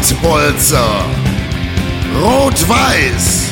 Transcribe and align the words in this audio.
Pottbolzer. 0.00 1.04
Rot-Weiß. 2.22 3.50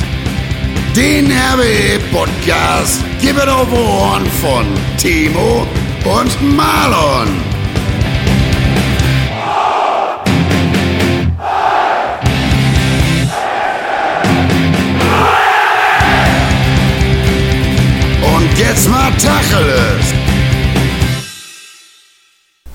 Den 0.95 1.31
RWE-Podcast 1.31 3.03
gibt 3.21 3.47
auf 3.47 3.71
Ohren 3.71 4.25
von 4.41 4.65
Timo 4.97 5.67
und 6.05 6.55
Marlon. 6.55 7.27
Und 18.21 18.57
jetzt 18.57 18.89
mal 18.89 19.11
Tacheles. 19.11 20.18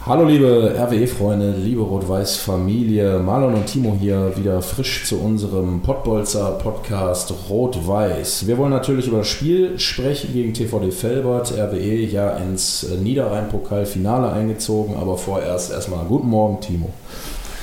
Hallo 0.06 0.26
liebe 0.26 0.74
RWE-Freunde, 0.78 1.54
liebe 1.56 1.80
Rot-Weiß-Familie, 1.80 3.20
Marlon 3.20 3.54
und 3.54 3.64
Timo 3.64 3.96
hier 3.98 4.36
wieder 4.36 4.60
frisch 4.60 5.06
zu 5.06 5.18
unserem 5.18 5.80
Pottbolzer 5.80 6.58
Podcast 6.62 7.32
Rot-Weiß. 7.48 8.46
Wir 8.46 8.58
wollen 8.58 8.72
natürlich 8.72 9.06
über 9.06 9.20
das 9.20 9.28
Spiel 9.28 9.78
sprechen 9.78 10.34
gegen 10.34 10.52
TVD 10.52 10.90
Felbert, 10.90 11.52
RWE 11.52 12.04
ja 12.04 12.36
ins 12.36 12.86
Niederrhein-Pokal-Finale 13.00 14.30
eingezogen, 14.30 14.94
aber 14.94 15.16
vorerst 15.16 15.72
erstmal 15.72 16.04
guten 16.04 16.28
Morgen 16.28 16.60
Timo. 16.60 16.90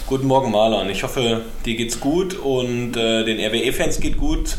Guten 0.07 0.25
Morgen 0.25 0.49
Marlon, 0.49 0.89
ich 0.89 1.03
hoffe 1.03 1.41
dir 1.63 1.75
geht's 1.75 1.99
gut 1.99 2.33
und 2.33 2.97
äh, 2.97 3.23
den 3.23 3.39
RWE-Fans 3.39 3.99
geht 3.99 4.17
gut. 4.17 4.57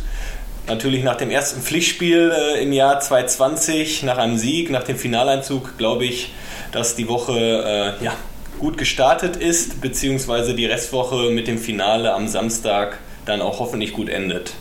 Natürlich 0.69 1.03
nach 1.03 1.17
dem 1.17 1.31
ersten 1.31 1.61
Pflichtspiel 1.61 2.31
äh, 2.31 2.63
im 2.63 2.73
Jahr 2.73 3.01
2020, 3.01 4.05
nach 4.05 4.19
einem 4.19 4.37
Sieg, 4.37 4.71
nach 4.71 4.85
dem 4.85 4.97
Finaleinzug, 4.97 5.77
glaube 5.79 6.05
ich, 6.05 6.31
dass 6.73 6.97
die 6.97 7.09
Woche 7.09 7.97
äh, 8.01 8.05
ja, 8.05 8.15
gut 8.59 8.79
gestartet 8.79 9.37
ist, 9.37 9.81
beziehungsweise 9.81 10.55
die 10.55 10.67
Restwoche 10.67 11.31
mit 11.31 11.47
dem 11.47 11.59
Finale 11.59 12.13
am 12.13 12.27
Samstag 12.27 12.99
dann 13.25 13.41
auch 13.41 13.61
hoffentlich 13.61 13.93
gut 13.93 14.09
endet. 14.09 14.55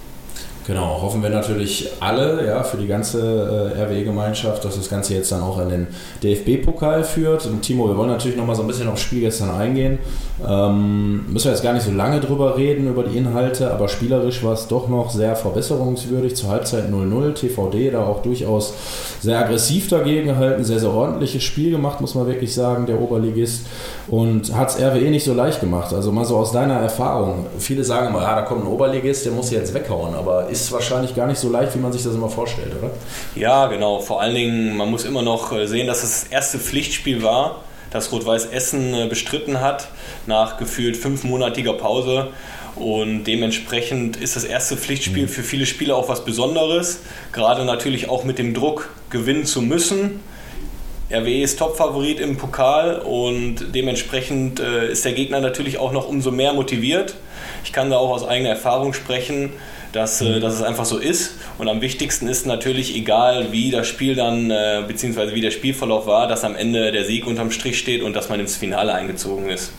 Genau, 0.68 1.02
hoffen 1.02 1.24
wir 1.24 1.32
natürlich 1.32 1.90
alle, 2.00 2.46
ja, 2.46 2.62
für 2.62 2.78
die 2.78 2.86
ganze 2.86 3.74
äh, 3.76 3.82
RWE-Gemeinschaft, 3.82 4.64
dass 4.64 4.76
das 4.76 4.90
Ganze 4.90 5.16
jetzt 5.16 5.32
dann 5.32 5.42
auch 5.42 5.60
in 5.60 5.70
den 5.70 5.88
DFB-Pokal 6.22 7.04
führt. 7.04 7.48
Und 7.48 7.64
Timo, 7.64 7.88
wir 7.88 7.98
wollen 7.98 8.12
natürlich 8.12 8.38
noch 8.38 8.46
mal 8.46 8.56
so 8.56 8.62
ein 8.62 8.68
bisschen 8.68 8.88
aufs 8.88 9.02
Spiel 9.02 9.22
gestern 9.22 9.50
eingehen. 9.50 9.98
Ähm, 10.48 11.26
müssen 11.34 11.46
wir 11.46 11.54
jetzt 11.54 11.64
gar 11.64 11.74
nicht 11.74 11.86
so 11.86 11.92
lange 11.92 12.20
drüber 12.20 12.58
reden, 12.58 12.88
über 12.88 13.04
die 13.04 13.18
Inhalte, 13.18 13.72
aber 13.72 13.88
spielerisch 13.88 14.44
war 14.44 14.54
es 14.54 14.68
doch 14.68 14.88
noch 14.88 15.10
sehr 15.10 15.36
verbesserungswürdig. 15.36 16.36
Zur 16.36 16.50
Halbzeit 16.50 16.92
0-0, 16.92 17.34
TVD 17.34 17.90
da 17.90 18.06
auch 18.06 18.22
durchaus 18.22 18.76
sehr 19.20 19.40
aggressiv 19.40 19.90
dagegen 19.90 20.28
gehalten, 20.28 20.64
sehr, 20.64 20.80
sehr 20.80 20.92
ordentliches 20.92 21.44
Spiel 21.44 21.72
gemacht, 21.72 22.02
muss 22.02 22.14
man 22.14 22.28
wirklich 22.28 22.54
sagen, 22.54 22.86
der 22.86 23.02
Oberligist. 23.02 23.66
Und 24.08 24.56
hat 24.56 24.70
es 24.70 24.80
RWE 24.80 25.10
nicht 25.10 25.24
so 25.24 25.34
leicht 25.34 25.60
gemacht. 25.60 25.92
Also 25.92 26.12
mal 26.12 26.26
so 26.26 26.38
aus 26.38 26.52
deiner 26.52 26.76
Erfahrung. 26.76 27.48
Viele 27.58 27.84
sagen 27.84 28.08
immer, 28.08 28.22
ja, 28.22 28.36
da 28.36 28.42
kommt 28.44 28.64
ein 28.64 28.68
Oberligist, 28.68 29.26
der 29.26 29.32
muss 29.32 29.50
jetzt 29.50 29.74
weghauen, 29.74 30.14
aber 30.14 30.51
ist 30.52 30.72
wahrscheinlich 30.72 31.16
gar 31.16 31.28
nicht 31.28 31.40
so 31.40 31.50
leicht, 31.50 31.74
wie 31.76 31.80
man 31.80 31.92
sich 31.92 32.04
das 32.04 32.14
immer 32.14 32.30
vorstellt, 32.30 32.74
oder? 32.78 32.92
Ja, 33.36 33.68
genau. 33.68 34.00
Vor 34.00 34.22
allen 34.22 34.36
Dingen, 34.36 34.78
man 34.78 34.90
muss 34.90 35.06
immer 35.06 35.22
noch 35.22 35.52
äh, 35.52 35.68
sehen, 35.68 35.88
dass 35.88 36.04
es 36.04 36.22
das 36.22 36.32
erste 36.32 36.60
Pflichtspiel 36.60 37.24
war, 37.24 37.64
das 37.92 38.12
Rot-Weiß 38.12 38.48
Essen 38.48 38.94
äh, 38.94 39.08
bestritten 39.08 39.62
hat, 39.62 39.90
nach 40.28 40.58
gefühlt 40.58 40.98
fünfmonatiger 40.98 41.74
Pause. 41.74 42.28
Und 42.76 43.26
dementsprechend 43.26 44.18
ist 44.18 44.36
das 44.36 44.44
erste 44.44 44.78
Pflichtspiel 44.78 45.24
mhm. 45.24 45.30
für 45.30 45.44
viele 45.44 45.66
Spieler 45.66 45.96
auch 45.96 46.10
was 46.10 46.24
Besonderes. 46.24 47.00
Gerade 47.32 47.66
natürlich 47.66 48.10
auch 48.10 48.24
mit 48.24 48.38
dem 48.40 48.54
Druck, 48.54 48.90
gewinnen 49.10 49.46
zu 49.46 49.62
müssen. 49.62 50.22
RWE 51.12 51.42
ist 51.42 51.60
Topfavorit 51.60 52.20
im 52.20 52.38
Pokal 52.38 53.00
und 53.00 53.74
dementsprechend 53.76 54.60
äh, 54.60 54.92
ist 54.92 55.06
der 55.06 55.14
Gegner 55.14 55.40
natürlich 55.40 55.78
auch 55.78 55.92
noch 55.92 56.08
umso 56.08 56.32
mehr 56.32 56.54
motiviert. 56.54 57.16
Ich 57.64 57.74
kann 57.74 57.90
da 57.90 57.98
auch 57.98 58.10
aus 58.10 58.28
eigener 58.28 58.50
Erfahrung 58.50 58.94
sprechen 58.94 59.52
dass, 59.92 60.22
äh, 60.22 60.40
dass 60.40 60.54
es 60.54 60.62
einfach 60.62 60.86
so 60.86 60.98
ist. 60.98 61.36
Und 61.58 61.68
am 61.68 61.82
wichtigsten 61.82 62.28
ist 62.28 62.46
natürlich, 62.46 62.96
egal 62.96 63.52
wie 63.52 63.72
das 63.72 63.88
Spiel 63.88 64.16
dann, 64.16 64.52
äh, 64.52 64.84
beziehungsweise 64.88 65.36
wie 65.36 65.42
der 65.42 65.52
Spielverlauf 65.52 66.08
war, 66.08 66.28
dass 66.28 66.44
am 66.44 66.56
Ende 66.56 66.92
der 66.92 67.04
Sieg 67.06 67.28
unterm 67.28 67.52
Strich 67.52 67.78
steht 67.78 68.02
und 68.02 68.16
dass 68.16 68.30
man 68.30 68.40
ins 68.40 68.58
Finale 68.58 68.94
eingezogen 68.94 69.50
ist. 69.50 69.72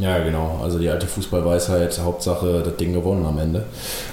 Ja, 0.00 0.18
genau. 0.18 0.60
Also 0.62 0.78
die 0.78 0.88
alte 0.88 1.06
Fußballweisheit, 1.06 2.00
Hauptsache 2.04 2.62
das 2.64 2.76
Ding 2.76 2.92
gewonnen 2.92 3.26
am 3.26 3.38
Ende. 3.38 3.64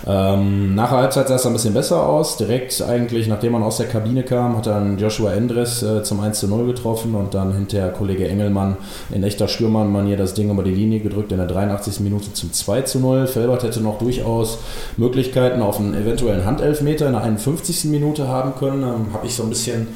Ähm, 0.08 0.74
nach 0.74 0.90
der 0.90 1.00
Halbzeit 1.00 1.28
sah 1.28 1.36
es 1.36 1.46
ein 1.46 1.54
bisschen 1.54 1.74
besser 1.74 2.08
aus. 2.08 2.38
Direkt 2.38 2.82
eigentlich, 2.82 3.28
nachdem 3.28 3.52
man 3.52 3.62
aus 3.64 3.78
der 3.78 3.88
Kabine 3.88 4.24
kam, 4.24 4.58
hat 4.58 4.66
dann 4.66 4.98
Joshua 4.98 5.34
Endres 5.34 5.84
äh, 5.84 6.02
zum 6.02 6.22
1 6.22 6.40
zu 6.40 6.48
0 6.48 6.66
getroffen 6.66 7.14
und 7.14 7.34
dann 7.34 7.54
hinterher 7.54 7.90
Kollege 7.90 8.28
Engelmann 8.28 8.78
in 9.14 9.24
echter 9.24 9.48
Stürmernmanier 9.48 10.18
das 10.18 10.34
Ding 10.34 10.50
über 10.50 10.64
die 10.64 10.74
Linie 10.74 11.02
gedrückt 11.02 11.32
in 11.32 11.38
der 11.38 11.48
83. 11.48 12.00
Minute 12.00 12.34
zum 12.34 12.52
2 12.52 12.82
zu 12.82 13.00
0. 13.00 13.28
Felbert 13.28 13.64
hätte 13.64 13.82
noch 13.82 14.00
durchaus 14.00 14.58
Möglichkeiten 14.98 15.62
auf 15.62 15.80
einen 15.80 15.94
eventuellen 15.94 16.46
Handelfmeter 16.46 17.08
in 17.08 17.14
der 17.14 17.24
51. 17.24 17.86
Minute 17.86 18.28
haben 18.28 18.56
können. 18.58 18.82
Ähm, 18.84 19.14
Habe 19.14 19.28
ich 19.28 19.36
so 19.36 19.44
ein 19.44 19.50
bisschen 19.50 19.88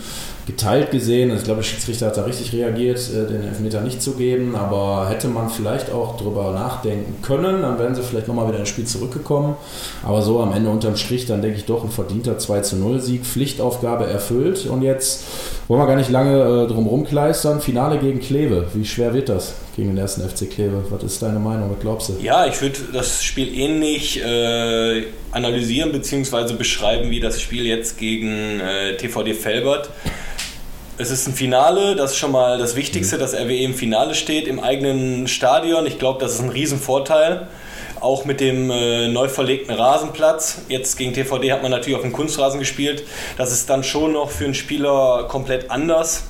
geteilt 0.50 0.90
gesehen. 0.90 1.30
Also 1.30 1.42
ich 1.42 1.46
glaube, 1.46 1.62
der 1.62 1.68
Schiedsrichter 1.68 2.08
hat 2.08 2.18
da 2.18 2.24
richtig 2.24 2.54
reagiert, 2.54 2.98
äh, 3.10 3.32
den 3.32 3.44
Elfmeter 3.44 3.82
nicht 3.82 4.02
zu 4.02 4.14
geben, 4.14 4.56
aber 4.56 5.08
hätte 5.08 5.28
man 5.28 5.50
vielleicht 5.50 5.92
auch 5.92 6.18
darüber 6.18 6.52
nachdenken 6.52 7.22
können, 7.22 7.62
dann 7.62 7.78
wären 7.78 7.94
sie 7.94 8.02
vielleicht 8.02 8.28
nochmal 8.28 8.48
wieder 8.48 8.60
ins 8.60 8.70
Spiel 8.70 8.86
zurückgekommen. 8.86 9.56
Aber 10.04 10.22
so 10.24 10.40
am 10.40 10.52
Ende 10.52 10.70
unterm 10.70 10.96
Strich, 10.96 11.28
dann 11.28 11.42
denke 11.42 11.58
ich 11.58 11.66
doch 11.66 11.84
ein 11.84 11.92
verdienter 11.92 12.40
2 12.40 12.62
zu 12.62 12.78
0 12.78 13.00
Sieg, 13.00 13.26
Pflichtaufgabe 13.26 14.08
erfüllt 14.08 14.66
und 14.66 14.82
jetzt 14.82 15.24
wollen 15.68 15.82
wir 15.82 15.88
gar 15.88 15.96
nicht 15.96 16.10
lange 16.10 16.64
äh, 16.64 16.68
drum 16.68 16.88
rumkleistern. 16.88 17.62
Finale 17.62 18.00
gegen 18.00 18.20
Kleve. 18.20 18.68
Wie 18.74 18.86
schwer 18.86 19.14
wird 19.14 19.30
das 19.30 19.54
gegen 19.76 19.90
den 19.90 20.00
ersten 20.00 20.28
FC 20.28 20.50
Kleve? 20.50 20.84
Was 20.90 21.04
ist 21.04 21.22
deine 21.22 21.38
Meinung? 21.38 21.70
Was 21.70 21.80
glaubst 21.80 22.10
du? 22.10 22.14
Ja, 22.24 22.48
ich 22.48 22.60
würde 22.60 22.80
das 22.92 23.24
Spiel 23.24 23.54
ähnlich 23.56 24.20
äh, 24.20 25.04
analysieren 25.32 25.92
bzw. 25.92 26.56
beschreiben 26.56 27.12
wie 27.12 27.20
das 27.20 27.40
Spiel 27.40 27.68
jetzt 27.68 28.00
gegen 28.00 28.60
äh, 28.60 28.98
TVD 28.98 29.36
Felbert. 29.36 29.92
Es 31.02 31.12
ist 31.12 31.26
ein 31.30 31.34
Finale, 31.34 31.96
das 31.96 32.12
ist 32.12 32.18
schon 32.18 32.34
mal 32.34 32.58
das 32.58 32.76
Wichtigste, 32.76 33.16
mhm. 33.16 33.20
dass 33.22 33.34
RWE 33.34 33.56
im 33.56 33.74
Finale 33.74 34.16
steht, 34.16 34.48
im 34.50 34.60
eigenen 34.60 35.30
Stadion. 35.30 35.86
Ich 35.86 35.98
glaube, 35.98 36.20
das 36.20 36.34
ist 36.34 36.42
ein 36.42 36.50
Riesenvorteil. 36.50 37.48
Auch 38.02 38.26
mit 38.26 38.42
dem 38.42 38.70
äh, 38.70 39.08
neu 39.08 39.30
verlegten 39.30 39.74
Rasenplatz. 39.74 40.64
Jetzt 40.68 40.98
gegen 40.98 41.14
TVD 41.14 41.54
hat 41.54 41.62
man 41.62 41.72
natürlich 41.72 41.96
auf 41.96 42.02
dem 42.02 42.12
Kunstrasen 42.12 42.60
gespielt. 42.60 43.04
Das 43.38 43.54
ist 43.54 43.70
dann 43.70 43.86
schon 43.86 44.12
noch 44.12 44.30
für 44.30 44.44
einen 44.44 44.54
Spieler 44.54 45.24
komplett 45.30 45.72
anders, 45.72 46.26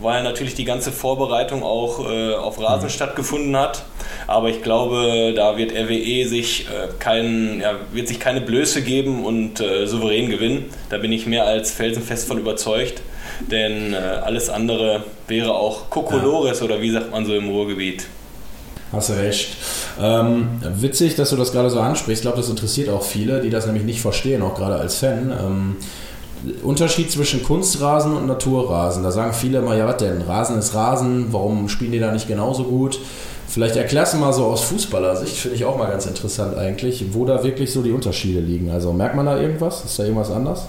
weil 0.00 0.22
natürlich 0.22 0.54
die 0.54 0.64
ganze 0.64 0.90
Vorbereitung 0.90 1.62
auch 1.62 2.10
äh, 2.10 2.32
auf 2.32 2.58
Rasen 2.58 2.86
mhm. 2.86 2.92
stattgefunden 2.92 3.54
hat. 3.58 3.84
Aber 4.26 4.48
ich 4.48 4.62
glaube, 4.62 5.34
da 5.36 5.58
wird 5.58 5.72
RWE 5.72 6.26
sich, 6.26 6.66
äh, 6.68 6.88
kein, 6.98 7.60
ja, 7.60 7.74
wird 7.92 8.08
sich 8.08 8.20
keine 8.20 8.40
Blöße 8.40 8.80
geben 8.80 9.22
und 9.22 9.60
äh, 9.60 9.86
souverän 9.86 10.30
gewinnen. 10.30 10.70
Da 10.88 10.96
bin 10.96 11.12
ich 11.12 11.26
mehr 11.26 11.44
als 11.44 11.72
felsenfest 11.72 12.26
von 12.26 12.38
überzeugt 12.38 13.02
denn 13.40 13.92
äh, 13.92 13.96
alles 13.96 14.48
andere 14.48 15.04
wäre 15.28 15.54
auch 15.54 15.90
Kokolores 15.90 16.60
ja. 16.60 16.64
oder 16.64 16.80
wie 16.80 16.90
sagt 16.90 17.10
man 17.10 17.26
so 17.26 17.34
im 17.34 17.48
Ruhrgebiet. 17.48 18.06
Hast 18.92 19.08
du 19.08 19.14
recht. 19.14 19.56
Ähm, 20.00 20.60
witzig, 20.62 21.16
dass 21.16 21.30
du 21.30 21.36
das 21.36 21.52
gerade 21.52 21.70
so 21.70 21.80
ansprichst. 21.80 22.20
Ich 22.20 22.22
glaube, 22.22 22.36
das 22.36 22.48
interessiert 22.48 22.88
auch 22.88 23.02
viele, 23.02 23.40
die 23.40 23.50
das 23.50 23.66
nämlich 23.66 23.84
nicht 23.84 24.00
verstehen, 24.00 24.42
auch 24.42 24.54
gerade 24.54 24.76
als 24.76 24.96
Fan. 24.96 25.32
Ähm, 25.32 25.76
Unterschied 26.62 27.10
zwischen 27.10 27.42
Kunstrasen 27.42 28.16
und 28.16 28.26
Naturrasen. 28.26 29.02
Da 29.02 29.10
sagen 29.10 29.32
viele 29.32 29.58
immer, 29.58 29.76
ja, 29.76 29.86
was 29.86 29.96
denn? 29.96 30.22
Rasen 30.22 30.58
ist 30.58 30.74
Rasen, 30.74 31.32
warum 31.32 31.68
spielen 31.68 31.92
die 31.92 31.98
da 31.98 32.12
nicht 32.12 32.28
genauso 32.28 32.64
gut? 32.64 33.00
Vielleicht 33.48 33.76
erklärst 33.76 34.14
du 34.14 34.18
mal 34.18 34.32
so 34.32 34.44
aus 34.44 34.62
Fußballersicht, 34.62 35.36
finde 35.36 35.56
ich 35.56 35.64
auch 35.64 35.76
mal 35.76 35.86
ganz 35.86 36.06
interessant 36.06 36.56
eigentlich, 36.56 37.04
wo 37.12 37.24
da 37.24 37.42
wirklich 37.44 37.72
so 37.72 37.82
die 37.82 37.92
Unterschiede 37.92 38.40
liegen. 38.40 38.70
Also 38.70 38.92
merkt 38.92 39.14
man 39.14 39.26
da 39.26 39.40
irgendwas? 39.40 39.84
Ist 39.84 39.98
da 39.98 40.04
irgendwas 40.04 40.30
anders? 40.30 40.66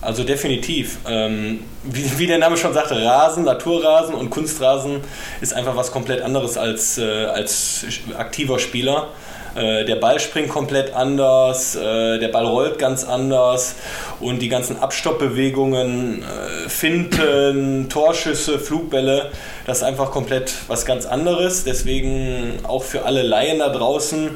Also 0.00 0.22
definitiv. 0.22 0.98
Ähm, 1.08 1.60
wie, 1.82 2.18
wie, 2.18 2.26
der 2.26 2.38
Name 2.38 2.56
schon 2.56 2.72
sagte, 2.72 3.02
Rasen, 3.04 3.44
Naturrasen 3.44 4.14
und 4.14 4.30
Kunstrasen 4.30 5.00
ist 5.40 5.54
einfach 5.54 5.74
was 5.74 5.90
komplett 5.90 6.22
anderes 6.22 6.56
als, 6.56 6.98
äh, 6.98 7.24
als 7.24 7.84
aktiver 8.16 8.58
Spieler. 8.60 9.08
Äh, 9.56 9.84
der 9.84 9.96
Ball 9.96 10.20
springt 10.20 10.50
komplett 10.50 10.94
anders, 10.94 11.74
äh, 11.74 12.18
der 12.18 12.28
Ball 12.28 12.46
rollt 12.46 12.78
ganz 12.78 13.04
anders 13.04 13.74
und 14.20 14.40
die 14.40 14.48
ganzen 14.48 14.78
Abstoppbewegungen, 14.78 16.22
äh, 16.22 16.68
Finten, 16.68 17.88
Torschüsse, 17.88 18.60
Flugbälle, 18.60 19.32
das 19.68 19.78
ist 19.78 19.84
einfach 19.84 20.10
komplett 20.12 20.50
was 20.66 20.86
ganz 20.86 21.04
anderes. 21.04 21.62
Deswegen 21.62 22.60
auch 22.62 22.82
für 22.82 23.04
alle 23.04 23.20
Laien 23.20 23.58
da 23.58 23.68
draußen 23.68 24.30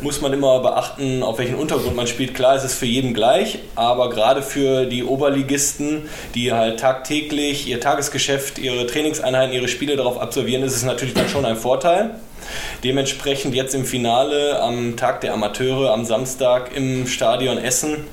muss 0.00 0.20
man 0.20 0.32
immer 0.32 0.60
beachten, 0.60 1.24
auf 1.24 1.38
welchen 1.38 1.56
Untergrund 1.56 1.96
man 1.96 2.06
spielt. 2.06 2.34
Klar, 2.34 2.54
ist 2.54 2.62
es 2.62 2.74
für 2.74 2.86
jeden 2.86 3.12
gleich, 3.12 3.58
aber 3.74 4.10
gerade 4.10 4.42
für 4.42 4.86
die 4.86 5.02
Oberligisten, 5.02 6.08
die 6.36 6.52
halt 6.52 6.78
tagtäglich 6.78 7.66
ihr 7.66 7.80
Tagesgeschäft, 7.80 8.58
ihre 8.58 8.86
Trainingseinheiten, 8.86 9.52
ihre 9.52 9.66
Spiele 9.66 9.96
darauf 9.96 10.20
absolvieren, 10.20 10.62
ist 10.62 10.76
es 10.76 10.84
natürlich 10.84 11.14
dann 11.14 11.28
schon 11.28 11.44
ein 11.44 11.56
Vorteil. 11.56 12.12
Dementsprechend 12.84 13.56
jetzt 13.56 13.74
im 13.74 13.84
Finale 13.84 14.62
am 14.62 14.96
Tag 14.96 15.20
der 15.20 15.34
Amateure 15.34 15.92
am 15.92 16.04
Samstag 16.04 16.76
im 16.76 17.08
Stadion 17.08 17.58
Essen. 17.58 18.06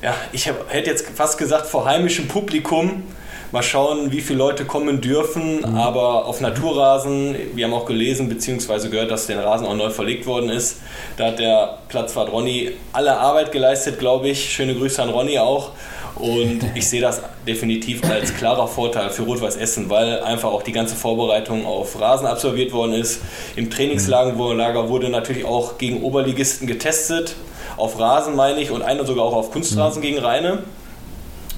Ja, 0.00 0.14
ich 0.30 0.48
hab, 0.48 0.72
hätte 0.72 0.90
jetzt 0.90 1.08
fast 1.08 1.38
gesagt 1.38 1.66
vor 1.66 1.86
heimischem 1.86 2.28
Publikum 2.28 3.02
Mal 3.50 3.62
schauen, 3.62 4.12
wie 4.12 4.20
viele 4.20 4.38
Leute 4.38 4.66
kommen 4.66 5.00
dürfen, 5.00 5.60
mhm. 5.60 5.76
aber 5.76 6.26
auf 6.26 6.40
Naturrasen, 6.40 7.34
wir 7.54 7.64
haben 7.64 7.72
auch 7.72 7.86
gelesen 7.86 8.28
bzw. 8.28 8.88
gehört, 8.88 9.10
dass 9.10 9.26
der 9.26 9.42
Rasen 9.42 9.66
auch 9.66 9.74
neu 9.74 9.88
verlegt 9.88 10.26
worden 10.26 10.50
ist. 10.50 10.80
Da 11.16 11.28
hat 11.28 11.38
der 11.38 11.78
Platzwart 11.88 12.30
Ronny 12.30 12.72
alle 12.92 13.16
Arbeit 13.18 13.50
geleistet, 13.50 13.98
glaube 13.98 14.28
ich. 14.28 14.52
Schöne 14.52 14.74
Grüße 14.74 15.02
an 15.02 15.08
Ronny 15.08 15.38
auch. 15.38 15.70
Und 16.16 16.60
ich 16.74 16.88
sehe 16.88 17.00
das 17.00 17.22
definitiv 17.46 18.02
als 18.04 18.34
klarer 18.34 18.68
Vorteil 18.68 19.08
für 19.10 19.22
Rot-Weiß 19.22 19.56
Essen, 19.56 19.88
weil 19.88 20.20
einfach 20.20 20.50
auch 20.50 20.62
die 20.62 20.72
ganze 20.72 20.94
Vorbereitung 20.94 21.64
auf 21.64 21.98
Rasen 21.98 22.26
absolviert 22.26 22.72
worden 22.72 22.92
ist. 22.92 23.20
Im 23.56 23.70
Trainingslager 23.70 24.36
wurde 24.36 25.08
natürlich 25.08 25.44
auch 25.44 25.78
gegen 25.78 26.02
Oberligisten 26.02 26.66
getestet. 26.66 27.36
Auf 27.78 27.98
Rasen 27.98 28.36
meine 28.36 28.60
ich 28.60 28.70
und 28.70 28.82
einer 28.82 29.06
sogar 29.06 29.24
auch 29.24 29.34
auf 29.34 29.52
Kunstrasen 29.52 30.00
mhm. 30.00 30.06
gegen 30.06 30.18
Rheine. 30.18 30.58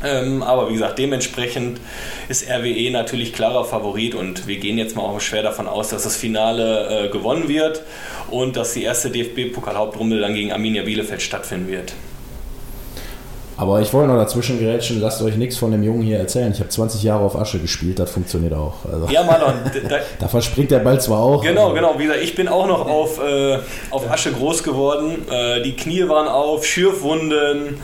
Ähm, 0.02 0.42
aber 0.42 0.68
wie 0.68 0.74
gesagt, 0.74 0.98
dementsprechend 0.98 1.80
ist 2.28 2.48
RWE 2.48 2.90
natürlich 2.90 3.32
klarer 3.32 3.64
Favorit 3.64 4.14
und 4.14 4.46
wir 4.46 4.56
gehen 4.56 4.78
jetzt 4.78 4.96
mal 4.96 5.02
auch 5.02 5.20
schwer 5.20 5.42
davon 5.42 5.68
aus, 5.68 5.90
dass 5.90 6.04
das 6.04 6.16
Finale 6.16 7.06
äh, 7.06 7.08
gewonnen 7.08 7.48
wird 7.48 7.82
und 8.30 8.56
dass 8.56 8.72
die 8.72 8.82
erste 8.82 9.10
DFB-Pokal-Hauptrunde 9.10 10.20
dann 10.20 10.34
gegen 10.34 10.52
Arminia 10.52 10.82
Bielefeld 10.82 11.20
stattfinden 11.20 11.68
wird. 11.68 11.92
Aber 13.60 13.78
ich 13.82 13.92
wollte 13.92 14.08
noch 14.08 14.16
dazwischen 14.16 14.58
gerätschen, 14.58 15.02
lasst 15.02 15.20
euch 15.20 15.36
nichts 15.36 15.58
von 15.58 15.70
dem 15.70 15.82
Jungen 15.82 16.00
hier 16.00 16.16
erzählen. 16.16 16.50
Ich 16.50 16.60
habe 16.60 16.70
20 16.70 17.02
Jahre 17.02 17.22
auf 17.22 17.36
Asche 17.36 17.58
gespielt, 17.58 17.98
das 17.98 18.10
funktioniert 18.10 18.54
auch. 18.54 18.86
Also, 18.90 19.06
ja, 19.10 19.22
Marlon. 19.22 19.52
Da, 19.88 19.96
da, 20.18 20.28
verspringt 20.28 20.70
der 20.70 20.78
Ball 20.78 20.98
zwar 20.98 21.18
auch. 21.18 21.42
Genau, 21.42 21.74
genau. 21.74 21.98
Wie 21.98 22.04
gesagt, 22.04 22.22
ich 22.22 22.34
bin 22.34 22.48
auch 22.48 22.66
noch 22.66 22.86
auf, 22.86 23.20
äh, 23.22 23.58
auf 23.90 24.10
Asche 24.10 24.32
groß 24.32 24.62
geworden. 24.62 25.26
Äh, 25.30 25.60
die 25.60 25.76
Knie 25.76 26.08
waren 26.08 26.26
auf, 26.26 26.64
Schürfwunden. 26.64 27.80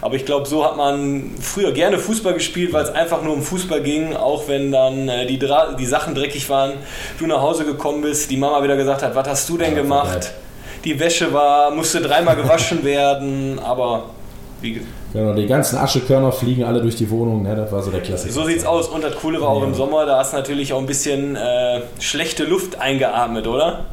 Aber 0.00 0.14
ich 0.14 0.24
glaube, 0.24 0.46
so 0.46 0.64
hat 0.64 0.76
man 0.76 1.32
früher 1.40 1.72
gerne 1.72 1.98
Fußball 1.98 2.34
gespielt, 2.34 2.72
weil 2.72 2.84
es 2.84 2.90
einfach 2.90 3.22
nur 3.22 3.34
um 3.34 3.42
Fußball 3.42 3.82
ging. 3.82 4.14
Auch 4.14 4.48
wenn 4.48 4.72
dann 4.72 5.08
äh, 5.08 5.26
die, 5.26 5.38
die 5.38 5.86
Sachen 5.86 6.14
dreckig 6.14 6.48
waren, 6.48 6.74
du 7.18 7.26
nach 7.26 7.40
Hause 7.40 7.64
gekommen 7.64 8.02
bist, 8.02 8.30
die 8.30 8.36
Mama 8.36 8.62
wieder 8.62 8.76
gesagt 8.76 9.02
hat, 9.02 9.14
was 9.14 9.28
hast 9.28 9.48
du 9.48 9.58
denn 9.58 9.74
ja, 9.74 9.82
gemacht? 9.82 10.32
Die 10.84 10.98
Wäsche 10.98 11.32
war, 11.32 11.70
musste 11.70 12.00
dreimal 12.00 12.36
gewaschen 12.36 12.84
werden, 12.84 13.58
aber 13.58 14.04
wie 14.60 14.80
Genau, 15.12 15.32
die 15.32 15.46
ganzen 15.46 15.78
Aschekörner 15.78 16.30
fliegen 16.30 16.64
alle 16.64 16.82
durch 16.82 16.96
die 16.96 17.08
Wohnung, 17.08 17.42
ne? 17.42 17.56
das 17.56 17.72
war 17.72 17.82
so 17.82 17.90
der 17.90 18.02
Klassiker. 18.02 18.32
So 18.32 18.44
sieht's 18.44 18.66
aus. 18.66 18.88
Und 18.88 19.02
das 19.02 19.16
Coole 19.16 19.40
war 19.40 19.48
auch 19.48 19.62
im 19.62 19.74
Sommer, 19.74 20.04
da 20.04 20.18
hast 20.18 20.32
du 20.32 20.36
natürlich 20.36 20.74
auch 20.74 20.80
ein 20.80 20.86
bisschen 20.86 21.34
äh, 21.34 21.80
schlechte 21.98 22.44
Luft 22.44 22.78
eingeatmet, 22.78 23.46
oder? 23.46 23.86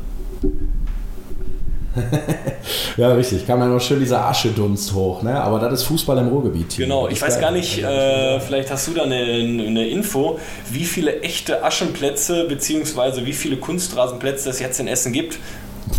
ja, 2.97 3.13
richtig. 3.13 3.45
Kam 3.47 3.59
dann 3.59 3.75
auch 3.75 3.81
schön 3.81 4.00
dieser 4.00 4.25
Aschedunst 4.25 4.94
hoch, 4.94 5.21
ne? 5.21 5.39
Aber 5.42 5.59
das 5.59 5.81
ist 5.81 5.83
Fußball 5.83 6.18
im 6.18 6.27
Ruhrgebiet. 6.27 6.77
Genau, 6.77 7.07
ich 7.07 7.21
weiß 7.21 7.39
gar 7.39 7.51
nicht, 7.51 7.81
äh, 7.81 8.39
vielleicht 8.39 8.71
hast 8.71 8.88
du 8.88 8.94
da 8.94 9.03
eine, 9.03 9.15
eine, 9.15 9.88
Info, 9.88 10.39
wie 10.71 10.86
viele 10.86 11.21
echte 11.21 11.63
Aschenplätze 11.63 12.45
bzw. 12.47 13.25
wie 13.25 13.33
viele 13.33 13.57
Kunstrasenplätze 13.57 14.50
es 14.50 14.59
jetzt 14.59 14.80
in 14.80 14.88
Essen 14.88 15.13
gibt. 15.13 15.38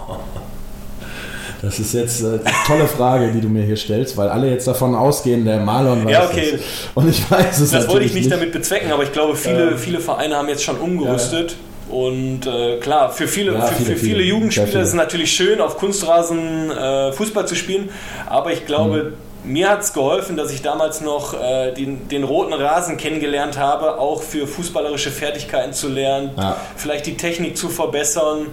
Das 1.62 1.80
ist 1.80 1.94
jetzt 1.94 2.22
äh, 2.22 2.26
eine 2.26 2.56
tolle 2.68 2.88
Frage, 2.88 3.32
die 3.32 3.42
du 3.42 3.48
mir 3.48 3.64
hier 3.64 3.78
stellst, 3.78 4.16
weil 4.18 4.30
alle 4.30 4.52
jetzt 4.52 4.68
davon 4.68 4.94
ausgehen, 4.94 5.46
der 5.46 5.62
Marlon 5.62 6.06
weiß 6.06 6.12
Ja, 6.12 6.26
okay. 6.26 6.52
Das. 6.52 6.62
Und 6.94 7.10
ich 7.10 7.32
weiß 7.32 7.60
es 7.60 7.72
Das 7.72 7.88
wollte 7.88 8.06
ich 8.06 8.14
nicht, 8.14 8.26
nicht, 8.26 8.32
damit 8.32 8.52
bezwecken, 8.52 8.92
aber 8.92 9.02
ich 9.02 9.12
glaube, 9.12 9.36
viele, 9.36 9.72
ähm, 9.72 9.78
viele 9.78 10.00
Vereine 10.00 10.36
haben 10.36 10.48
jetzt 10.48 10.64
schon 10.64 10.78
umgerüstet. 10.78 11.52
Ja. 11.52 11.58
Und 11.90 12.48
äh, 12.48 12.78
klar, 12.78 13.12
für 13.12 13.28
viele, 13.28 13.54
ja, 13.54 13.62
für, 13.62 13.76
viele, 13.76 13.92
für 13.92 13.96
viele, 13.98 14.16
viele 14.18 14.24
Jugendspieler 14.24 14.68
viele. 14.68 14.82
ist 14.82 14.90
es 14.90 14.96
natürlich 14.96 15.32
schön, 15.32 15.62
auf 15.62 15.78
Kunstrasen 15.78 16.72
äh, 16.72 17.12
Fußball 17.12 17.48
zu 17.48 17.56
spielen. 17.56 17.90
Aber 18.26 18.52
ich 18.52 18.66
glaube, 18.66 19.14
mhm. 19.44 19.52
mir 19.52 19.70
hat 19.70 19.82
es 19.82 19.94
geholfen, 19.94 20.36
dass 20.36 20.52
ich 20.52 20.64
damals 20.64 21.02
noch 21.02 21.40
äh, 21.40 21.74
den, 21.74 22.08
den, 22.08 22.24
roten 22.24 22.54
Rasen 22.54 22.98
kennengelernt 22.98 23.60
habe, 23.60 24.00
auch 24.00 24.24
für 24.24 24.48
fußballerische 24.48 25.12
Fertigkeiten 25.12 25.74
zu 25.74 25.88
lernen, 25.88 26.32
ja. 26.38 26.56
vielleicht 26.76 27.06
die 27.06 27.18
Technik 27.18 27.56
zu 27.56 27.70
verbessern. 27.70 28.48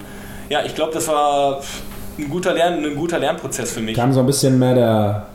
Ja, 0.50 0.64
ich 0.66 0.74
glaube, 0.74 0.92
das 0.92 1.08
war 1.08 1.60
ein 2.18 2.28
guter, 2.28 2.52
Lern, 2.52 2.84
ein 2.84 2.94
guter 2.94 3.18
Lernprozess 3.18 3.72
für 3.72 3.80
mich. 3.80 3.96
Kam 3.96 4.12
so 4.12 4.20
ein 4.20 4.26
bisschen 4.26 4.58
mehr 4.58 4.74
der, 4.74 5.26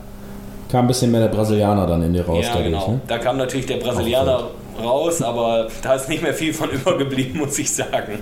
kam 0.70 0.84
ein 0.84 0.88
bisschen 0.88 1.10
mehr 1.10 1.22
der 1.22 1.28
Brasilianer 1.28 1.84
dann 1.84 2.02
in 2.04 2.12
dir 2.12 2.24
raus. 2.24 2.46
Ja, 2.46 2.62
genau. 2.62 2.78
Ich, 2.78 2.88
ne? 2.88 3.00
Da 3.08 3.18
kam 3.18 3.36
natürlich 3.38 3.66
der 3.66 3.78
Brasilianer 3.78 4.50
raus, 4.78 5.22
aber 5.22 5.68
da 5.82 5.94
ist 5.94 6.08
nicht 6.08 6.22
mehr 6.22 6.34
viel 6.34 6.54
von 6.54 6.70
übergeblieben, 6.72 7.38
muss 7.40 7.58
ich 7.58 7.72
sagen. 7.72 8.18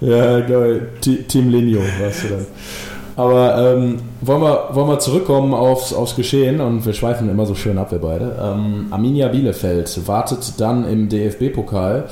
ja, 0.00 0.40
geil. 0.40 0.88
Team 1.00 1.50
Linio 1.50 1.80
warst 2.00 2.24
du 2.24 2.28
dann. 2.28 2.46
Aber 3.20 3.74
ähm, 3.74 3.98
wollen, 4.22 4.40
wir, 4.40 4.68
wollen 4.72 4.88
wir 4.88 4.98
zurückkommen 4.98 5.52
aufs, 5.52 5.92
aufs 5.92 6.16
Geschehen 6.16 6.60
und 6.60 6.86
wir 6.86 6.94
schweifen 6.94 7.28
immer 7.28 7.44
so 7.44 7.54
schön 7.54 7.76
ab, 7.76 7.92
wir 7.92 7.98
beide. 7.98 8.34
Ähm, 8.40 8.86
Arminia 8.90 9.28
Bielefeld 9.28 10.06
wartet 10.06 10.54
dann 10.58 10.88
im 10.88 11.10
DFB-Pokal. 11.10 12.04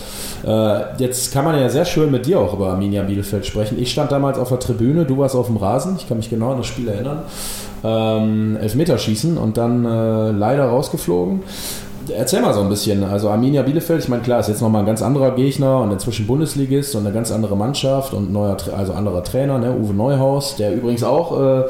Äh, 0.47 0.81
jetzt 0.99 1.33
kann 1.33 1.47
man 1.47 1.59
ja 1.59 1.71
sehr 1.71 1.87
schön 1.87 2.11
mit 2.11 2.27
dir 2.27 2.41
auch 2.41 2.53
über 2.53 2.69
Arminia 2.69 3.05
Bielefeld 3.05 3.47
sprechen. 3.47 3.81
Ich 3.81 3.91
stand 3.91 4.13
damals 4.13 4.39
auf 4.39 4.51
der 4.51 4.59
Tribüne, 4.59 5.07
du 5.07 5.17
warst 5.17 5.35
auf 5.35 5.47
dem 5.47 5.57
Rasen, 5.57 5.97
ich 5.97 6.07
kann 6.07 6.19
mich 6.19 6.29
genau 6.29 6.53
an 6.53 6.59
das 6.59 6.67
Spiel 6.67 6.89
erinnern. 6.89 7.23
Ähm, 7.83 8.59
Elfmeterschießen 8.61 9.39
und 9.39 9.57
dann 9.57 9.87
äh, 9.87 10.31
leider 10.33 10.67
rausgeflogen. 10.67 11.43
Erzähl 12.11 12.41
mal 12.41 12.55
so 12.55 12.61
ein 12.61 12.69
bisschen. 12.69 13.05
Also 13.05 13.31
Arminia 13.31 13.63
Bielefeld, 13.63 14.03
ich 14.03 14.09
meine, 14.09 14.23
klar, 14.23 14.41
ist 14.41 14.49
jetzt 14.49 14.63
nochmal 14.63 14.83
ein 14.83 14.87
ganz 14.87 15.03
anderer 15.03 15.33
Gegner 15.33 15.81
und 15.81 15.93
inzwischen 15.93 16.27
Bundesligist 16.27 16.95
und 16.95 17.07
eine 17.07 17.15
ganz 17.15 17.31
andere 17.31 17.57
Mannschaft 17.57 18.13
und 18.15 18.33
neuer, 18.33 18.57
also 18.77 18.93
anderer 18.93 19.25
Trainer, 19.25 19.59
ne? 19.59 19.75
Uwe 19.75 19.95
Neuhaus, 19.95 20.57
der 20.57 20.75
übrigens 20.75 21.03
auch 21.03 21.41
äh, 21.41 21.65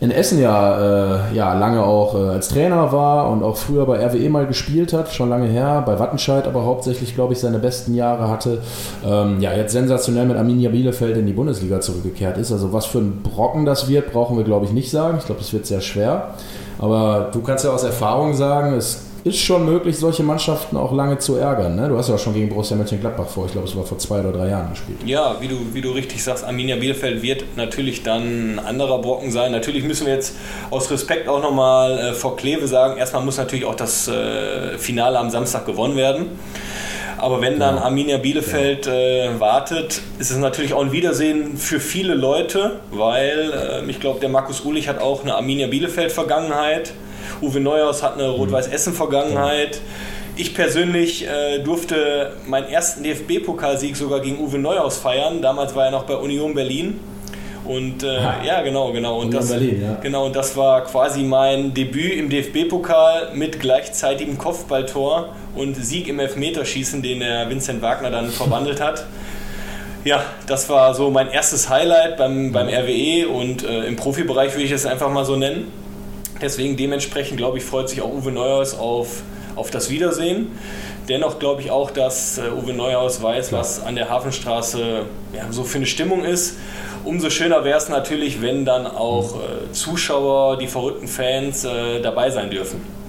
in 0.00 0.10
Essen 0.10 0.40
ja, 0.40 1.28
äh, 1.30 1.34
ja 1.34 1.52
lange 1.54 1.84
auch 1.84 2.14
äh, 2.14 2.28
als 2.28 2.48
Trainer 2.48 2.90
war 2.90 3.30
und 3.30 3.42
auch 3.42 3.56
früher 3.58 3.84
bei 3.84 4.04
RWE 4.04 4.30
mal 4.30 4.46
gespielt 4.46 4.94
hat, 4.94 5.12
schon 5.12 5.28
lange 5.28 5.46
her, 5.46 5.82
bei 5.84 5.98
Wattenscheid 5.98 6.46
aber 6.46 6.64
hauptsächlich, 6.64 7.14
glaube 7.14 7.34
ich, 7.34 7.40
seine 7.40 7.58
besten 7.58 7.94
Jahre 7.94 8.28
hatte. 8.28 8.60
Ähm, 9.06 9.40
ja, 9.40 9.52
jetzt 9.52 9.72
sensationell 9.72 10.24
mit 10.24 10.38
Arminia 10.38 10.70
Bielefeld 10.70 11.18
in 11.18 11.26
die 11.26 11.34
Bundesliga 11.34 11.80
zurückgekehrt 11.80 12.38
ist. 12.38 12.50
Also 12.50 12.72
was 12.72 12.86
für 12.86 12.98
ein 12.98 13.22
Brocken 13.22 13.66
das 13.66 13.88
wird, 13.88 14.12
brauchen 14.12 14.38
wir, 14.38 14.44
glaube 14.44 14.64
ich, 14.64 14.72
nicht 14.72 14.90
sagen. 14.90 15.18
Ich 15.18 15.26
glaube, 15.26 15.40
das 15.40 15.52
wird 15.52 15.66
sehr 15.66 15.82
schwer. 15.82 16.34
Aber 16.78 17.28
du 17.30 17.42
kannst 17.42 17.66
ja 17.66 17.70
aus 17.70 17.84
Erfahrung 17.84 18.32
sagen, 18.32 18.72
es 18.72 19.02
ist 19.24 19.38
schon 19.38 19.66
möglich, 19.66 19.96
solche 19.96 20.22
Mannschaften 20.22 20.76
auch 20.76 20.92
lange 20.92 21.18
zu 21.18 21.36
ärgern. 21.36 21.76
Ne? 21.76 21.88
Du 21.88 21.98
hast 21.98 22.08
ja 22.08 22.14
auch 22.14 22.18
schon 22.18 22.34
gegen 22.34 22.48
Borussia 22.48 22.76
Mönchengladbach 22.76 23.26
vor, 23.26 23.46
ich 23.46 23.52
glaube, 23.52 23.68
es 23.68 23.76
war 23.76 23.84
vor 23.84 23.98
zwei 23.98 24.20
oder 24.20 24.32
drei 24.32 24.48
Jahren 24.48 24.70
gespielt. 24.70 24.98
Ja, 25.04 25.36
wie 25.40 25.48
du, 25.48 25.56
wie 25.72 25.80
du 25.80 25.90
richtig 25.90 26.22
sagst, 26.22 26.44
Arminia 26.44 26.76
Bielefeld 26.76 27.22
wird 27.22 27.44
natürlich 27.56 28.02
dann 28.02 28.54
ein 28.54 28.58
anderer 28.58 29.00
Brocken 29.00 29.30
sein. 29.30 29.52
Natürlich 29.52 29.84
müssen 29.84 30.06
wir 30.06 30.14
jetzt 30.14 30.36
aus 30.70 30.90
Respekt 30.90 31.28
auch 31.28 31.42
nochmal 31.42 31.98
äh, 31.98 32.12
vor 32.14 32.36
Kleve 32.36 32.66
sagen, 32.66 32.98
erstmal 32.98 33.22
muss 33.22 33.36
natürlich 33.36 33.64
auch 33.64 33.74
das 33.74 34.08
äh, 34.08 34.78
Finale 34.78 35.18
am 35.18 35.30
Samstag 35.30 35.66
gewonnen 35.66 35.96
werden. 35.96 36.26
Aber 37.20 37.42
wenn 37.42 37.58
dann 37.58 37.76
ja. 37.76 37.82
Arminia 37.82 38.16
Bielefeld 38.16 38.86
ja. 38.86 38.92
äh, 38.92 39.40
wartet, 39.40 40.00
ist 40.18 40.30
es 40.30 40.38
natürlich 40.38 40.72
auch 40.72 40.80
ein 40.80 40.92
Wiedersehen 40.92 41.58
für 41.58 41.78
viele 41.78 42.14
Leute, 42.14 42.80
weil 42.90 43.82
äh, 43.84 43.90
ich 43.90 44.00
glaube, 44.00 44.20
der 44.20 44.30
Markus 44.30 44.64
Ulich 44.64 44.88
hat 44.88 45.00
auch 45.00 45.22
eine 45.22 45.34
Arminia 45.34 45.66
Bielefeld-Vergangenheit. 45.66 46.92
Uwe 47.40 47.60
Neuhaus 47.60 48.02
hat 48.02 48.14
eine 48.14 48.28
Rot-Weiß-Essen-Vergangenheit. 48.28 49.80
Ich 50.36 50.54
persönlich 50.54 51.26
äh, 51.26 51.58
durfte 51.58 52.32
meinen 52.46 52.68
ersten 52.68 53.02
DFB-Pokalsieg 53.02 53.96
sogar 53.96 54.20
gegen 54.20 54.38
Uwe 54.38 54.58
Neuhaus 54.58 54.98
feiern. 54.98 55.42
Damals 55.42 55.74
war 55.74 55.86
er 55.86 55.90
noch 55.90 56.04
bei 56.04 56.16
Union 56.16 56.54
Berlin. 56.54 57.00
Und 57.64 58.02
äh, 58.02 58.16
ja, 58.46 58.62
genau, 58.62 58.90
genau. 58.92 59.20
Und 59.20 59.34
das, 59.34 59.48
Berlin, 59.48 59.82
ja. 59.82 59.94
genau. 60.02 60.26
Und 60.26 60.34
das 60.34 60.56
war 60.56 60.82
quasi 60.84 61.22
mein 61.22 61.74
Debüt 61.74 62.14
im 62.14 62.30
DFB-Pokal 62.30 63.34
mit 63.34 63.60
gleichzeitigem 63.60 64.38
Kopfballtor 64.38 65.34
und 65.54 65.74
Sieg 65.76 66.08
im 66.08 66.18
Elfmeterschießen, 66.20 67.02
den 67.02 67.20
der 67.20 67.48
Vincent 67.50 67.82
Wagner 67.82 68.10
dann 68.10 68.30
verwandelt 68.30 68.80
hat. 68.80 69.04
Ja, 70.04 70.24
das 70.46 70.70
war 70.70 70.94
so 70.94 71.10
mein 71.10 71.28
erstes 71.28 71.68
Highlight 71.68 72.16
beim, 72.16 72.52
beim 72.52 72.68
RWE 72.68 73.28
und 73.28 73.62
äh, 73.62 73.84
im 73.84 73.96
Profibereich 73.96 74.54
würde 74.54 74.64
ich 74.64 74.72
es 74.72 74.86
einfach 74.86 75.10
mal 75.10 75.26
so 75.26 75.36
nennen. 75.36 75.70
Deswegen 76.40 76.76
dementsprechend, 76.76 77.36
glaube 77.36 77.58
ich, 77.58 77.64
freut 77.64 77.88
sich 77.88 78.00
auch 78.02 78.12
Uwe 78.12 78.32
Neuhaus 78.32 78.74
auf, 78.74 79.22
auf 79.56 79.70
das 79.70 79.90
Wiedersehen. 79.90 80.48
Dennoch 81.08 81.38
glaube 81.38 81.62
ich 81.62 81.70
auch, 81.70 81.90
dass 81.90 82.38
äh, 82.38 82.42
Uwe 82.50 82.72
Neuhaus 82.72 83.22
weiß, 83.22 83.52
was 83.52 83.82
an 83.82 83.96
der 83.96 84.08
Hafenstraße 84.08 85.06
ja, 85.34 85.46
so 85.50 85.64
für 85.64 85.78
eine 85.78 85.86
Stimmung 85.86 86.24
ist. 86.24 86.56
Umso 87.04 87.30
schöner 87.30 87.64
wäre 87.64 87.78
es 87.78 87.88
natürlich, 87.88 88.42
wenn 88.42 88.64
dann 88.64 88.86
auch 88.86 89.36
äh, 89.36 89.72
Zuschauer, 89.72 90.58
die 90.58 90.66
verrückten 90.66 91.08
Fans 91.08 91.64
äh, 91.64 92.00
dabei 92.00 92.30
sein 92.30 92.50
dürfen 92.50 92.99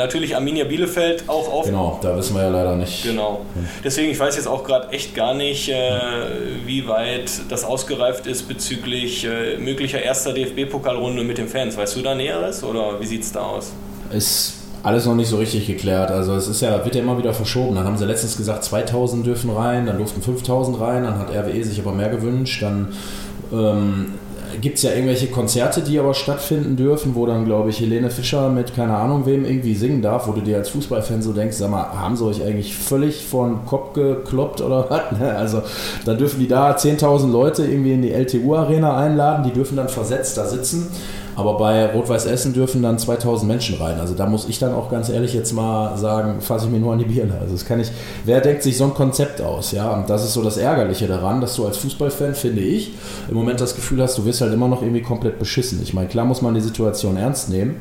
natürlich 0.00 0.34
Arminia 0.34 0.64
Bielefeld 0.64 1.24
auch 1.28 1.52
auf. 1.52 1.66
Genau, 1.66 1.98
da 2.02 2.16
wissen 2.16 2.34
wir 2.34 2.42
ja 2.42 2.48
leider 2.48 2.74
nicht. 2.76 3.04
Genau. 3.04 3.42
Deswegen, 3.84 4.10
ich 4.10 4.18
weiß 4.18 4.36
jetzt 4.36 4.48
auch 4.48 4.64
gerade 4.64 4.90
echt 4.90 5.14
gar 5.14 5.34
nicht, 5.34 5.68
äh, 5.68 5.74
wie 6.66 6.88
weit 6.88 7.30
das 7.48 7.64
ausgereift 7.64 8.26
ist 8.26 8.48
bezüglich 8.48 9.24
äh, 9.24 9.58
möglicher 9.58 10.02
erster 10.02 10.32
DFB-Pokalrunde 10.32 11.22
mit 11.22 11.38
den 11.38 11.48
Fans. 11.48 11.76
Weißt 11.76 11.96
du 11.96 12.02
da 12.02 12.14
Näheres 12.14 12.64
oder 12.64 13.00
wie 13.00 13.06
sieht 13.06 13.22
es 13.22 13.32
da 13.32 13.40
aus? 13.40 13.72
Ist 14.12 14.54
alles 14.82 15.04
noch 15.04 15.14
nicht 15.14 15.28
so 15.28 15.36
richtig 15.36 15.66
geklärt. 15.66 16.10
Also 16.10 16.34
es 16.34 16.48
ist 16.48 16.62
ja, 16.62 16.84
wird 16.84 16.94
ja 16.94 17.02
immer 17.02 17.18
wieder 17.18 17.34
verschoben. 17.34 17.76
Dann 17.76 17.84
haben 17.84 17.98
sie 17.98 18.06
letztens 18.06 18.36
gesagt, 18.36 18.64
2000 18.64 19.26
dürfen 19.26 19.50
rein, 19.50 19.86
dann 19.86 19.98
durften 19.98 20.22
5000 20.22 20.80
rein, 20.80 21.04
dann 21.04 21.18
hat 21.18 21.30
RWE 21.30 21.62
sich 21.62 21.78
aber 21.78 21.92
mehr 21.92 22.08
gewünscht. 22.08 22.62
Dann 22.62 22.88
ähm, 23.52 24.14
gibt 24.60 24.76
es 24.76 24.82
ja 24.82 24.92
irgendwelche 24.92 25.28
Konzerte, 25.28 25.82
die 25.82 25.98
aber 25.98 26.14
stattfinden 26.14 26.76
dürfen, 26.76 27.14
wo 27.14 27.26
dann, 27.26 27.44
glaube 27.44 27.70
ich, 27.70 27.80
Helene 27.80 28.10
Fischer 28.10 28.48
mit 28.48 28.74
keine 28.74 28.96
Ahnung 28.96 29.26
wem 29.26 29.44
irgendwie 29.44 29.74
singen 29.74 30.02
darf, 30.02 30.28
wo 30.28 30.32
du 30.32 30.40
dir 30.40 30.56
als 30.56 30.70
Fußballfan 30.70 31.22
so 31.22 31.32
denkst, 31.32 31.56
sag 31.56 31.70
mal, 31.70 31.84
haben 31.84 32.16
sie 32.16 32.24
euch 32.24 32.42
eigentlich 32.42 32.76
völlig 32.76 33.24
von 33.26 33.66
Kopf 33.66 33.94
gekloppt 33.94 34.60
oder 34.60 34.88
was? 34.88 35.00
Also 35.40 35.62
dann 36.04 36.18
dürfen 36.18 36.40
die 36.40 36.48
da 36.48 36.72
10.000 36.72 37.30
Leute 37.30 37.64
irgendwie 37.64 37.92
in 37.92 38.02
die 38.02 38.12
LTU-Arena 38.12 38.96
einladen, 38.96 39.44
die 39.44 39.52
dürfen 39.52 39.76
dann 39.76 39.88
versetzt 39.88 40.36
da 40.36 40.46
sitzen 40.46 40.90
aber 41.40 41.58
bei 41.58 41.86
Rot-Weiß 41.86 42.26
Essen 42.26 42.52
dürfen 42.52 42.82
dann 42.82 42.98
2000 42.98 43.50
Menschen 43.50 43.76
rein. 43.76 43.98
Also 43.98 44.14
da 44.14 44.26
muss 44.26 44.48
ich 44.48 44.58
dann 44.58 44.74
auch 44.74 44.90
ganz 44.90 45.08
ehrlich 45.08 45.34
jetzt 45.34 45.52
mal 45.52 45.96
sagen, 45.96 46.40
fasse 46.40 46.66
ich 46.66 46.70
mir 46.70 46.78
nur 46.78 46.92
an 46.92 46.98
die 46.98 47.06
Birne. 47.06 47.38
Also 47.40 47.54
das 47.54 47.64
kann 47.64 47.80
ich, 47.80 47.90
wer 48.24 48.40
denkt 48.40 48.62
sich 48.62 48.76
so 48.76 48.84
ein 48.84 48.94
Konzept 48.94 49.40
aus? 49.40 49.72
Ja, 49.72 49.92
und 49.92 50.08
das 50.10 50.24
ist 50.24 50.34
so 50.34 50.42
das 50.42 50.56
Ärgerliche 50.56 51.06
daran, 51.06 51.40
dass 51.40 51.56
du 51.56 51.66
als 51.66 51.78
Fußballfan, 51.78 52.34
finde 52.34 52.60
ich, 52.60 52.92
im 53.28 53.34
Moment 53.34 53.60
das 53.60 53.74
Gefühl 53.74 54.02
hast, 54.02 54.18
du 54.18 54.24
wirst 54.24 54.40
halt 54.40 54.52
immer 54.52 54.68
noch 54.68 54.82
irgendwie 54.82 55.02
komplett 55.02 55.38
beschissen. 55.38 55.80
Ich 55.82 55.94
meine, 55.94 56.08
klar 56.08 56.24
muss 56.24 56.42
man 56.42 56.54
die 56.54 56.60
Situation 56.60 57.16
ernst 57.16 57.48
nehmen. 57.48 57.76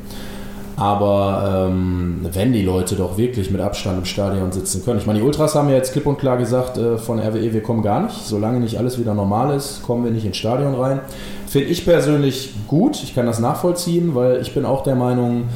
Aber 0.80 1.68
ähm, 1.70 2.26
wenn 2.32 2.54
die 2.54 2.62
Leute 2.64 2.96
doch 2.96 3.18
wirklich 3.18 3.52
mit 3.52 3.60
Abstand 3.60 4.00
im 4.00 4.06
Stadion 4.06 4.52
sitzen 4.52 4.84
können. 4.86 4.98
Ich 4.98 5.06
meine, 5.06 5.20
die 5.20 5.26
Ultras 5.26 5.54
haben 5.56 5.68
ja 5.68 5.76
jetzt 5.76 5.92
klipp 5.92 6.06
und 6.06 6.18
klar 6.18 6.38
gesagt 6.38 6.78
äh, 6.78 6.98
von 6.98 7.20
RWE, 7.20 7.52
wir 7.54 7.62
kommen 7.62 7.84
gar 7.84 8.02
nicht. 8.02 8.16
Solange 8.26 8.62
nicht 8.62 8.78
alles 8.78 8.98
wieder 8.98 9.14
normal 9.14 9.56
ist, 9.56 9.84
kommen 9.84 10.06
wir 10.06 10.12
nicht 10.12 10.26
ins 10.26 10.38
Stadion 10.38 10.76
rein. 10.76 11.02
Finde 11.48 11.68
ich 11.68 11.84
persönlich 11.84 12.54
gut. 12.68 13.04
Ich 13.04 13.14
kann 13.14 13.26
das 13.26 13.40
nachvollziehen, 13.40 14.16
weil 14.16 14.42
ich 14.42 14.54
bin 14.54 14.66
auch 14.66 14.84
der 14.84 14.96
Meinung, 14.96 15.50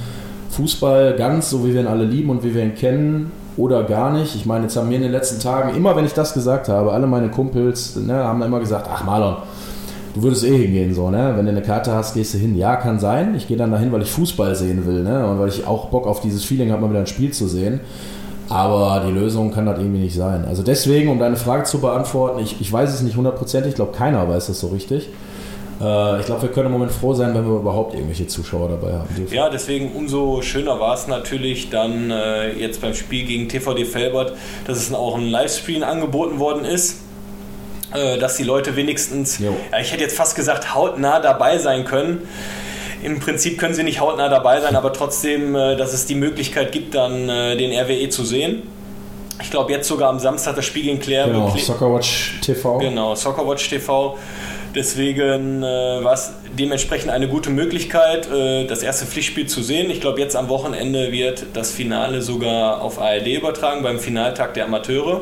Fußball 0.49 1.15
ganz 1.15 1.49
so, 1.49 1.65
wie 1.65 1.73
wir 1.73 1.81
ihn 1.81 1.87
alle 1.87 2.03
lieben 2.03 2.29
und 2.29 2.43
wie 2.43 2.53
wir 2.53 2.61
ihn 2.61 2.75
kennen, 2.75 3.31
oder 3.57 3.83
gar 3.83 4.11
nicht. 4.11 4.35
Ich 4.35 4.45
meine, 4.45 4.63
jetzt 4.63 4.75
haben 4.75 4.89
wir 4.89 4.97
in 4.97 5.03
den 5.03 5.11
letzten 5.11 5.39
Tagen, 5.39 5.75
immer 5.75 5.95
wenn 5.95 6.05
ich 6.05 6.13
das 6.13 6.33
gesagt 6.33 6.69
habe, 6.69 6.91
alle 6.91 7.07
meine 7.07 7.29
Kumpels 7.29 7.95
ne, 7.95 8.15
haben 8.15 8.41
immer 8.41 8.59
gesagt, 8.59 8.89
ach 8.91 9.03
Marlon, 9.03 9.37
du 10.13 10.23
würdest 10.23 10.43
eh 10.43 10.57
hingehen, 10.57 10.93
so, 10.93 11.09
ne? 11.09 11.33
Wenn 11.35 11.45
du 11.45 11.51
eine 11.51 11.61
Karte 11.61 11.93
hast, 11.93 12.13
gehst 12.13 12.33
du 12.33 12.37
hin. 12.37 12.57
Ja, 12.57 12.75
kann 12.75 12.99
sein. 12.99 13.35
Ich 13.35 13.47
gehe 13.47 13.57
dann 13.57 13.71
dahin, 13.71 13.91
weil 13.91 14.01
ich 14.01 14.11
Fußball 14.11 14.55
sehen 14.55 14.85
will, 14.85 15.03
ne? 15.03 15.27
Und 15.27 15.39
weil 15.39 15.49
ich 15.49 15.65
auch 15.65 15.87
Bock 15.87 16.07
auf 16.07 16.21
dieses 16.21 16.43
Feeling 16.43 16.71
habe, 16.71 16.81
mal 16.81 16.89
wieder 16.89 16.99
ein 16.99 17.07
Spiel 17.07 17.31
zu 17.31 17.47
sehen. 17.47 17.79
Aber 18.49 19.03
die 19.07 19.11
Lösung 19.11 19.51
kann 19.51 19.65
das 19.65 19.79
irgendwie 19.79 20.01
nicht 20.01 20.15
sein. 20.15 20.45
Also 20.45 20.63
deswegen, 20.63 21.09
um 21.09 21.17
deine 21.17 21.37
Frage 21.37 21.63
zu 21.63 21.79
beantworten, 21.79 22.39
ich, 22.39 22.59
ich 22.61 22.71
weiß 22.71 22.93
es 22.93 23.01
nicht 23.01 23.15
hundertprozentig, 23.15 23.69
ich 23.69 23.75
glaube, 23.75 23.93
keiner 23.93 24.27
weiß 24.27 24.47
das 24.47 24.59
so 24.59 24.67
richtig. 24.67 25.09
Äh, 25.81 26.19
ich 26.19 26.25
glaube, 26.25 26.43
wir 26.43 26.49
können 26.49 26.67
im 26.67 26.73
Moment 26.73 26.91
froh 26.91 27.13
sein, 27.13 27.33
wenn 27.33 27.45
wir 27.45 27.55
überhaupt 27.55 27.93
irgendwelche 27.93 28.27
Zuschauer 28.27 28.69
dabei 28.69 28.93
haben. 28.93 29.07
Ja, 29.31 29.49
deswegen 29.49 29.93
umso 29.93 30.41
schöner 30.41 30.79
war 30.79 30.93
es 30.93 31.07
natürlich 31.07 31.69
dann 31.69 32.11
äh, 32.11 32.51
jetzt 32.53 32.81
beim 32.81 32.93
Spiel 32.93 33.25
gegen 33.25 33.49
TVD 33.49 33.85
Felbert, 33.85 34.33
dass 34.67 34.77
es 34.77 34.93
auch 34.93 35.17
ein 35.17 35.27
Livestream 35.29 35.83
angeboten 35.83 36.37
worden 36.37 36.65
ist 36.65 37.02
dass 37.93 38.37
die 38.37 38.43
Leute 38.43 38.75
wenigstens, 38.75 39.39
ja, 39.39 39.51
ich 39.79 39.91
hätte 39.91 40.03
jetzt 40.03 40.17
fast 40.17 40.35
gesagt, 40.35 40.73
hautnah 40.73 41.19
dabei 41.19 41.57
sein 41.57 41.85
können. 41.85 42.27
Im 43.03 43.19
Prinzip 43.19 43.59
können 43.59 43.73
sie 43.73 43.83
nicht 43.83 43.99
hautnah 43.99 44.29
dabei 44.29 44.61
sein, 44.61 44.75
aber 44.75 44.93
trotzdem, 44.93 45.55
äh, 45.55 45.75
dass 45.75 45.93
es 45.93 46.05
die 46.05 46.15
Möglichkeit 46.15 46.71
gibt, 46.71 46.95
dann 46.95 47.27
äh, 47.27 47.57
den 47.57 47.77
RWE 47.77 48.09
zu 48.09 48.23
sehen. 48.23 48.63
Ich 49.41 49.51
glaube, 49.51 49.73
jetzt 49.73 49.87
sogar 49.87 50.09
am 50.09 50.19
Samstag 50.19 50.55
das 50.55 50.65
Spiel 50.65 50.83
gegen 50.83 50.99
Claire. 50.99 51.27
Genau, 51.27 51.51
Cle 51.51 51.59
Soccerwatch 51.59 52.39
TV. 52.41 52.77
Genau, 52.77 53.13
Soccerwatch 53.13 53.67
TV. 53.67 54.17
Deswegen 54.73 55.61
äh, 55.61 55.65
war 56.03 56.13
es 56.13 56.33
dementsprechend 56.57 57.11
eine 57.11 57.27
gute 57.27 57.49
Möglichkeit, 57.49 58.31
äh, 58.31 58.65
das 58.65 58.81
erste 58.83 59.05
Pflichtspiel 59.05 59.47
zu 59.47 59.61
sehen. 59.61 59.91
Ich 59.91 59.99
glaube, 59.99 60.19
jetzt 60.19 60.35
am 60.35 60.47
Wochenende 60.47 61.11
wird 61.11 61.45
das 61.53 61.71
Finale 61.71 62.21
sogar 62.21 62.81
auf 62.81 63.01
ARD 63.01 63.27
übertragen, 63.27 63.83
beim 63.83 63.99
Finaltag 63.99 64.53
der 64.53 64.65
Amateure. 64.65 65.21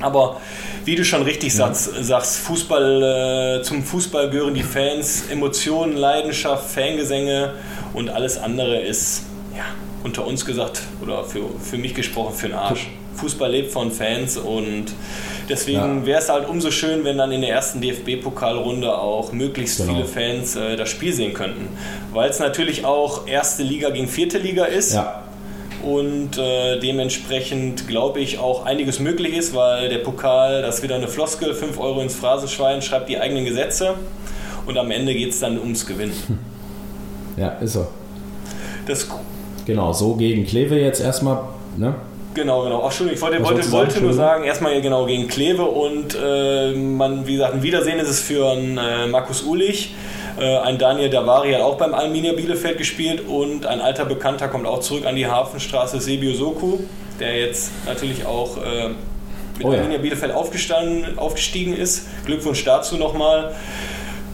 Aber 0.00 0.40
wie 0.84 0.96
du 0.96 1.04
schon 1.04 1.22
richtig 1.22 1.54
sagst, 1.54 1.90
sagst, 2.04 2.38
Fußball, 2.38 3.60
äh, 3.60 3.62
zum 3.62 3.82
Fußball 3.82 4.30
gehören 4.30 4.54
die 4.54 4.62
Fans, 4.62 5.24
Emotionen, 5.30 5.96
Leidenschaft, 5.96 6.70
Fangesänge 6.70 7.54
und 7.94 8.10
alles 8.10 8.38
andere 8.38 8.80
ist, 8.80 9.24
ja, 9.56 9.64
unter 10.02 10.26
uns 10.26 10.44
gesagt 10.44 10.82
oder 11.02 11.24
für, 11.24 11.42
für 11.60 11.78
mich 11.78 11.94
gesprochen, 11.94 12.34
für 12.34 12.48
den 12.48 12.56
Arsch. 12.56 12.88
Fußball 13.16 13.50
lebt 13.50 13.70
von 13.70 13.92
Fans 13.92 14.36
und 14.36 14.86
deswegen 15.48 16.00
ja. 16.00 16.06
wäre 16.06 16.20
es 16.20 16.28
halt 16.28 16.48
umso 16.48 16.72
schön, 16.72 17.04
wenn 17.04 17.16
dann 17.16 17.30
in 17.30 17.42
der 17.42 17.50
ersten 17.50 17.80
DFB-Pokalrunde 17.80 18.92
auch 18.92 19.32
möglichst 19.32 19.78
genau. 19.78 19.94
viele 19.94 20.04
Fans 20.04 20.56
äh, 20.56 20.76
das 20.76 20.90
Spiel 20.90 21.12
sehen 21.12 21.32
könnten. 21.32 21.68
Weil 22.12 22.28
es 22.28 22.40
natürlich 22.40 22.84
auch 22.84 23.28
erste 23.28 23.62
Liga 23.62 23.90
gegen 23.90 24.08
vierte 24.08 24.38
Liga 24.38 24.64
ist. 24.64 24.94
Ja 24.94 25.22
und 25.84 26.38
äh, 26.38 26.78
dementsprechend 26.80 27.86
glaube 27.86 28.20
ich 28.20 28.38
auch 28.38 28.64
einiges 28.64 28.98
möglich 28.98 29.36
ist, 29.36 29.54
weil 29.54 29.88
der 29.88 29.98
Pokal, 29.98 30.62
das 30.62 30.76
ist 30.76 30.82
wieder 30.82 30.94
eine 30.94 31.08
Floskel, 31.08 31.54
5 31.54 31.78
Euro 31.78 32.00
ins 32.00 32.14
Phrasenschwein, 32.14 32.82
schreibt 32.82 33.08
die 33.08 33.18
eigenen 33.18 33.44
Gesetze 33.44 33.94
und 34.66 34.78
am 34.78 34.90
Ende 34.90 35.14
geht 35.14 35.30
es 35.30 35.40
dann 35.40 35.58
ums 35.58 35.86
Gewinnen. 35.86 36.14
Ja, 37.36 37.48
ist 37.60 37.72
so. 37.72 37.88
Das 38.86 39.08
genau, 39.66 39.92
so 39.92 40.14
gegen 40.14 40.46
Kleve 40.46 40.78
jetzt 40.78 41.00
erstmal, 41.00 41.40
ne? 41.76 41.96
Genau, 42.34 42.62
genau. 42.62 42.80
Ach, 42.80 42.86
Entschuldigung, 42.86 43.16
ich 43.16 43.22
wollte, 43.22 43.44
wollte, 43.44 43.72
wollte 43.72 44.00
nur 44.00 44.12
sagen, 44.12 44.44
erstmal 44.44 44.80
genau 44.80 45.06
gegen 45.06 45.28
Kleve 45.28 45.64
und 45.64 46.16
äh, 46.20 46.72
man, 46.72 47.26
wie 47.26 47.34
gesagt, 47.34 47.54
ein 47.54 47.62
Wiedersehen 47.62 47.98
ist 47.98 48.08
es 48.08 48.20
für 48.20 48.50
einen, 48.50 48.78
äh, 48.78 49.06
Markus 49.06 49.42
Ulich 49.42 49.94
äh, 50.38 50.58
ein 50.58 50.78
Daniel 50.78 51.10
Davari 51.10 51.52
hat 51.52 51.60
auch 51.60 51.76
beim 51.76 51.94
Arminia 51.94 52.32
Bielefeld 52.32 52.78
gespielt 52.78 53.22
und 53.26 53.66
ein 53.66 53.80
alter 53.80 54.04
Bekannter 54.04 54.48
kommt 54.48 54.66
auch 54.66 54.80
zurück 54.80 55.06
an 55.06 55.16
die 55.16 55.26
Hafenstraße, 55.26 56.00
Sebio 56.00 56.34
Soku, 56.34 56.78
der 57.20 57.38
jetzt 57.38 57.70
natürlich 57.86 58.26
auch 58.26 58.56
äh, 58.56 58.88
mit 59.58 59.66
oh 59.66 59.72
ja. 59.72 59.78
Arminia 59.78 59.98
Bielefeld 59.98 60.32
aufgestiegen 60.32 61.76
ist. 61.76 62.06
Glückwunsch 62.26 62.64
dazu 62.64 62.96
nochmal. 62.96 63.54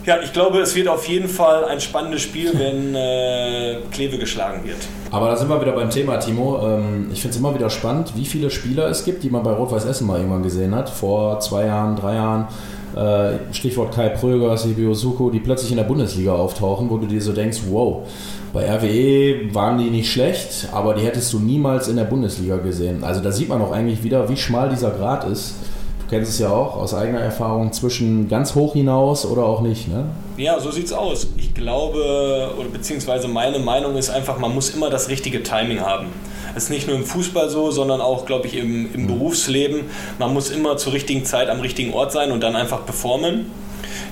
Ja, 0.06 0.18
ich 0.22 0.32
glaube, 0.32 0.60
es 0.60 0.74
wird 0.74 0.88
auf 0.88 1.06
jeden 1.06 1.28
Fall 1.28 1.66
ein 1.66 1.80
spannendes 1.80 2.22
Spiel, 2.22 2.52
wenn 2.58 2.94
äh, 2.94 3.78
Kleve 3.90 4.16
geschlagen 4.16 4.64
wird. 4.64 4.78
Aber 5.10 5.28
da 5.28 5.36
sind 5.36 5.48
wir 5.48 5.60
wieder 5.60 5.72
beim 5.72 5.90
Thema, 5.90 6.18
Timo. 6.18 6.66
Ähm, 6.66 7.10
ich 7.12 7.20
finde 7.20 7.34
es 7.34 7.40
immer 7.40 7.54
wieder 7.54 7.68
spannend, 7.68 8.12
wie 8.16 8.24
viele 8.24 8.50
Spieler 8.50 8.88
es 8.88 9.04
gibt, 9.04 9.22
die 9.22 9.28
man 9.28 9.42
bei 9.42 9.52
Rot-Weiß 9.52 9.84
Essen 9.84 10.06
mal 10.06 10.16
irgendwann 10.16 10.42
gesehen 10.42 10.74
hat, 10.74 10.88
vor 10.88 11.40
zwei 11.40 11.66
Jahren, 11.66 11.96
drei 11.96 12.14
Jahren 12.14 12.48
äh, 12.96 13.52
Stichwort 13.52 13.94
Kai 13.94 14.08
Pröger, 14.10 14.56
Sibio 14.56 14.94
Suko, 14.94 15.30
die 15.30 15.40
plötzlich 15.40 15.70
in 15.70 15.76
der 15.76 15.84
Bundesliga 15.84 16.32
auftauchen, 16.32 16.90
wo 16.90 16.96
du 16.98 17.06
dir 17.06 17.20
so 17.20 17.32
denkst, 17.32 17.60
wow, 17.70 18.06
bei 18.52 18.68
RWE 18.68 19.54
waren 19.54 19.78
die 19.78 19.90
nicht 19.90 20.10
schlecht, 20.10 20.68
aber 20.72 20.94
die 20.94 21.04
hättest 21.04 21.32
du 21.32 21.38
niemals 21.38 21.88
in 21.88 21.96
der 21.96 22.04
Bundesliga 22.04 22.56
gesehen. 22.56 23.04
Also 23.04 23.20
da 23.20 23.30
sieht 23.30 23.48
man 23.48 23.62
auch 23.62 23.70
eigentlich 23.70 24.02
wieder, 24.02 24.28
wie 24.28 24.36
schmal 24.36 24.68
dieser 24.68 24.90
Grad 24.90 25.24
ist. 25.24 25.54
Du 26.00 26.16
kennst 26.16 26.32
es 26.32 26.40
ja 26.40 26.50
auch 26.50 26.76
aus 26.76 26.92
eigener 26.92 27.20
Erfahrung 27.20 27.72
zwischen 27.72 28.28
ganz 28.28 28.56
hoch 28.56 28.72
hinaus 28.72 29.24
oder 29.24 29.44
auch 29.44 29.60
nicht, 29.60 29.86
ne? 29.86 30.06
Ja, 30.36 30.58
so 30.58 30.72
sieht's 30.72 30.92
aus. 30.92 31.28
Ich 31.36 31.54
glaube, 31.54 32.50
oder 32.58 32.68
beziehungsweise 32.68 33.28
meine 33.28 33.60
Meinung 33.60 33.96
ist 33.96 34.10
einfach, 34.10 34.38
man 34.38 34.52
muss 34.52 34.70
immer 34.70 34.90
das 34.90 35.08
richtige 35.08 35.44
Timing 35.44 35.80
haben. 35.80 36.08
Das 36.54 36.64
ist 36.64 36.70
nicht 36.70 36.86
nur 36.86 36.96
im 36.96 37.04
Fußball 37.04 37.48
so, 37.48 37.70
sondern 37.70 38.00
auch, 38.00 38.26
glaube 38.26 38.46
ich, 38.46 38.56
im, 38.56 38.92
im 38.92 39.02
mhm. 39.02 39.06
Berufsleben. 39.06 39.82
Man 40.18 40.32
muss 40.32 40.50
immer 40.50 40.76
zur 40.76 40.92
richtigen 40.92 41.24
Zeit 41.24 41.48
am 41.48 41.60
richtigen 41.60 41.92
Ort 41.92 42.12
sein 42.12 42.32
und 42.32 42.40
dann 42.40 42.56
einfach 42.56 42.84
performen. 42.84 43.46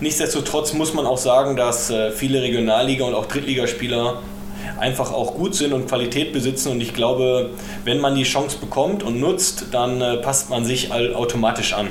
Nichtsdestotrotz 0.01 0.73
muss 0.75 0.95
man 0.95 1.07
auch 1.07 1.19
sagen, 1.19 1.57
dass 1.57 1.91
äh, 1.91 2.13
viele 2.13 2.41
Regionalliga- 2.43 3.05
und 3.05 3.15
auch 3.15 3.27
Drittligaspieler 3.27 4.21
einfach 4.79 5.13
auch 5.13 5.35
gut 5.35 5.55
sind 5.55 5.73
und 5.73 5.89
Qualität 5.89 6.33
besitzen. 6.33 6.71
Und 6.71 6.81
ich 6.81 6.95
glaube, 6.95 7.51
wenn 7.85 8.01
man 8.01 8.15
die 8.15 8.23
Chance 8.23 8.59
bekommt 8.59 9.03
und 9.03 9.21
nutzt, 9.21 9.67
dann 9.73 10.01
äh, 10.01 10.17
passt 10.19 10.51
man 10.51 10.65
sich 10.65 10.93
automatisch 10.93 11.73
an. 11.73 11.89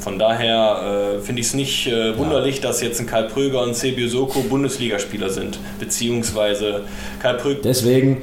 Von 0.00 0.18
daher 0.18 1.18
äh, 1.18 1.20
finde 1.20 1.40
ich 1.40 1.48
es 1.48 1.54
nicht 1.54 1.86
äh, 1.86 2.16
wunderlich, 2.16 2.56
ja. 2.56 2.62
dass 2.62 2.80
jetzt 2.80 3.00
ein 3.00 3.06
Karl 3.06 3.28
Pröger 3.28 3.62
und 3.62 3.76
Sebio 3.76 4.08
Soko 4.08 4.40
Bundesligaspieler 4.40 5.28
sind, 5.28 5.58
beziehungsweise 5.78 6.82
Karl 7.20 7.36
Pröger. 7.36 7.60
Deswegen. 7.62 8.22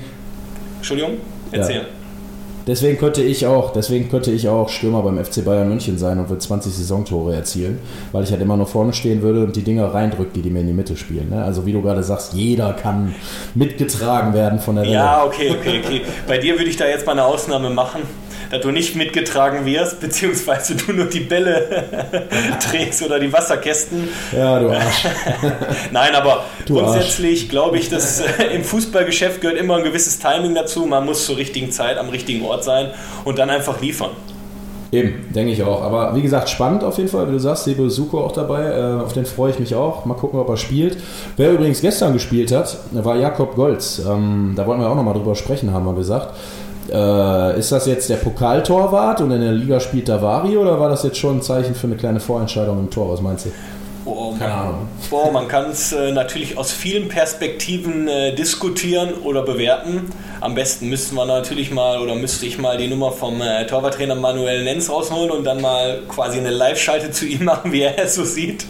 Entschuldigung? 0.77 1.17
Erzähl. 1.51 1.77
Ja. 1.77 1.81
Deswegen 2.67 2.97
könnte 2.97 3.23
ich 3.23 3.45
auch, 3.45 3.71
deswegen 3.71 4.09
könnte 4.09 4.29
ich 4.29 4.49
auch 4.49 4.67
Stürmer 4.67 5.01
beim 5.01 5.23
FC 5.23 5.45
Bayern 5.45 5.69
München 5.69 5.97
sein 5.97 6.19
und 6.19 6.27
würde 6.27 6.41
20 6.41 6.73
Saisontore 6.73 7.33
erzielen, 7.33 7.79
weil 8.11 8.25
ich 8.25 8.31
halt 8.31 8.41
immer 8.41 8.57
nur 8.57 8.67
vorne 8.67 8.91
stehen 8.91 9.21
würde 9.21 9.45
und 9.45 9.55
die 9.55 9.63
Dinger 9.63 9.93
reindrückt, 9.93 10.35
die 10.35 10.41
die 10.41 10.49
mir 10.49 10.59
in 10.59 10.67
die 10.67 10.73
Mitte 10.73 10.97
spielen. 10.97 11.29
Ne? 11.29 11.41
Also 11.41 11.65
wie 11.65 11.71
du 11.71 11.81
gerade 11.81 12.03
sagst, 12.03 12.33
jeder 12.33 12.73
kann 12.73 13.15
mitgetragen 13.55 14.33
werden 14.33 14.59
von 14.59 14.75
der 14.75 14.83
Welle. 14.83 14.93
Ja, 14.95 15.23
okay, 15.23 15.55
okay, 15.57 15.81
okay. 15.81 16.01
Bei 16.27 16.39
dir 16.39 16.57
würde 16.57 16.69
ich 16.69 16.75
da 16.75 16.85
jetzt 16.85 17.05
mal 17.05 17.13
eine 17.13 17.23
Ausnahme 17.23 17.69
machen 17.69 18.01
dass 18.49 18.61
du 18.61 18.71
nicht 18.71 18.95
mitgetragen 18.95 19.65
wirst, 19.65 19.99
beziehungsweise 19.99 20.75
du 20.75 20.93
nur 20.93 21.05
die 21.05 21.19
Bälle 21.19 21.83
trägst 22.59 23.01
oder 23.03 23.19
die 23.19 23.31
Wasserkästen. 23.31 24.07
Ja, 24.35 24.59
du 24.59 24.69
Arsch. 24.69 25.05
Nein, 25.91 26.15
aber 26.15 26.45
grundsätzlich 26.67 27.49
glaube 27.49 27.77
ich, 27.77 27.89
dass 27.89 28.19
äh, 28.19 28.55
im 28.55 28.63
Fußballgeschäft 28.63 29.41
gehört 29.41 29.57
immer 29.57 29.77
ein 29.77 29.83
gewisses 29.83 30.19
Timing 30.19 30.55
dazu. 30.55 30.85
Man 30.85 31.05
muss 31.05 31.25
zur 31.25 31.37
richtigen 31.37 31.71
Zeit 31.71 31.97
am 31.97 32.09
richtigen 32.09 32.45
Ort 32.45 32.63
sein 32.63 32.91
und 33.25 33.37
dann 33.39 33.49
einfach 33.49 33.81
liefern. 33.81 34.11
Eben, 34.91 35.25
denke 35.33 35.51
ich 35.51 35.63
auch. 35.63 35.81
Aber 35.81 36.15
wie 36.15 36.21
gesagt, 36.21 36.49
spannend 36.49 36.83
auf 36.83 36.97
jeden 36.97 37.09
Fall, 37.09 37.27
wie 37.27 37.33
du 37.33 37.39
sagst, 37.39 37.65
Sebo 37.65 37.89
Suko 37.89 38.23
auch 38.23 38.31
dabei. 38.31 38.63
Äh, 38.63 39.03
auf 39.03 39.13
den 39.13 39.25
freue 39.25 39.51
ich 39.51 39.59
mich 39.59 39.75
auch. 39.75 40.05
Mal 40.05 40.13
gucken, 40.13 40.39
ob 40.39 40.47
er 40.49 40.57
spielt. 40.57 40.97
Wer 41.35 41.51
übrigens 41.51 41.81
gestern 41.81 42.13
gespielt 42.13 42.51
hat, 42.51 42.77
war 42.91 43.17
Jakob 43.17 43.55
Golz. 43.55 44.01
Ähm, 44.07 44.53
da 44.55 44.65
wollten 44.65 44.81
wir 44.81 44.89
auch 44.89 44.95
nochmal 44.95 45.13
drüber 45.13 45.35
sprechen, 45.35 45.73
haben 45.73 45.85
wir 45.85 45.93
gesagt. 45.93 46.33
Äh, 46.89 47.59
ist 47.59 47.71
das 47.71 47.85
jetzt 47.85 48.09
der 48.09 48.15
Pokaltorwart 48.15 49.19
und 49.19 49.31
in 49.31 49.41
der 49.41 49.51
Liga 49.51 49.79
spielt 49.81 50.07
Davari 50.07 50.55
oder 50.57 50.79
war 50.79 50.87
das 50.87 51.03
jetzt 51.03 51.17
schon 51.17 51.37
ein 51.37 51.41
Zeichen 51.41 51.75
für 51.75 51.87
eine 51.87 51.97
kleine 51.97 52.21
Vorentscheidung 52.21 52.79
im 52.79 52.89
Tor? 52.89 53.11
Was 53.11 53.21
meinst 53.21 53.45
du? 53.45 53.49
Boah, 54.07 54.37
Keine 54.39 54.53
Ahnung. 54.53 54.87
Boah, 55.09 55.31
man 55.31 55.49
kann 55.49 55.69
es 55.71 55.91
äh, 55.91 56.13
natürlich 56.13 56.57
aus 56.57 56.71
vielen 56.71 57.09
Perspektiven 57.09 58.07
äh, 58.07 58.33
diskutieren 58.33 59.13
oder 59.15 59.41
bewerten. 59.41 60.09
Am 60.39 60.55
besten 60.55 60.87
müssten 60.87 61.15
wir 61.15 61.25
natürlich 61.25 61.71
mal 61.71 61.99
oder 61.99 62.15
müsste 62.15 62.45
ich 62.45 62.57
mal 62.57 62.77
die 62.77 62.87
Nummer 62.87 63.11
vom 63.11 63.41
äh, 63.41 63.65
Torwarttrainer 63.67 64.15
Manuel 64.15 64.63
Nenz 64.63 64.89
rausholen 64.89 65.29
und 65.29 65.43
dann 65.43 65.59
mal 65.59 66.03
quasi 66.07 66.37
eine 66.39 66.51
Live-Schalte 66.51 67.11
zu 67.11 67.25
ihm 67.25 67.43
machen, 67.51 67.73
wie 67.73 67.81
er 67.81 67.99
es 67.99 68.15
so 68.15 68.23
sieht. 68.23 68.65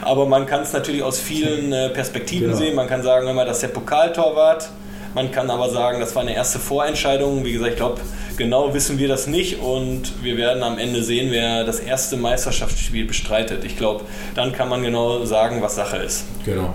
Aber 0.00 0.24
man 0.24 0.46
kann 0.46 0.62
es 0.62 0.72
natürlich 0.72 1.02
aus 1.02 1.18
vielen 1.18 1.72
äh, 1.74 1.90
Perspektiven 1.90 2.46
Genau. 2.48 2.56
sehen. 2.58 2.74
Man 2.74 2.86
kann 2.88 3.02
sagen, 3.02 3.28
immer, 3.28 3.44
das 3.44 3.56
ist 3.58 3.62
der 3.64 3.68
Pokaltorwart. 3.68 4.70
Man 5.14 5.30
kann 5.30 5.50
aber 5.50 5.68
sagen, 5.68 6.00
das 6.00 6.14
war 6.14 6.22
eine 6.22 6.34
erste 6.34 6.58
Vorentscheidung. 6.58 7.44
Wie 7.44 7.52
gesagt, 7.52 7.72
ich 7.72 7.76
glaube, 7.76 8.00
genau 8.40 8.72
wissen 8.72 8.98
wir 8.98 9.06
das 9.06 9.26
nicht 9.26 9.60
und 9.60 10.24
wir 10.24 10.38
werden 10.38 10.62
am 10.62 10.78
Ende 10.78 11.04
sehen, 11.04 11.30
wer 11.30 11.62
das 11.64 11.78
erste 11.78 12.16
Meisterschaftsspiel 12.16 13.04
bestreitet. 13.04 13.64
Ich 13.64 13.76
glaube, 13.76 14.04
dann 14.34 14.52
kann 14.52 14.70
man 14.70 14.82
genau 14.82 15.24
sagen, 15.26 15.60
was 15.60 15.74
Sache 15.74 15.98
ist. 15.98 16.24
Genau. 16.46 16.72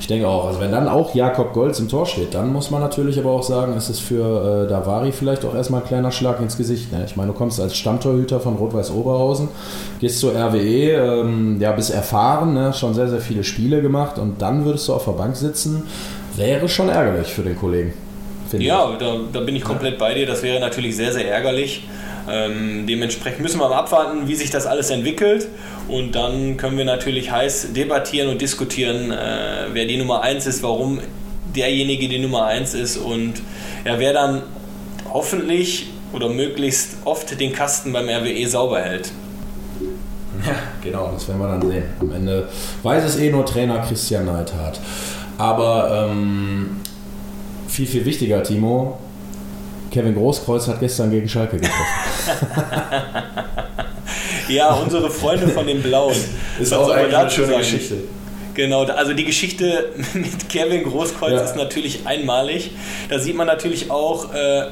Ich 0.00 0.08
denke 0.08 0.26
auch, 0.26 0.48
also 0.48 0.58
wenn 0.58 0.72
dann 0.72 0.88
auch 0.88 1.14
Jakob 1.14 1.52
Golz 1.52 1.78
im 1.78 1.88
Tor 1.88 2.06
steht, 2.06 2.34
dann 2.34 2.52
muss 2.52 2.72
man 2.72 2.80
natürlich 2.80 3.16
aber 3.20 3.30
auch 3.30 3.44
sagen, 3.44 3.74
es 3.76 3.88
ist 3.88 4.00
für 4.00 4.64
äh, 4.64 4.68
Davari 4.68 5.12
vielleicht 5.12 5.44
auch 5.44 5.54
erstmal 5.54 5.82
ein 5.82 5.86
kleiner 5.86 6.10
Schlag 6.10 6.40
ins 6.40 6.56
Gesicht. 6.56 6.90
Ne? 6.90 7.04
Ich 7.06 7.14
meine, 7.14 7.30
du 7.30 7.38
kommst 7.38 7.60
als 7.60 7.76
Stammtorhüter 7.76 8.40
von 8.40 8.56
Rot-Weiß 8.56 8.90
Oberhausen, 8.90 9.48
gehst 10.00 10.18
zur 10.18 10.34
RWE, 10.34 11.20
ähm, 11.20 11.60
ja, 11.60 11.70
bist 11.70 11.94
erfahren, 11.94 12.54
ne? 12.54 12.72
schon 12.72 12.94
sehr, 12.94 13.08
sehr 13.08 13.20
viele 13.20 13.44
Spiele 13.44 13.80
gemacht 13.80 14.18
und 14.18 14.42
dann 14.42 14.64
würdest 14.64 14.88
du 14.88 14.94
auf 14.94 15.04
der 15.04 15.12
Bank 15.12 15.36
sitzen. 15.36 15.84
Wäre 16.34 16.68
schon 16.68 16.88
ärgerlich 16.88 17.28
für 17.28 17.42
den 17.42 17.56
Kollegen. 17.56 17.92
Finde 18.52 18.66
Ja, 18.66 18.96
da, 18.98 19.16
da 19.32 19.40
bin 19.40 19.56
ich 19.56 19.64
komplett 19.64 19.98
bei 19.98 20.14
dir. 20.14 20.26
Das 20.26 20.42
wäre 20.42 20.60
natürlich 20.60 20.96
sehr, 20.96 21.12
sehr 21.12 21.28
ärgerlich. 21.28 21.84
Ähm, 22.30 22.86
dementsprechend 22.86 23.40
müssen 23.40 23.58
wir 23.58 23.68
mal 23.68 23.76
abwarten, 23.76 24.28
wie 24.28 24.34
sich 24.34 24.50
das 24.50 24.66
alles 24.66 24.90
entwickelt. 24.90 25.48
Und 25.88 26.14
dann 26.14 26.56
können 26.56 26.78
wir 26.78 26.84
natürlich 26.84 27.32
heiß 27.32 27.72
debattieren 27.72 28.28
und 28.28 28.40
diskutieren, 28.40 29.10
äh, 29.10 29.66
wer 29.72 29.86
die 29.86 29.96
Nummer 29.96 30.22
1 30.22 30.46
ist, 30.46 30.62
warum 30.62 31.00
derjenige 31.56 32.08
die 32.08 32.18
Nummer 32.18 32.46
1 32.46 32.74
ist 32.74 32.96
und 32.96 33.34
ja, 33.84 33.98
wer 33.98 34.12
dann 34.12 34.42
hoffentlich 35.12 35.88
oder 36.12 36.28
möglichst 36.28 36.98
oft 37.04 37.38
den 37.38 37.52
Kasten 37.52 37.92
beim 37.92 38.08
RWE 38.08 38.46
sauber 38.46 38.80
hält. 38.80 39.10
ich. 39.80 40.46
Ja, 40.46 40.54
genau, 40.82 41.10
das 41.12 41.28
werden 41.28 41.40
wir 41.40 41.48
dann 41.48 41.62
sehen. 41.62 41.84
Am 42.00 42.12
Ende 42.12 42.48
weiß 42.82 43.04
es 43.04 43.18
eh 43.18 43.30
nur 43.30 43.44
Trainer 43.44 43.78
Christian 43.80 44.26
Neidhardt. 44.26 44.80
Aber 45.38 46.08
ähm, 46.10 46.80
viel, 47.72 47.86
viel 47.86 48.04
wichtiger, 48.04 48.42
Timo, 48.42 48.98
Kevin 49.90 50.14
Großkreuz 50.14 50.68
hat 50.68 50.80
gestern 50.80 51.10
gegen 51.10 51.28
Schalke 51.28 51.56
getroffen. 51.56 51.84
Ja, 54.48 54.74
unsere 54.74 55.10
Freunde 55.10 55.48
von 55.48 55.66
den 55.66 55.82
Blauen. 55.82 56.16
Was 56.58 56.68
soll 56.68 56.94
man 56.94 57.10
dazu 57.10 57.44
sagen? 57.44 57.62
Genau, 58.54 58.82
also 58.84 59.14
die 59.14 59.24
Geschichte 59.24 59.90
mit 60.14 60.48
Kevin 60.48 60.82
Großkreuz 60.82 61.32
Ja. 61.32 61.40
ist 61.42 61.56
natürlich 61.56 62.06
einmalig. 62.06 62.72
Da 63.08 63.18
sieht 63.18 63.34
man 63.36 63.46
natürlich 63.46 63.90
auch, 63.90 64.34
äh, 64.34 64.64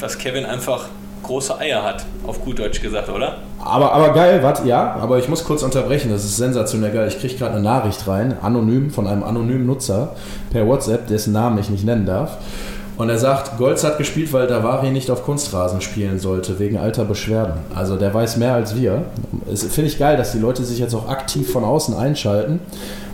dass 0.00 0.18
Kevin 0.18 0.44
einfach 0.44 0.88
große 1.26 1.58
Eier 1.58 1.82
hat, 1.82 2.06
auf 2.26 2.42
gut 2.44 2.58
Deutsch 2.58 2.80
gesagt, 2.80 3.08
oder? 3.08 3.38
Aber, 3.62 3.92
aber 3.92 4.12
geil, 4.12 4.42
warte, 4.42 4.66
ja, 4.66 4.94
aber 4.94 5.18
ich 5.18 5.28
muss 5.28 5.44
kurz 5.44 5.62
unterbrechen, 5.62 6.10
das 6.10 6.24
ist 6.24 6.36
sensationell 6.36 6.92
geil. 6.92 7.08
Ich 7.08 7.18
kriege 7.18 7.34
gerade 7.34 7.54
eine 7.54 7.62
Nachricht 7.62 8.06
rein, 8.06 8.36
anonym, 8.40 8.90
von 8.90 9.06
einem 9.06 9.24
anonymen 9.24 9.66
Nutzer 9.66 10.14
per 10.50 10.66
WhatsApp, 10.66 11.08
dessen 11.08 11.32
Namen 11.32 11.58
ich 11.58 11.70
nicht 11.70 11.84
nennen 11.84 12.06
darf. 12.06 12.38
Und 12.98 13.10
er 13.10 13.18
sagt, 13.18 13.58
Golz 13.58 13.84
hat 13.84 13.98
gespielt, 13.98 14.32
weil 14.32 14.46
Davari 14.46 14.90
nicht 14.90 15.10
auf 15.10 15.22
Kunstrasen 15.22 15.82
spielen 15.82 16.18
sollte, 16.18 16.58
wegen 16.58 16.78
alter 16.78 17.04
Beschwerden. 17.04 17.52
Also 17.74 17.96
der 17.96 18.14
weiß 18.14 18.38
mehr 18.38 18.54
als 18.54 18.74
wir. 18.74 19.02
Es 19.52 19.64
Finde 19.64 19.90
ich 19.90 19.98
geil, 19.98 20.16
dass 20.16 20.32
die 20.32 20.38
Leute 20.38 20.64
sich 20.64 20.78
jetzt 20.78 20.94
auch 20.94 21.06
aktiv 21.08 21.52
von 21.52 21.62
außen 21.62 21.94
einschalten 21.94 22.58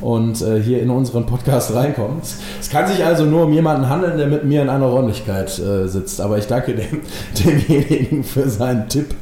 und 0.01 0.41
äh, 0.41 0.61
hier 0.63 0.81
in 0.83 0.91
unseren 0.91 1.27
Podcast 1.27 1.75
reinkommen. 1.75 2.19
Es- 2.23 2.37
Es 2.61 2.71
kann 2.71 2.87
sich 2.87 3.05
also 3.05 3.25
nur 3.25 3.45
um 3.47 3.53
jemanden 3.53 3.89
handeln, 3.89 4.17
der 4.19 4.29
mit 4.29 4.45
mir 4.45 4.63
in 4.63 4.69
einer 4.69 4.87
Räumlichkeit 4.87 5.59
äh, 5.59 5.89
sitzt. 5.89 6.21
Aber 6.21 6.39
ich 6.39 6.47
danke 6.47 6.75
dem, 6.77 7.01
demjenigen 7.45 8.23
für 8.23 8.49
seinen 8.49 8.89
Tipp 8.89 9.15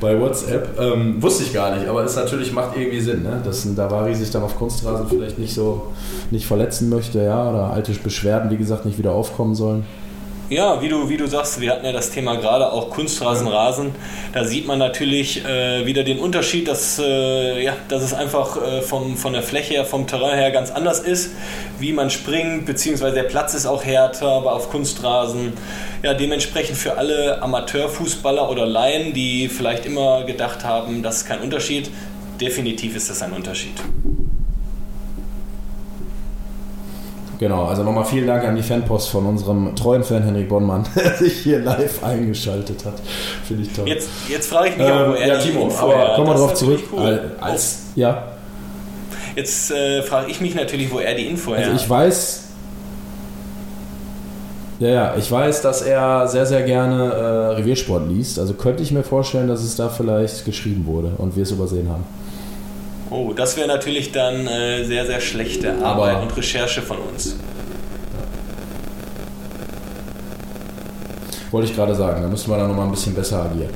bei 0.00 0.18
WhatsApp. 0.20 0.78
Ähm, 0.80 1.20
wusste 1.20 1.42
ich 1.42 1.52
gar 1.52 1.74
nicht, 1.76 1.88
aber 1.88 2.04
es 2.04 2.14
natürlich 2.14 2.52
macht 2.52 2.76
irgendwie 2.76 3.00
Sinn, 3.00 3.24
ne? 3.24 3.40
dass 3.44 3.64
ein 3.64 3.74
Davari 3.74 4.14
sich 4.14 4.30
dann 4.30 4.42
auf 4.44 4.56
Kunstrasen 4.56 5.08
vielleicht 5.08 5.38
nicht 5.40 5.54
so 5.54 5.88
nicht 6.30 6.46
verletzen 6.46 6.88
möchte, 6.88 7.20
ja, 7.22 7.50
oder 7.50 7.70
alte 7.72 7.92
Beschwerden, 7.92 8.50
wie 8.50 8.56
gesagt, 8.56 8.84
nicht 8.86 8.98
wieder 8.98 9.12
aufkommen 9.12 9.54
sollen. 9.56 9.84
Ja, 10.50 10.82
wie 10.82 10.90
du, 10.90 11.08
wie 11.08 11.16
du 11.16 11.26
sagst, 11.26 11.58
wir 11.62 11.70
hatten 11.70 11.86
ja 11.86 11.92
das 11.92 12.10
Thema 12.10 12.36
gerade 12.36 12.70
auch 12.70 12.90
Kunstrasen, 12.90 13.48
Rasen. 13.48 13.94
Da 14.34 14.44
sieht 14.44 14.66
man 14.66 14.78
natürlich 14.78 15.42
äh, 15.42 15.86
wieder 15.86 16.04
den 16.04 16.18
Unterschied, 16.18 16.68
dass, 16.68 16.98
äh, 16.98 17.64
ja, 17.64 17.72
dass 17.88 18.02
es 18.02 18.12
einfach 18.12 18.62
äh, 18.62 18.82
vom, 18.82 19.16
von 19.16 19.32
der 19.32 19.42
Fläche 19.42 19.72
her, 19.72 19.84
vom 19.86 20.06
Terrain 20.06 20.36
her 20.36 20.50
ganz 20.50 20.70
anders 20.70 21.00
ist, 21.00 21.30
wie 21.78 21.94
man 21.94 22.10
springt, 22.10 22.66
beziehungsweise 22.66 23.14
der 23.14 23.22
Platz 23.22 23.54
ist 23.54 23.64
auch 23.64 23.84
härter, 23.84 24.28
aber 24.28 24.52
auf 24.52 24.70
Kunstrasen. 24.70 25.54
Ja, 26.02 26.12
dementsprechend 26.12 26.76
für 26.76 26.98
alle 26.98 27.40
Amateurfußballer 27.40 28.50
oder 28.50 28.66
Laien, 28.66 29.14
die 29.14 29.48
vielleicht 29.48 29.86
immer 29.86 30.24
gedacht 30.24 30.62
haben, 30.62 31.02
das 31.02 31.18
ist 31.18 31.26
kein 31.26 31.40
Unterschied, 31.40 31.90
definitiv 32.38 32.96
ist 32.96 33.08
das 33.08 33.22
ein 33.22 33.32
Unterschied. 33.32 33.80
Genau, 37.38 37.64
also 37.64 37.82
nochmal 37.82 38.04
vielen 38.04 38.26
Dank 38.26 38.44
an 38.44 38.56
die 38.56 38.62
Fanpost 38.62 39.08
von 39.08 39.26
unserem 39.26 39.74
treuen 39.74 40.04
Fan 40.04 40.22
Henrik 40.22 40.48
Bonnmann, 40.48 40.84
der 40.94 41.14
sich 41.14 41.38
hier 41.38 41.58
live 41.58 42.02
eingeschaltet 42.04 42.84
hat. 42.84 42.94
Finde 43.46 43.64
ich 43.64 43.72
toll. 43.72 43.88
Jetzt, 43.88 44.08
jetzt 44.28 44.48
frage 44.48 44.70
ich 44.70 44.76
mich 44.76 44.86
auch, 44.86 45.08
wo 45.08 45.14
ähm, 45.14 45.22
er 45.22 45.26
ja, 45.26 45.38
die 45.38 45.48
Timo, 45.48 45.64
Info 45.64 45.78
aber 45.78 46.14
kommen 46.14 46.28
wir 46.28 46.34
drauf 46.34 46.54
zurück. 46.54 46.80
cool. 46.92 47.32
Als, 47.40 47.82
ja, 47.96 48.24
Jetzt 49.36 49.72
äh, 49.72 50.02
frage 50.02 50.30
ich 50.30 50.40
mich 50.40 50.54
natürlich, 50.54 50.92
wo 50.92 50.98
er 50.98 51.14
die 51.14 51.26
Info 51.26 51.54
her 51.54 51.66
Also 51.66 51.76
ich 51.76 51.90
weiß, 51.90 52.44
ja, 54.80 54.88
ja, 54.88 55.14
ich 55.16 55.30
weiß, 55.30 55.62
dass 55.62 55.82
er 55.82 56.28
sehr, 56.28 56.46
sehr 56.46 56.62
gerne 56.62 57.04
äh, 57.04 57.26
Reviersport 57.54 58.08
liest. 58.08 58.38
Also 58.38 58.54
könnte 58.54 58.82
ich 58.82 58.92
mir 58.92 59.02
vorstellen, 59.02 59.48
dass 59.48 59.62
es 59.62 59.76
da 59.76 59.88
vielleicht 59.88 60.44
geschrieben 60.44 60.86
wurde 60.86 61.12
und 61.18 61.36
wir 61.36 61.44
es 61.44 61.50
übersehen 61.50 61.88
haben. 61.88 62.04
Oh, 63.14 63.32
das 63.32 63.56
wäre 63.56 63.68
natürlich 63.68 64.10
dann 64.10 64.48
äh, 64.48 64.82
sehr, 64.82 65.06
sehr 65.06 65.20
schlechte 65.20 65.72
Arbeit 65.84 66.20
und 66.20 66.36
Recherche 66.36 66.82
von 66.82 66.96
uns. 66.98 67.36
Wollte 71.52 71.68
ich 71.68 71.76
gerade 71.76 71.94
sagen, 71.94 72.22
da 72.22 72.28
müssten 72.28 72.50
wir 72.50 72.58
dann 72.58 72.66
nochmal 72.66 72.86
ein 72.86 72.90
bisschen 72.90 73.14
besser 73.14 73.44
agieren. 73.44 73.70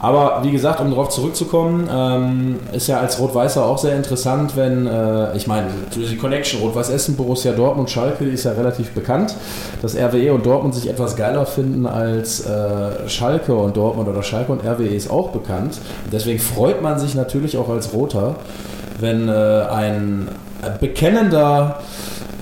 Aber 0.00 0.42
wie 0.42 0.50
gesagt, 0.50 0.80
um 0.80 0.90
darauf 0.90 1.08
zurückzukommen, 1.08 1.88
ähm, 1.90 2.58
ist 2.72 2.88
ja 2.88 3.00
als 3.00 3.18
Rot-Weißer 3.18 3.64
auch 3.64 3.78
sehr 3.78 3.96
interessant, 3.96 4.56
wenn, 4.56 4.86
äh, 4.86 5.34
ich 5.36 5.46
meine, 5.46 5.68
die 5.94 6.16
Connection 6.18 6.60
Rot-Weiß 6.60 6.90
Essen, 6.90 7.16
Borussia 7.16 7.52
Dortmund, 7.52 7.88
Schalke, 7.88 8.26
die 8.26 8.32
ist 8.32 8.44
ja 8.44 8.52
relativ 8.52 8.90
bekannt, 8.90 9.34
dass 9.80 9.96
RWE 9.96 10.34
und 10.34 10.44
Dortmund 10.44 10.74
sich 10.74 10.90
etwas 10.90 11.16
geiler 11.16 11.46
finden 11.46 11.86
als 11.86 12.44
äh, 12.44 13.08
Schalke 13.08 13.54
und 13.54 13.74
Dortmund 13.74 14.06
oder 14.08 14.22
Schalke 14.22 14.52
und 14.52 14.66
RWE 14.66 14.88
ist 14.88 15.10
auch 15.10 15.30
bekannt. 15.30 15.78
Deswegen 16.12 16.40
freut 16.40 16.82
man 16.82 16.98
sich 16.98 17.14
natürlich 17.14 17.56
auch 17.56 17.70
als 17.70 17.94
Roter, 17.94 18.34
wenn 19.00 19.28
äh, 19.28 19.32
ein 19.32 20.28
bekennender 20.80 21.80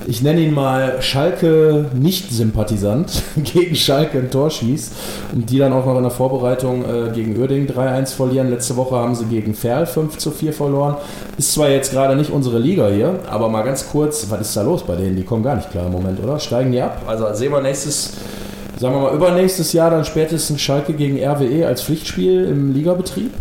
ich 0.06 0.22
nenne 0.22 0.40
ihn 0.40 0.54
mal 0.54 1.02
Schalke-Nicht-Sympathisant 1.02 3.22
gegen 3.44 3.76
Schalke 3.76 4.18
ein 4.18 4.30
Tor 4.30 4.50
schießt 4.50 4.94
und 5.34 5.50
die 5.50 5.58
dann 5.58 5.74
auch 5.74 5.84
noch 5.84 5.96
in 5.96 6.02
der 6.02 6.10
Vorbereitung 6.10 6.84
äh, 6.84 7.10
gegen 7.12 7.38
Uerdingen 7.38 7.68
3-1 7.68 8.14
verlieren. 8.14 8.50
Letzte 8.50 8.76
Woche 8.76 8.96
haben 8.96 9.14
sie 9.14 9.26
gegen 9.26 9.54
Ferl 9.54 9.86
5 9.86 10.18
zu 10.18 10.30
4 10.30 10.52
verloren. 10.52 10.96
Ist 11.36 11.52
zwar 11.52 11.68
jetzt 11.68 11.92
gerade 11.92 12.16
nicht 12.16 12.30
unsere 12.30 12.58
Liga 12.58 12.88
hier, 12.88 13.18
aber 13.30 13.48
mal 13.48 13.62
ganz 13.62 13.88
kurz, 13.90 14.26
was 14.30 14.40
ist 14.40 14.56
da 14.56 14.62
los 14.62 14.84
bei 14.84 14.96
denen? 14.96 15.16
Die 15.16 15.24
kommen 15.24 15.42
gar 15.42 15.56
nicht 15.56 15.70
klar 15.70 15.84
im 15.86 15.92
Moment, 15.92 16.18
oder? 16.22 16.40
Steigen 16.40 16.72
die 16.72 16.80
ab? 16.80 17.02
Also 17.06 17.34
sehen 17.34 17.52
wir 17.52 17.60
nächstes, 17.60 18.14
sagen 18.78 18.94
wir 18.94 19.02
mal 19.02 19.14
übernächstes 19.14 19.74
Jahr 19.74 19.90
dann 19.90 20.04
spätestens 20.04 20.62
Schalke 20.62 20.94
gegen 20.94 21.22
RWE 21.22 21.66
als 21.66 21.82
Pflichtspiel 21.82 22.46
im 22.46 22.72
Ligabetrieb? 22.72 23.32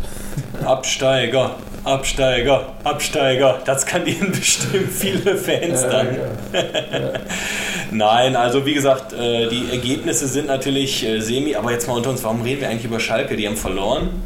Absteiger, 0.66 1.52
Absteiger, 1.90 2.74
Absteiger. 2.84 3.62
Das 3.66 3.86
kann 3.86 4.06
ihnen 4.06 4.32
bestimmt 4.40 4.92
viele 4.92 5.36
Fans 5.36 5.82
dann. 5.82 6.18
Nein, 7.92 8.36
also 8.36 8.66
wie 8.66 8.76
gesagt, 8.76 9.14
äh, 9.14 9.48
die 9.48 9.72
Ergebnisse 9.72 10.28
sind 10.28 10.48
natürlich 10.48 11.04
äh, 11.04 11.20
semi, 11.20 11.56
aber 11.56 11.72
jetzt 11.72 11.88
mal 11.88 11.96
unter 11.96 12.12
uns, 12.12 12.24
warum 12.24 12.44
reden 12.44 12.62
wir 12.62 12.70
eigentlich 12.70 12.86
über 12.86 13.00
Schalke? 13.00 13.36
Die 13.36 13.48
haben 13.48 13.58
verloren, 13.58 14.22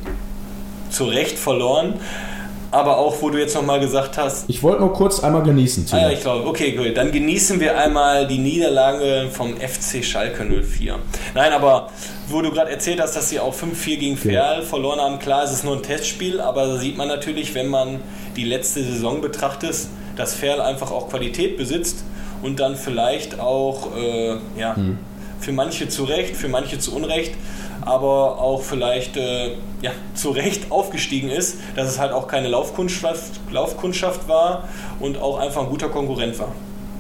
zu 0.89 1.06
Recht 1.06 1.39
verloren, 1.39 2.02
aber 2.73 2.97
auch, 2.97 3.21
wo 3.21 3.29
du 3.29 3.38
jetzt 3.38 3.53
nochmal 3.55 3.79
gesagt 3.79 4.17
hast, 4.17 4.49
Ich 4.49 4.63
wollte 4.63 4.81
nur 4.81 4.91
kurz 4.93 5.19
einmal 5.23 5.43
genießen, 5.43 5.86
Ah 5.86 5.89
Timo. 5.91 6.01
ja, 6.01 6.09
ich 6.12 6.21
glaube, 6.21 6.47
okay, 6.49 6.71
gut. 6.71 6.97
Dann 6.97 7.12
genießen 7.12 7.59
wir 7.59 7.77
einmal 7.77 8.25
die 8.27 8.39
Niederlage 8.39 9.29
vom 9.31 9.55
FC 9.57 10.03
Schalke 10.03 10.43
04. 10.43 10.95
Nein, 11.36 11.53
aber 11.53 11.89
wo 12.29 12.41
du 12.41 12.51
gerade 12.51 12.71
erzählt 12.71 12.99
hast, 12.99 13.15
dass 13.15 13.29
sie 13.29 13.39
auch 13.39 13.53
5-4 13.53 13.97
gegen 13.97 14.17
Ferl 14.17 14.63
verloren 14.63 14.99
haben, 14.99 15.19
klar, 15.19 15.43
es 15.43 15.51
ist 15.51 15.63
nur 15.63 15.75
ein 15.75 15.83
Testspiel, 15.83 16.41
aber 16.41 16.65
da 16.65 16.77
sieht 16.77 16.97
man 16.97 17.07
natürlich, 17.07 17.53
wenn 17.53 17.67
man 17.67 17.99
die 18.36 18.43
letzte 18.45 18.83
Saison 18.83 19.21
betrachtet, 19.21 19.75
dass 20.15 20.33
Ferl 20.33 20.59
einfach 20.59 20.91
auch 20.91 21.09
Qualität 21.09 21.57
besitzt 21.57 22.03
und 22.41 22.59
dann 22.59 22.75
vielleicht 22.75 23.39
auch, 23.39 23.95
äh, 23.95 24.38
ja, 24.59 24.75
für 25.39 25.51
manche 25.51 25.89
zu 25.89 26.05
Recht, 26.05 26.36
für 26.36 26.47
manche 26.47 26.79
zu 26.79 26.95
Unrecht, 26.95 27.33
aber 27.86 28.39
auch 28.39 28.62
vielleicht 28.62 29.17
äh, 29.17 29.52
ja, 29.82 29.91
zu 30.13 30.32
Recht 30.32 30.72
aufgestiegen 30.72 31.30
ist, 31.30 31.58
dass 31.76 31.88
es 31.88 32.00
halt 32.00 32.12
auch 32.12 32.28
keine 32.28 32.48
Laufkundschaft, 32.48 33.39
Laufkundschaft 33.52 34.28
war 34.28 34.63
und 35.00 35.22
auch 35.22 35.39
einfach 35.39 35.62
ein 35.62 35.69
guter 35.69 35.89
Konkurrent 35.89 36.39
war. 36.39 36.50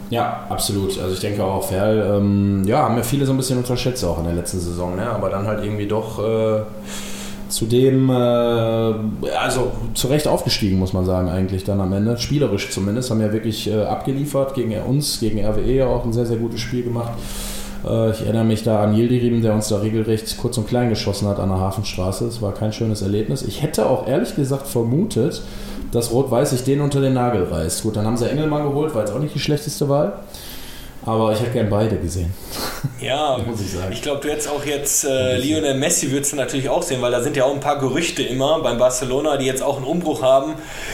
Ja, 0.09 0.45
absolut. 0.49 0.99
Also 0.99 1.13
ich 1.13 1.19
denke 1.21 1.43
auch, 1.43 1.63
Ferl, 1.63 2.17
ähm, 2.17 2.63
ja, 2.65 2.83
haben 2.83 2.97
ja 2.97 3.03
viele 3.03 3.25
so 3.25 3.33
ein 3.33 3.37
bisschen 3.37 3.57
unterschätzt 3.57 4.03
auch 4.05 4.19
in 4.19 4.25
der 4.25 4.33
letzten 4.33 4.59
Saison, 4.59 4.95
ne? 4.95 5.09
aber 5.09 5.29
dann 5.29 5.47
halt 5.47 5.63
irgendwie 5.63 5.87
doch 5.87 6.19
äh, 6.19 6.61
zudem, 7.49 8.09
äh, 8.09 8.13
also 8.13 9.71
zu 9.93 10.07
Recht 10.07 10.27
aufgestiegen, 10.27 10.77
muss 10.77 10.93
man 10.93 11.05
sagen, 11.05 11.29
eigentlich 11.29 11.63
dann 11.63 11.79
am 11.79 11.93
Ende. 11.93 12.17
Spielerisch 12.17 12.69
zumindest, 12.69 13.09
haben 13.11 13.21
ja 13.21 13.31
wirklich 13.31 13.69
äh, 13.69 13.83
abgeliefert 13.83 14.55
gegen 14.55 14.73
uns, 14.83 15.19
gegen 15.19 15.43
RWE 15.43 15.87
auch 15.87 16.05
ein 16.05 16.13
sehr, 16.13 16.25
sehr 16.25 16.37
gutes 16.37 16.59
Spiel 16.59 16.83
gemacht. 16.83 17.13
Äh, 17.85 18.11
ich 18.11 18.21
erinnere 18.21 18.45
mich 18.45 18.63
da 18.63 18.83
an 18.83 18.95
Yildirim, 18.95 19.41
der 19.41 19.53
uns 19.53 19.67
da 19.67 19.77
regelrecht 19.77 20.37
kurz 20.37 20.57
und 20.57 20.67
klein 20.67 20.89
geschossen 20.89 21.27
hat 21.27 21.39
an 21.39 21.49
der 21.49 21.59
Hafenstraße. 21.59 22.25
Es 22.25 22.41
war 22.41 22.53
kein 22.53 22.73
schönes 22.73 23.01
Erlebnis. 23.01 23.41
Ich 23.41 23.61
hätte 23.61 23.85
auch 23.85 24.07
ehrlich 24.07 24.35
gesagt 24.35 24.67
vermutet, 24.67 25.41
dass 25.91 26.11
Rot-Weiß 26.11 26.51
sich 26.51 26.63
den 26.63 26.81
unter 26.81 27.01
den 27.01 27.13
Nagel 27.13 27.43
reißt. 27.43 27.83
Gut, 27.83 27.95
dann 27.95 28.05
haben 28.05 28.17
sie 28.17 28.29
Engelmann 28.29 28.63
geholt, 28.63 28.93
war 28.95 29.01
jetzt 29.01 29.13
auch 29.13 29.19
nicht 29.19 29.35
die 29.35 29.39
schlechteste 29.39 29.89
Wahl. 29.89 30.13
Aber 31.05 31.33
ich 31.33 31.41
hätte 31.41 31.51
gern 31.51 31.69
beide 31.69 31.97
gesehen. 31.97 32.33
Ja, 33.01 33.37
muss 33.45 33.59
ich 33.59 33.71
sagen. 33.71 33.91
Ich 33.91 34.01
glaube, 34.01 34.21
du 34.21 34.29
hättest 34.29 34.49
auch 34.49 34.63
jetzt 34.65 35.03
äh, 35.03 35.37
Lionel 35.37 35.75
Messi 35.75 36.09
würdest 36.11 36.31
du 36.31 36.37
natürlich 36.37 36.69
auch 36.69 36.81
sehen, 36.81 37.01
weil 37.01 37.11
da 37.11 37.21
sind 37.21 37.35
ja 37.35 37.43
auch 37.43 37.53
ein 37.53 37.59
paar 37.59 37.77
Gerüchte 37.77 38.23
immer 38.23 38.61
beim 38.61 38.77
Barcelona, 38.77 39.37
die 39.37 39.45
jetzt 39.45 39.61
auch 39.61 39.77
einen 39.77 39.85
Umbruch 39.85 40.21
haben. 40.21 40.53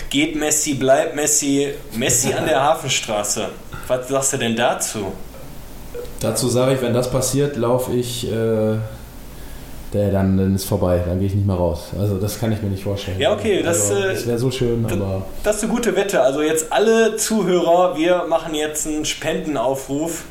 Geht 0.10 0.36
Messi, 0.36 0.74
bleibt 0.74 1.16
Messi, 1.16 1.68
Messi 1.94 2.34
an 2.34 2.48
der 2.48 2.62
Hafenstraße. 2.64 3.50
Was 3.88 4.08
sagst 4.08 4.34
du 4.34 4.38
denn 4.38 4.56
dazu? 4.56 5.12
Dazu 6.20 6.48
sage 6.50 6.76
ich, 6.76 6.82
wenn 6.82 6.94
das 6.94 7.12
passiert, 7.12 7.56
laufe 7.56 7.94
ich 7.94 8.30
äh, 8.32 8.78
der, 9.94 10.12
dann, 10.12 10.38
dann 10.38 10.56
ist 10.56 10.66
vorbei, 10.66 11.02
dann 11.06 11.20
gehe 11.20 11.28
ich 11.28 11.36
nicht 11.36 11.48
mehr 11.48 11.56
raus. 11.56 11.90
Also 12.00 12.18
das 12.18 12.40
kann 12.40 12.52
ich 12.52 12.62
mir 12.62 12.70
nicht 12.70 12.84
vorstellen. 12.84 13.20
Ja, 13.20 13.34
okay, 13.34 13.64
das, 13.64 13.90
also, 13.90 14.08
das 14.08 14.28
wäre 14.28 14.38
so 14.38 14.52
schön, 14.52 14.84
das, 14.84 14.94
aber. 14.94 15.26
Das 15.44 15.58
ist 15.58 15.64
eine 15.64 15.74
gute 15.74 15.96
Wette. 15.96 16.22
Also 16.22 16.42
jetzt 16.42 16.72
alle 16.72 17.16
Zuhörer, 17.16 17.98
wir 17.98 18.26
machen 18.28 18.54
jetzt 18.54 18.86
einen 18.86 19.06
Spendenaufruf 19.06 20.26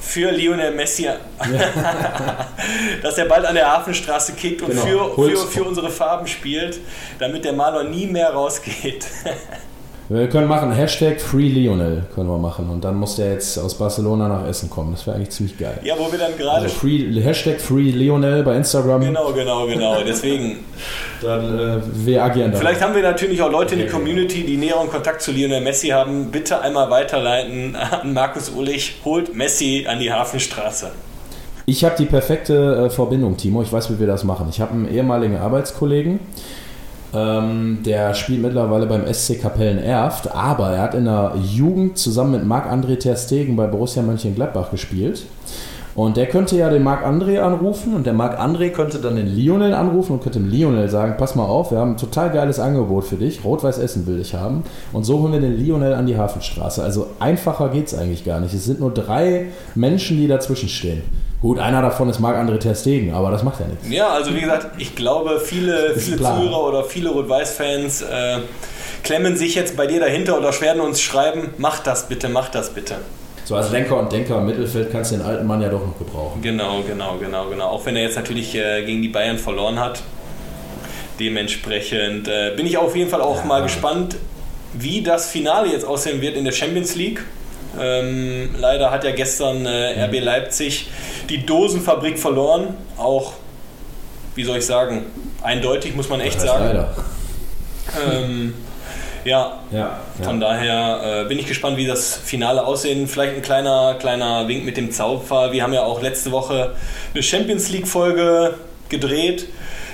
für 0.00 0.30
Lionel 0.30 0.72
Messi, 0.72 1.04
ja. 1.04 1.16
dass 3.02 3.18
er 3.18 3.24
bald 3.24 3.46
an 3.46 3.54
der 3.54 3.72
Hafenstraße 3.72 4.34
kickt 4.34 4.62
und 4.62 4.70
genau. 4.70 5.14
für, 5.14 5.30
für, 5.30 5.36
für 5.48 5.64
unsere 5.64 5.90
Farben 5.90 6.26
spielt, 6.26 6.78
damit 7.18 7.44
der 7.44 7.54
Maler 7.54 7.84
nie 7.84 8.06
mehr 8.06 8.30
rausgeht. 8.30 9.06
Wir 10.08 10.28
können 10.28 10.46
machen 10.46 10.70
Hashtag 10.70 11.20
Free 11.20 11.48
Lionel 11.48 12.04
können 12.14 12.28
wir 12.28 12.38
machen 12.38 12.70
und 12.70 12.84
dann 12.84 12.94
muss 12.94 13.16
der 13.16 13.32
jetzt 13.32 13.58
aus 13.58 13.74
Barcelona 13.74 14.28
nach 14.28 14.46
Essen 14.46 14.70
kommen. 14.70 14.92
Das 14.92 15.04
wäre 15.04 15.16
eigentlich 15.16 15.30
ziemlich 15.30 15.58
geil. 15.58 15.80
Ja, 15.82 15.96
wo 15.98 16.10
wir 16.12 16.18
dann 16.18 16.36
gerade 16.36 16.62
also 16.62 16.68
free, 16.68 17.20
Hashtag 17.20 17.60
Free 17.60 17.90
Lionel 17.90 18.44
bei 18.44 18.56
Instagram. 18.56 19.00
Genau, 19.00 19.32
genau, 19.32 19.66
genau. 19.66 19.96
Deswegen. 20.06 20.58
dann 21.22 21.58
äh, 21.58 21.80
wir 21.92 22.22
agieren 22.22 22.52
da. 22.52 22.58
Vielleicht 22.58 22.82
haben 22.82 22.94
wir 22.94 23.02
natürlich 23.02 23.42
auch 23.42 23.50
Leute 23.50 23.74
in 23.74 23.80
der 23.80 23.90
Community, 23.90 24.44
die 24.44 24.56
näheren 24.56 24.88
Kontakt 24.88 25.22
zu 25.22 25.32
Lionel 25.32 25.60
Messi 25.60 25.88
haben. 25.88 26.30
Bitte 26.30 26.60
einmal 26.60 26.88
weiterleiten 26.88 27.74
an 27.74 28.12
Markus 28.12 28.50
Ullich. 28.50 29.00
Holt 29.04 29.34
Messi 29.34 29.86
an 29.88 29.98
die 29.98 30.12
Hafenstraße. 30.12 30.92
Ich 31.68 31.84
habe 31.84 31.96
die 31.98 32.04
perfekte 32.04 32.86
äh, 32.86 32.90
Verbindung, 32.90 33.36
Timo. 33.36 33.60
Ich 33.60 33.72
weiß, 33.72 33.90
wie 33.90 33.98
wir 33.98 34.06
das 34.06 34.22
machen. 34.22 34.46
Ich 34.50 34.60
habe 34.60 34.72
einen 34.72 34.88
ehemaligen 34.88 35.36
Arbeitskollegen 35.36 36.20
ähm, 37.16 37.78
der 37.84 38.12
spielt 38.12 38.42
mittlerweile 38.42 38.86
beim 38.86 39.10
SC 39.12 39.40
Kapellen 39.40 39.78
Erft, 39.78 40.34
aber 40.34 40.72
er 40.72 40.82
hat 40.82 40.94
in 40.94 41.06
der 41.06 41.32
Jugend 41.42 41.96
zusammen 41.96 42.32
mit 42.32 42.44
Marc-André 42.44 42.98
Ter 42.98 43.16
Stegen 43.16 43.56
bei 43.56 43.66
Borussia 43.66 44.02
Mönchengladbach 44.02 44.70
gespielt. 44.70 45.24
Und 45.94 46.18
der 46.18 46.26
könnte 46.26 46.58
ja 46.58 46.68
den 46.68 46.82
Marc-André 46.82 47.38
anrufen 47.40 47.94
und 47.94 48.04
der 48.04 48.12
Marc-André 48.12 48.68
könnte 48.68 48.98
dann 48.98 49.16
den 49.16 49.28
Lionel 49.28 49.72
anrufen 49.72 50.12
und 50.12 50.22
könnte 50.22 50.38
dem 50.38 50.50
Lionel 50.50 50.90
sagen, 50.90 51.14
pass 51.16 51.34
mal 51.34 51.46
auf, 51.46 51.70
wir 51.70 51.78
haben 51.78 51.92
ein 51.92 51.96
total 51.96 52.30
geiles 52.30 52.60
Angebot 52.60 53.04
für 53.04 53.16
dich, 53.16 53.42
Rot-Weiß 53.42 53.78
Essen 53.78 54.06
will 54.06 54.20
ich 54.20 54.34
haben. 54.34 54.62
Und 54.92 55.04
so 55.04 55.20
holen 55.20 55.32
wir 55.32 55.40
den 55.40 55.56
Lionel 55.56 55.94
an 55.94 56.04
die 56.04 56.18
Hafenstraße. 56.18 56.82
Also 56.82 57.06
einfacher 57.18 57.70
geht 57.70 57.86
es 57.86 57.94
eigentlich 57.94 58.26
gar 58.26 58.40
nicht. 58.40 58.52
Es 58.52 58.66
sind 58.66 58.80
nur 58.80 58.92
drei 58.92 59.46
Menschen, 59.74 60.18
die 60.18 60.28
dazwischen 60.28 60.68
stehen. 60.68 61.02
Gut, 61.42 61.58
einer 61.58 61.82
davon 61.82 62.08
ist 62.08 62.18
Marc-André 62.18 62.58
Ter 62.58 62.74
Stegen, 62.74 63.12
aber 63.12 63.30
das 63.30 63.42
macht 63.42 63.60
ja 63.60 63.66
nichts. 63.66 63.88
Ja, 63.88 64.08
also 64.08 64.34
wie 64.34 64.40
gesagt, 64.40 64.68
ich 64.78 64.96
glaube, 64.96 65.40
viele, 65.44 65.94
viele 65.96 66.16
Zuhörer 66.16 66.66
oder 66.66 66.84
viele 66.84 67.10
Rot-Weiß-Fans 67.10 68.02
äh, 68.02 68.38
klemmen 69.02 69.36
sich 69.36 69.54
jetzt 69.54 69.76
bei 69.76 69.86
dir 69.86 70.00
dahinter 70.00 70.38
oder 70.38 70.58
werden 70.60 70.80
uns 70.80 71.00
schreiben, 71.00 71.50
mach 71.58 71.80
das 71.80 72.08
bitte, 72.08 72.28
mach 72.28 72.48
das 72.48 72.70
bitte. 72.70 72.96
So 73.44 73.54
als 73.54 73.70
Lenker 73.70 73.96
und 73.96 74.10
Denker 74.10 74.38
im 74.38 74.46
Mittelfeld 74.46 74.90
kannst 74.90 75.12
du 75.12 75.18
den 75.18 75.24
alten 75.24 75.46
Mann 75.46 75.62
ja 75.62 75.68
doch 75.68 75.86
noch 75.86 75.96
gebrauchen. 75.96 76.42
Genau, 76.42 76.82
genau, 76.82 77.16
genau, 77.16 77.46
genau. 77.48 77.66
Auch 77.68 77.86
wenn 77.86 77.94
er 77.94 78.02
jetzt 78.02 78.16
natürlich 78.16 78.54
äh, 78.56 78.84
gegen 78.84 79.02
die 79.02 79.08
Bayern 79.08 79.38
verloren 79.38 79.78
hat. 79.78 80.02
Dementsprechend 81.20 82.26
äh, 82.26 82.54
bin 82.56 82.66
ich 82.66 82.76
auf 82.76 82.96
jeden 82.96 83.08
Fall 83.08 83.20
auch 83.20 83.38
ja. 83.38 83.44
mal 83.44 83.62
gespannt, 83.62 84.16
wie 84.72 85.02
das 85.02 85.30
Finale 85.30 85.68
jetzt 85.68 85.84
aussehen 85.84 86.20
wird 86.20 86.36
in 86.36 86.44
der 86.44 86.50
Champions 86.50 86.96
League. 86.96 87.22
Ähm, 87.80 88.54
leider 88.58 88.90
hat 88.90 89.04
ja 89.04 89.12
gestern 89.12 89.66
äh, 89.66 90.04
RB 90.04 90.20
Leipzig 90.20 90.88
die 91.28 91.44
Dosenfabrik 91.44 92.18
verloren. 92.18 92.74
Auch, 92.96 93.34
wie 94.34 94.44
soll 94.44 94.58
ich 94.58 94.66
sagen, 94.66 95.06
eindeutig 95.42 95.94
muss 95.94 96.08
man 96.08 96.20
echt 96.20 96.40
sagen. 96.40 96.64
Leider. 96.64 96.94
Ähm, 98.10 98.54
ja, 99.24 99.58
ja, 99.72 100.00
von 100.22 100.40
ja. 100.40 100.48
daher 100.48 101.22
äh, 101.22 101.28
bin 101.28 101.38
ich 101.38 101.46
gespannt, 101.46 101.76
wie 101.76 101.86
das 101.86 102.16
Finale 102.16 102.64
aussehen. 102.64 103.08
Vielleicht 103.08 103.34
ein 103.34 103.42
kleiner, 103.42 103.96
kleiner 103.98 104.46
Wink 104.46 104.64
mit 104.64 104.76
dem 104.76 104.92
Zauber. 104.92 105.52
Wir 105.52 105.64
haben 105.64 105.72
ja 105.72 105.82
auch 105.82 106.00
letzte 106.00 106.30
Woche 106.30 106.74
eine 107.12 107.22
Champions 107.22 107.70
League-Folge 107.70 108.54
gedreht. 108.88 109.46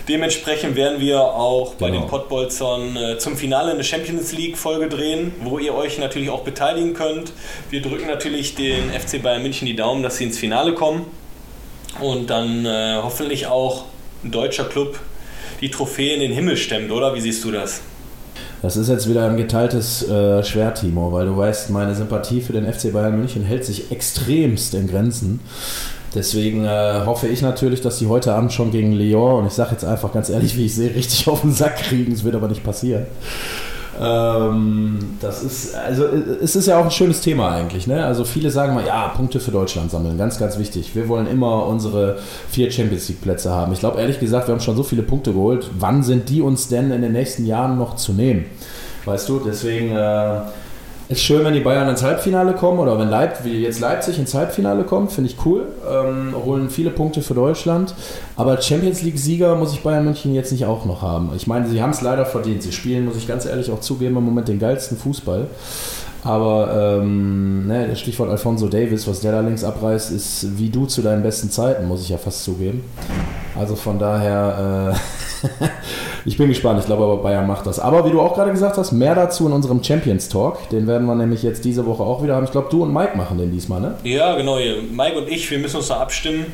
Dementsprechend 0.09 0.75
werden 0.75 1.01
wir 1.01 1.21
auch 1.21 1.75
bei 1.75 1.89
genau. 1.89 2.01
den 2.01 2.09
Pottbolzern 2.09 2.97
äh, 2.97 3.19
zum 3.19 3.37
Finale 3.37 3.73
eine 3.73 3.85
Champions 3.85 4.33
League 4.33 4.59
Folge 4.59 4.89
drehen, 4.89 5.33
wo 5.43 5.59
ihr 5.59 5.75
euch 5.75 5.99
natürlich 5.99 6.29
auch 6.31 6.43
beteiligen 6.43 6.95
könnt. 6.95 7.33
Wir 7.71 7.83
drücken 7.83 8.09
natürlich 8.09 8.57
den 8.57 8.91
FC 8.91 9.23
Bayern 9.23 9.43
München 9.43 9.67
die 9.67 9.77
Daumen, 9.77 10.03
dass 10.03 10.17
sie 10.17 10.25
ins 10.25 10.39
Finale 10.39 10.75
kommen 10.75 11.07
und 12.01 12.31
dann 12.31 12.67
äh, 12.67 12.99
hoffentlich 13.03 13.47
auch 13.47 13.85
ein 14.25 14.33
deutscher 14.33 14.65
Club 14.65 14.99
die 15.61 15.71
Trophäe 15.71 16.15
in 16.15 16.21
den 16.21 16.33
Himmel 16.33 16.57
stemmt, 16.57 16.91
oder? 16.91 17.15
Wie 17.15 17.21
siehst 17.21 17.45
du 17.45 17.53
das? 17.53 17.83
Das 18.63 18.77
ist 18.77 18.89
jetzt 18.89 19.09
wieder 19.09 19.29
ein 19.29 19.37
geteiltes 19.37 20.09
äh, 20.09 20.43
Schwert, 20.45 20.81
Timo, 20.81 21.13
weil 21.13 21.27
du 21.27 21.37
weißt, 21.37 21.71
meine 21.71 21.95
Sympathie 21.95 22.41
für 22.41 22.53
den 22.53 22.73
FC 22.73 22.93
Bayern 22.93 23.17
München 23.17 23.45
hält 23.45 23.65
sich 23.65 23.91
extremst 23.91 24.75
in 24.75 24.89
Grenzen. 24.89 25.41
Deswegen 26.15 26.65
äh, 26.65 27.03
hoffe 27.07 27.29
ich 27.29 27.43
natürlich, 27.43 27.81
dass 27.81 27.99
die 27.99 28.07
heute 28.07 28.35
Abend 28.35 28.53
schon 28.53 28.71
gegen 28.71 28.93
Lyon, 28.93 29.41
und 29.41 29.47
ich 29.47 29.53
sage 29.53 29.73
jetzt 29.73 29.85
einfach 29.85 30.13
ganz 30.13 30.29
ehrlich, 30.29 30.57
wie 30.57 30.67
ich 30.67 30.75
sehe, 30.75 30.95
richtig 30.95 31.27
auf 31.29 31.41
den 31.41 31.53
Sack 31.53 31.77
kriegen. 31.77 32.13
Es 32.13 32.25
wird 32.25 32.35
aber 32.35 32.49
nicht 32.49 32.65
passieren. 32.65 33.07
Ähm, 34.01 35.17
das 35.21 35.43
ist, 35.43 35.75
also 35.75 36.07
es 36.07 36.57
ist 36.57 36.67
ja 36.67 36.79
auch 36.79 36.85
ein 36.85 36.91
schönes 36.91 37.21
Thema 37.21 37.53
eigentlich. 37.53 37.87
Ne? 37.87 38.05
Also 38.05 38.25
viele 38.25 38.51
sagen 38.51 38.75
mal, 38.75 38.87
ja, 38.87 39.09
Punkte 39.09 39.39
für 39.39 39.51
Deutschland 39.51 39.91
sammeln, 39.91 40.17
ganz, 40.17 40.39
ganz 40.39 40.59
wichtig. 40.59 40.95
Wir 40.95 41.09
wollen 41.09 41.27
immer 41.27 41.67
unsere 41.67 42.19
vier 42.51 42.71
Champions 42.71 43.09
League 43.09 43.21
Plätze 43.21 43.51
haben. 43.51 43.73
Ich 43.73 43.81
glaube 43.81 44.01
ehrlich 44.01 44.19
gesagt, 44.19 44.49
wir 44.49 44.55
haben 44.55 44.63
schon 44.63 44.77
so 44.77 44.83
viele 44.83 45.03
Punkte 45.03 45.33
geholt. 45.33 45.71
Wann 45.79 46.03
sind 46.03 46.29
die 46.31 46.41
uns 46.41 46.69
denn 46.69 46.91
in 46.91 47.03
den 47.03 47.13
nächsten 47.13 47.45
Jahren 47.45 47.79
noch 47.79 47.97
zu 47.97 48.13
nehmen? 48.13 48.47
Weißt 49.05 49.29
du, 49.29 49.41
deswegen 49.41 49.95
äh, 49.95 50.41
ist 51.13 51.23
schön, 51.23 51.45
wenn 51.45 51.55
die 51.55 51.61
Bayern 51.61 51.89
ins 51.89 52.03
Halbfinale 52.03 52.55
kommen 52.55 52.79
oder 52.79 52.99
wenn 52.99 53.09
Leip 53.09 53.45
wie 53.45 53.63
jetzt 53.63 53.81
Leipzig 53.81 54.19
ins 54.19 54.35
Halbfinale 54.35 54.85
kommt, 54.85 55.13
finde 55.13 55.31
ich 55.31 55.37
cool. 55.45 55.67
Ähm, 55.91 56.35
holen 56.45 56.71
viele 56.71 56.91
Punkte 56.91 57.23
für 57.23 57.35
Deutschland. 57.35 57.95
Aber 58.37 58.61
Champions 58.61 59.03
League-Sieger 59.03 59.55
muss 59.55 59.73
ich 59.73 59.83
Bayern 59.83 60.05
München 60.05 60.35
jetzt 60.35 60.53
nicht 60.53 60.65
auch 60.65 60.85
noch 60.85 61.03
haben. 61.03 61.31
Ich 61.37 61.47
meine, 61.47 61.69
sie 61.69 61.83
haben 61.83 61.91
es 61.91 62.01
leider 62.01 62.25
verdient. 62.27 62.63
Sie 62.63 62.73
spielen, 62.73 63.05
muss 63.05 63.17
ich 63.17 63.29
ganz 63.29 63.47
ehrlich 63.47 63.71
auch 63.71 63.81
zugeben, 63.81 64.17
im 64.17 64.25
Moment 64.25 64.49
den 64.49 64.59
geilsten 64.59 64.97
Fußball. 64.97 65.47
Aber 66.25 67.01
ähm, 67.01 67.67
ne, 67.67 67.97
Stichwort 67.97 68.31
Alfonso 68.31 68.69
Davis, 68.69 69.09
was 69.09 69.21
der 69.21 69.33
da 69.33 69.41
links 69.41 69.65
abreißt, 69.65 70.13
ist 70.13 70.57
wie 70.57 70.71
du 70.71 70.87
zu 70.87 71.03
deinen 71.03 71.23
besten 71.23 71.51
Zeiten, 71.51 71.89
muss 71.89 72.03
ich 72.03 72.11
ja 72.11 72.19
fast 72.19 72.45
zugeben. 72.45 72.85
Also 73.59 73.75
von 73.75 73.99
daher, 73.99 74.95
äh, 74.95 75.67
ich 76.25 76.37
bin 76.37 76.49
gespannt. 76.49 76.81
Ich 76.81 76.87
glaube 76.87 77.05
aber 77.05 77.17
Bayern 77.19 77.47
macht 77.47 77.67
das. 77.67 77.79
Aber 77.79 78.05
wie 78.07 78.11
du 78.11 78.21
auch 78.21 78.35
gerade 78.35 78.53
gesagt 78.53 78.77
hast, 78.77 78.93
mehr 78.93 79.15
dazu 79.15 79.47
in 79.47 79.53
unserem 79.53 79.83
Champions 79.83 80.29
Talk. 80.29 80.69
Den 80.71 80.87
werden 80.87 81.07
wir 81.07 81.15
nämlich 81.15 81.43
jetzt 81.43 81.65
diese 81.65 81.87
Woche 81.87 82.03
auch 82.03 82.23
wieder 82.23 82.37
haben. 82.37 82.45
Ich 82.45 82.53
glaube, 82.53 82.69
du 82.71 82.83
und 82.83 82.93
Mike 82.93 83.17
machen 83.17 83.39
den 83.39 83.51
diesmal, 83.51 83.81
ne? 83.81 83.95
Ja, 84.05 84.37
genau. 84.37 84.57
Mike 84.57 85.19
und 85.19 85.29
ich, 85.29 85.51
wir 85.51 85.59
müssen 85.59 85.77
uns 85.77 85.89
da 85.89 85.97
abstimmen. 85.97 86.47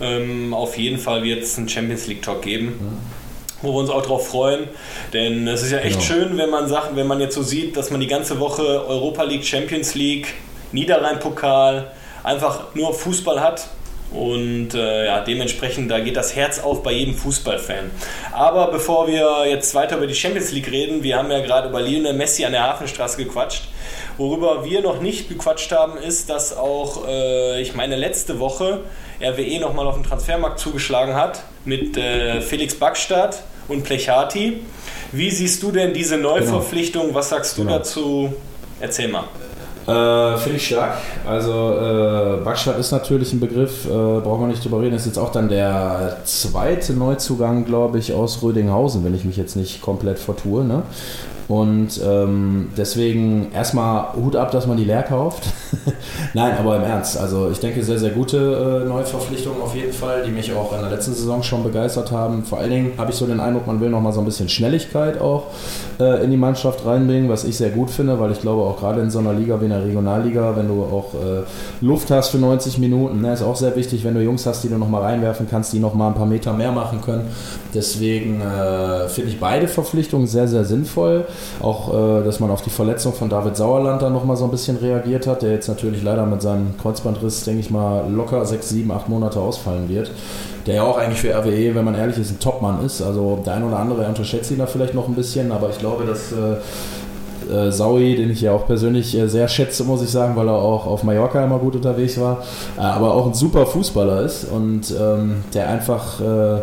Ähm, 0.00 0.54
auf 0.54 0.78
jeden 0.78 0.98
Fall 0.98 1.22
wird 1.22 1.42
es 1.42 1.58
einen 1.58 1.68
Champions 1.68 2.06
League 2.06 2.22
Talk 2.22 2.42
geben. 2.42 2.66
Mhm 2.66 3.20
wo 3.62 3.72
wir 3.72 3.80
uns 3.80 3.90
auch 3.90 4.02
drauf 4.02 4.28
freuen. 4.28 4.68
Denn 5.12 5.46
es 5.48 5.62
ist 5.62 5.72
ja 5.72 5.78
echt 5.78 6.00
genau. 6.00 6.04
schön, 6.04 6.38
wenn 6.38 6.50
man 6.50 6.68
Sachen, 6.68 6.96
wenn 6.96 7.06
man 7.06 7.20
jetzt 7.20 7.34
so 7.34 7.42
sieht, 7.42 7.76
dass 7.76 7.90
man 7.90 8.00
die 8.00 8.06
ganze 8.06 8.40
Woche 8.40 8.62
Europa 8.86 9.22
League, 9.24 9.44
Champions 9.44 9.94
League, 9.94 10.34
Niederrhein-Pokal, 10.72 11.90
einfach 12.22 12.74
nur 12.74 12.94
Fußball 12.94 13.40
hat. 13.40 13.68
Und 14.12 14.74
äh, 14.74 15.06
ja, 15.06 15.20
dementsprechend, 15.20 15.90
da 15.90 16.00
geht 16.00 16.16
das 16.16 16.34
Herz 16.34 16.58
auf 16.58 16.82
bei 16.82 16.92
jedem 16.92 17.14
Fußballfan. 17.14 17.90
Aber 18.32 18.70
bevor 18.70 19.06
wir 19.06 19.46
jetzt 19.48 19.74
weiter 19.74 19.98
über 19.98 20.06
die 20.06 20.14
Champions 20.14 20.50
League 20.50 20.70
reden, 20.70 21.02
wir 21.02 21.16
haben 21.16 21.30
ja 21.30 21.40
gerade 21.40 21.68
über 21.68 21.80
Lionel 21.80 22.14
Messi 22.14 22.44
an 22.44 22.52
der 22.52 22.64
Hafenstraße 22.64 23.16
gequatscht. 23.22 23.68
Worüber 24.18 24.64
wir 24.64 24.82
noch 24.82 25.00
nicht 25.00 25.28
gequatscht 25.28 25.70
haben, 25.72 25.96
ist, 25.96 26.28
dass 26.28 26.56
auch, 26.56 27.06
äh, 27.06 27.62
ich 27.62 27.74
meine, 27.74 27.96
letzte 27.96 28.40
Woche 28.40 28.80
RWE 29.22 29.60
nochmal 29.60 29.86
auf 29.86 29.94
den 29.94 30.04
Transfermarkt 30.04 30.58
zugeschlagen 30.58 31.14
hat 31.14 31.44
mit 31.64 31.96
äh, 31.96 32.40
Felix 32.40 32.74
Backstadt 32.74 33.42
und 33.68 33.84
Plechati. 33.84 34.60
Wie 35.12 35.30
siehst 35.30 35.62
du 35.62 35.70
denn 35.70 35.94
diese 35.94 36.16
Neuverpflichtung? 36.16 37.02
Genau. 37.02 37.14
Was 37.14 37.28
sagst 37.28 37.56
du 37.58 37.62
genau. 37.62 37.78
dazu? 37.78 38.34
Erzähl 38.80 39.08
mal. 39.08 39.24
Äh, 39.86 40.36
Finde 40.36 40.56
ich 40.56 40.66
stark. 40.66 40.94
Also 41.26 41.50
äh, 41.50 42.44
Backstadt 42.44 42.78
ist 42.78 42.90
natürlich 42.90 43.32
ein 43.32 43.40
Begriff, 43.40 43.86
äh, 43.86 43.88
brauchen 43.88 44.42
wir 44.42 44.46
nicht 44.48 44.64
drüber 44.64 44.80
reden. 44.80 44.94
Ist 44.94 45.06
jetzt 45.06 45.18
auch 45.18 45.32
dann 45.32 45.48
der 45.48 46.18
zweite 46.24 46.92
Neuzugang, 46.92 47.64
glaube 47.64 47.98
ich, 47.98 48.12
aus 48.12 48.42
Rödinghausen, 48.42 49.04
wenn 49.04 49.14
ich 49.14 49.24
mich 49.24 49.36
jetzt 49.36 49.56
nicht 49.56 49.80
komplett 49.80 50.18
vertue. 50.18 50.64
Ne? 50.64 50.82
Und 51.50 52.00
ähm, 52.06 52.68
deswegen 52.76 53.50
erstmal 53.52 54.14
Hut 54.14 54.36
ab, 54.36 54.52
dass 54.52 54.68
man 54.68 54.76
die 54.76 54.84
leer 54.84 55.02
kauft. 55.02 55.42
Nein, 56.32 56.56
aber 56.56 56.76
im 56.76 56.84
Ernst. 56.84 57.18
Also 57.18 57.50
ich 57.50 57.58
denke, 57.58 57.82
sehr, 57.82 57.98
sehr 57.98 58.10
gute 58.10 58.84
äh, 58.84 58.88
Neuverpflichtungen 58.88 59.60
auf 59.60 59.74
jeden 59.74 59.92
Fall, 59.92 60.22
die 60.24 60.30
mich 60.30 60.52
auch 60.52 60.72
in 60.72 60.80
der 60.80 60.90
letzten 60.90 61.12
Saison 61.12 61.42
schon 61.42 61.64
begeistert 61.64 62.12
haben. 62.12 62.44
Vor 62.44 62.58
allen 62.58 62.70
Dingen 62.70 62.92
habe 62.98 63.10
ich 63.10 63.16
so 63.16 63.26
den 63.26 63.40
Eindruck, 63.40 63.66
man 63.66 63.80
will 63.80 63.90
nochmal 63.90 64.12
so 64.12 64.20
ein 64.20 64.26
bisschen 64.26 64.48
Schnelligkeit 64.48 65.20
auch 65.20 65.48
äh, 65.98 66.22
in 66.22 66.30
die 66.30 66.36
Mannschaft 66.36 66.86
reinbringen, 66.86 67.28
was 67.28 67.42
ich 67.42 67.56
sehr 67.56 67.70
gut 67.70 67.90
finde, 67.90 68.20
weil 68.20 68.30
ich 68.30 68.40
glaube, 68.40 68.62
auch 68.62 68.78
gerade 68.78 69.00
in 69.00 69.10
so 69.10 69.18
einer 69.18 69.32
Liga 69.32 69.60
wie 69.60 69.64
in 69.64 69.70
der 69.70 69.84
Regionalliga, 69.84 70.54
wenn 70.54 70.68
du 70.68 70.84
auch 70.84 71.14
äh, 71.14 71.42
Luft 71.84 72.12
hast 72.12 72.28
für 72.28 72.38
90 72.38 72.78
Minuten, 72.78 73.22
ne, 73.22 73.32
ist 73.32 73.42
auch 73.42 73.56
sehr 73.56 73.74
wichtig, 73.74 74.04
wenn 74.04 74.14
du 74.14 74.22
Jungs 74.22 74.46
hast, 74.46 74.62
die 74.62 74.68
du 74.68 74.78
nochmal 74.78 75.02
reinwerfen 75.02 75.48
kannst, 75.50 75.72
die 75.72 75.80
nochmal 75.80 76.12
ein 76.12 76.14
paar 76.14 76.26
Meter 76.26 76.52
mehr 76.52 76.70
machen 76.70 77.00
können. 77.04 77.26
Deswegen 77.74 78.40
äh, 78.40 79.08
finde 79.08 79.30
ich 79.30 79.40
beide 79.40 79.66
Verpflichtungen 79.66 80.28
sehr, 80.28 80.46
sehr 80.46 80.64
sinnvoll. 80.64 81.26
Auch, 81.60 81.92
äh, 81.92 82.24
dass 82.24 82.40
man 82.40 82.50
auf 82.50 82.62
die 82.62 82.70
Verletzung 82.70 83.12
von 83.12 83.28
David 83.28 83.56
Sauerland 83.56 84.02
dann 84.02 84.12
nochmal 84.12 84.36
so 84.36 84.44
ein 84.44 84.50
bisschen 84.50 84.76
reagiert 84.76 85.26
hat, 85.26 85.42
der 85.42 85.52
jetzt 85.52 85.68
natürlich 85.68 86.02
leider 86.02 86.26
mit 86.26 86.42
seinem 86.42 86.76
Kreuzbandriss, 86.78 87.44
denke 87.44 87.60
ich 87.60 87.70
mal, 87.70 88.04
locker 88.10 88.44
sechs, 88.46 88.68
sieben, 88.68 88.90
acht 88.90 89.08
Monate 89.08 89.40
ausfallen 89.40 89.88
wird. 89.88 90.10
Der 90.66 90.76
ja 90.76 90.82
auch 90.82 90.98
eigentlich 90.98 91.20
für 91.20 91.34
RWE, 91.34 91.74
wenn 91.74 91.84
man 91.84 91.94
ehrlich 91.94 92.18
ist, 92.18 92.30
ein 92.30 92.40
Topmann 92.40 92.84
ist. 92.84 93.02
Also 93.02 93.40
der 93.44 93.54
ein 93.54 93.64
oder 93.64 93.78
andere 93.78 94.06
unterschätzt 94.06 94.50
ihn 94.50 94.58
da 94.58 94.66
vielleicht 94.66 94.94
noch 94.94 95.08
ein 95.08 95.14
bisschen, 95.14 95.52
aber 95.52 95.70
ich 95.70 95.78
glaube, 95.78 96.04
dass 96.04 96.32
äh, 96.32 96.56
äh, 97.50 97.70
Saui, 97.72 98.16
den 98.16 98.30
ich 98.30 98.40
ja 98.40 98.52
auch 98.52 98.66
persönlich 98.66 99.16
äh, 99.16 99.28
sehr 99.28 99.48
schätze, 99.48 99.84
muss 99.84 100.02
ich 100.02 100.10
sagen, 100.10 100.36
weil 100.36 100.48
er 100.48 100.54
auch 100.54 100.86
auf 100.86 101.02
Mallorca 101.02 101.44
immer 101.44 101.58
gut 101.58 101.76
unterwegs 101.76 102.20
war, 102.20 102.44
äh, 102.76 102.80
aber 102.80 103.14
auch 103.14 103.26
ein 103.26 103.34
super 103.34 103.66
Fußballer 103.66 104.22
ist 104.22 104.44
und 104.44 104.94
ähm, 104.98 105.44
der 105.54 105.68
einfach 105.68 106.20
äh, 106.20 106.60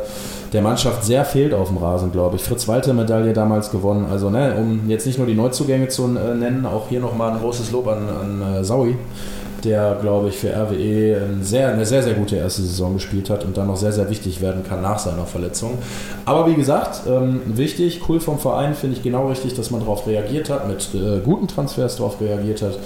der 0.53 0.62
Mannschaft 0.62 1.03
sehr 1.03 1.25
fehlt 1.25 1.53
auf 1.53 1.67
dem 1.67 1.77
Rasen, 1.77 2.12
glaube 2.12 2.38
ich. 2.38 2.43
Fritz 2.43 2.67
Walter 2.67 2.93
Medaille 2.93 3.33
damals 3.33 3.71
gewonnen. 3.71 4.05
Also, 4.10 4.29
ne, 4.29 4.55
um 4.57 4.89
jetzt 4.89 5.05
nicht 5.05 5.17
nur 5.17 5.27
die 5.27 5.36
Neuzugänge 5.36 5.88
zu 5.89 6.03
äh, 6.03 6.36
nennen, 6.36 6.65
auch 6.65 6.89
hier 6.89 6.99
nochmal 6.99 7.31
ein 7.31 7.39
großes 7.39 7.71
Lob 7.71 7.88
an, 7.88 8.07
an 8.10 8.55
äh, 8.55 8.63
Saui, 8.63 8.95
der, 9.67 9.97
glaube 10.01 10.30
ich, 10.30 10.38
für 10.38 10.49
RWE 10.49 11.21
ein 11.21 11.43
sehr, 11.43 11.69
eine 11.69 11.86
sehr, 11.86 12.01
sehr 12.01 12.13
gute 12.13 12.38
erste 12.38 12.62
Saison 12.62 12.93
gespielt 12.93 13.30
hat 13.30 13.43
und 13.43 13.58
dann 13.58 13.67
noch 13.67 13.77
sehr, 13.77 13.91
sehr 13.91 14.10
wichtig 14.10 14.41
werden 14.41 14.63
kann 14.67 14.82
nach 14.82 14.97
seiner 14.97 15.25
Verletzung. 15.25 15.77
Aber 16.25 16.47
wie 16.47 16.56
gesagt, 16.56 17.01
ähm, 17.08 17.41
wichtig, 17.45 18.01
cool 18.08 18.19
vom 18.19 18.39
Verein, 18.39 18.73
finde 18.73 18.95
ich 18.95 19.03
genau 19.03 19.27
richtig, 19.27 19.53
dass 19.56 19.69
man 19.69 19.82
darauf 19.82 20.08
reagiert 20.08 20.49
hat, 20.49 20.67
mit 20.67 20.89
äh, 20.95 21.19
guten 21.19 21.47
Transfers 21.47 21.97
darauf 21.97 22.19
reagiert 22.21 22.62
hat. 22.62 22.80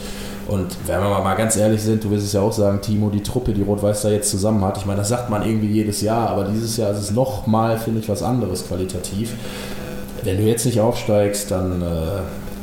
Und 0.47 0.75
wenn 0.87 0.99
wir 0.99 1.07
mal 1.07 1.35
ganz 1.35 1.55
ehrlich 1.55 1.81
sind, 1.81 2.03
du 2.03 2.11
wirst 2.11 2.25
es 2.25 2.33
ja 2.33 2.41
auch 2.41 2.51
sagen, 2.51 2.81
Timo, 2.81 3.09
die 3.09 3.23
Truppe, 3.23 3.53
die 3.53 3.61
Rot-Weiß 3.61 4.01
da 4.01 4.09
jetzt 4.09 4.29
zusammen 4.29 4.65
hat, 4.65 4.77
ich 4.77 4.85
meine, 4.85 4.99
das 4.99 5.09
sagt 5.09 5.29
man 5.29 5.45
irgendwie 5.45 5.67
jedes 5.67 6.01
Jahr, 6.01 6.29
aber 6.29 6.45
dieses 6.45 6.75
Jahr 6.77 6.91
ist 6.91 6.99
es 6.99 7.11
nochmal, 7.11 7.77
finde 7.77 7.99
ich, 7.99 8.09
was 8.09 8.23
anderes 8.23 8.67
qualitativ. 8.67 9.33
Wenn 10.23 10.37
du 10.37 10.43
jetzt 10.43 10.65
nicht 10.65 10.81
aufsteigst, 10.81 11.51
dann, 11.51 11.81
äh, 11.81 11.85